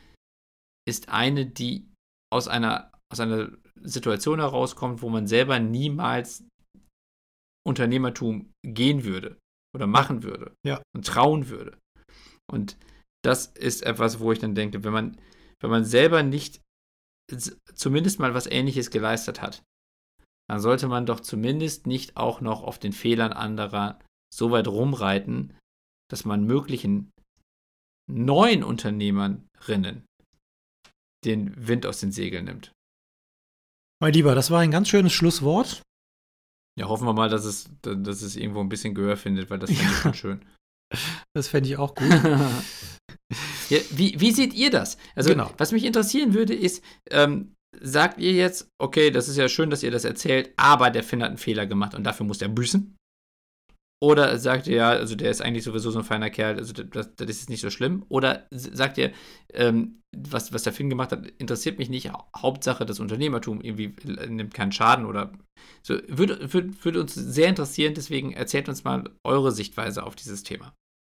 ist 0.87 1.09
eine, 1.09 1.45
die 1.45 1.87
aus 2.31 2.47
einer, 2.47 2.91
aus 3.11 3.19
einer 3.19 3.51
Situation 3.81 4.39
herauskommt, 4.39 5.01
wo 5.01 5.09
man 5.09 5.27
selber 5.27 5.59
niemals 5.59 6.45
Unternehmertum 7.67 8.51
gehen 8.65 9.03
würde 9.03 9.37
oder 9.75 9.87
machen 9.87 10.23
würde 10.23 10.53
Ja. 10.65 10.81
und 10.95 11.05
trauen 11.05 11.49
würde. 11.49 11.77
Und 12.49 12.77
das 13.23 13.47
ist 13.47 13.83
etwas, 13.83 14.19
wo 14.19 14.31
ich 14.31 14.39
dann 14.39 14.55
denke, 14.55 14.83
wenn 14.83 14.93
man, 14.93 15.17
wenn 15.59 15.69
man 15.69 15.85
selber 15.85 16.23
nicht 16.23 16.61
zumindest 17.75 18.19
mal 18.19 18.33
was 18.33 18.47
Ähnliches 18.47 18.89
geleistet 18.89 19.41
hat, 19.41 19.63
dann 20.49 20.59
sollte 20.59 20.87
man 20.87 21.05
doch 21.05 21.19
zumindest 21.19 21.85
nicht 21.85 22.17
auch 22.17 22.41
noch 22.41 22.63
auf 22.63 22.79
den 22.79 22.93
Fehlern 22.93 23.33
anderer 23.33 23.99
so 24.33 24.51
weit 24.51 24.67
rumreiten, 24.67 25.55
dass 26.09 26.25
man 26.25 26.45
möglichen 26.45 27.11
neuen 28.09 28.63
Unternehmerinnen 28.63 30.05
den 31.23 31.67
Wind 31.67 31.85
aus 31.85 31.99
den 31.99 32.11
Segeln 32.11 32.45
nimmt. 32.45 32.71
Mein 34.01 34.13
Lieber, 34.13 34.33
das 34.33 34.49
war 34.49 34.61
ein 34.61 34.71
ganz 34.71 34.89
schönes 34.89 35.13
Schlusswort. 35.13 35.83
Ja, 36.79 36.87
hoffen 36.87 37.05
wir 37.05 37.13
mal, 37.13 37.29
dass 37.29 37.43
es, 37.43 37.69
dass 37.81 38.21
es 38.21 38.35
irgendwo 38.35 38.61
ein 38.61 38.69
bisschen 38.69 38.95
Gehör 38.95 39.17
findet, 39.17 39.49
weil 39.49 39.59
das 39.59 39.69
finde 39.75 39.91
ich 39.91 39.99
schon 39.99 40.13
schön. 40.13 40.45
Das 41.35 41.47
fände 41.47 41.69
ich 41.69 41.77
auch 41.77 41.95
gut. 41.95 42.09
ja, 43.69 43.77
wie, 43.91 44.19
wie 44.19 44.31
seht 44.31 44.53
ihr 44.53 44.71
das? 44.71 44.97
Also, 45.15 45.29
Genau. 45.29 45.51
was 45.57 45.71
mich 45.71 45.85
interessieren 45.85 46.33
würde, 46.33 46.53
ist, 46.55 46.83
ähm, 47.11 47.53
sagt 47.79 48.19
ihr 48.19 48.33
jetzt, 48.33 48.67
okay, 48.81 49.11
das 49.11 49.27
ist 49.29 49.37
ja 49.37 49.47
schön, 49.47 49.69
dass 49.69 49.83
ihr 49.83 49.91
das 49.91 50.03
erzählt, 50.05 50.51
aber 50.57 50.89
der 50.89 51.03
Finn 51.03 51.21
hat 51.21 51.29
einen 51.29 51.37
Fehler 51.37 51.65
gemacht 51.67 51.93
und 51.93 52.03
dafür 52.03 52.25
muss 52.25 52.41
er 52.41 52.49
büßen? 52.49 52.95
Oder 54.01 54.39
sagt 54.39 54.67
ihr, 54.67 54.77
ja, 54.77 54.89
also 54.89 55.15
der 55.15 55.29
ist 55.29 55.41
eigentlich 55.41 55.65
sowieso 55.65 55.91
so 55.91 55.99
ein 55.99 56.05
feiner 56.05 56.29
Kerl, 56.29 56.57
also 56.57 56.71
das, 56.73 57.13
das 57.15 57.29
ist 57.29 57.49
nicht 57.49 57.61
so 57.61 57.69
schlimm? 57.69 58.05
Oder 58.09 58.47
sagt 58.51 58.97
ihr, 58.97 59.11
ähm, 59.53 59.98
was, 60.15 60.51
was 60.53 60.63
der 60.63 60.73
Finn 60.73 60.89
gemacht 60.89 61.11
hat, 61.11 61.27
interessiert 61.37 61.77
mich 61.77 61.89
nicht, 61.89 62.11
Hauptsache 62.35 62.85
das 62.85 62.99
Unternehmertum 62.99 63.61
irgendwie 63.61 63.93
nimmt 64.27 64.53
keinen 64.53 64.71
Schaden 64.71 65.05
oder 65.05 65.31
so. 65.83 65.99
Würde, 66.07 66.53
würde, 66.53 66.83
würde 66.83 67.01
uns 67.01 67.13
sehr 67.13 67.47
interessieren, 67.47 67.93
deswegen 67.93 68.33
erzählt 68.33 68.69
uns 68.69 68.83
mal 68.83 69.15
eure 69.23 69.51
Sichtweise 69.51 70.03
auf 70.03 70.15
dieses 70.15 70.43
Thema. 70.43 70.73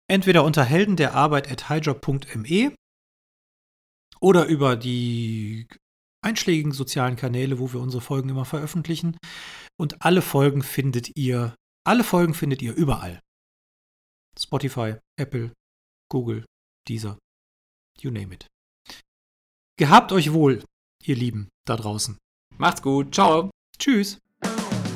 Entweder 0.09 0.45
unter 0.45 0.65
helden 0.65 0.97
der 0.97 1.15
Arbeit 1.15 1.51
at 1.51 1.69
highjob.me 1.69 2.75
oder 4.21 4.47
über 4.47 4.77
die 4.77 5.69
einschlägigen 6.23 6.73
sozialen 6.73 7.17
Kanäle, 7.17 7.59
wo 7.59 7.73
wir 7.73 7.81
unsere 7.81 8.03
Folgen 8.03 8.29
immer 8.29 8.45
veröffentlichen. 8.45 9.17
Und 9.79 10.03
alle 10.03 10.21
Folgen 10.21 10.63
findet 10.63 11.17
ihr, 11.17 11.55
alle 11.87 12.05
Folgen 12.05 12.35
findet 12.35 12.61
ihr 12.61 12.75
überall. 12.75 13.21
Spotify, 14.39 14.97
Apple, 15.19 15.53
Google, 16.11 16.45
Deezer, 16.89 17.19
you 18.01 18.11
name 18.11 18.35
it. 18.35 18.47
Gehabt 19.81 20.13
euch 20.13 20.33
wohl, 20.35 20.63
ihr 21.03 21.17
Lieben 21.17 21.49
da 21.67 21.75
draußen. 21.75 22.19
Macht's 22.59 22.83
gut, 22.83 23.15
ciao! 23.15 23.49
Tschüss. 23.79 24.19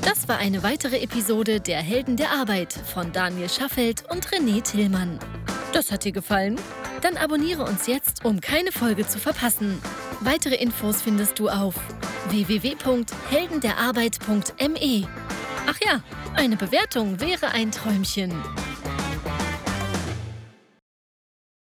Das 0.02 0.28
war 0.28 0.36
eine 0.36 0.62
weitere 0.62 0.98
Episode 0.98 1.58
der 1.58 1.78
Helden 1.78 2.18
der 2.18 2.32
Arbeit 2.32 2.74
von 2.74 3.10
Daniel 3.10 3.48
Schaffelt 3.48 4.04
und 4.10 4.28
René 4.28 4.62
Tillmann. 4.62 5.18
Das 5.72 5.90
hat 5.90 6.04
dir 6.04 6.12
gefallen? 6.12 6.60
Dann 7.00 7.16
abonniere 7.16 7.64
uns 7.64 7.86
jetzt, 7.86 8.26
um 8.26 8.42
keine 8.42 8.72
Folge 8.72 9.06
zu 9.06 9.18
verpassen. 9.18 9.80
Weitere 10.20 10.56
Infos 10.56 11.00
findest 11.00 11.38
du 11.38 11.48
auf 11.48 11.76
www.heldenderarbeit.me. 12.28 15.08
Ach 15.66 15.78
ja, 15.80 16.02
eine 16.34 16.58
Bewertung 16.58 17.20
wäre 17.20 17.52
ein 17.52 17.72
Träumchen. 17.72 18.34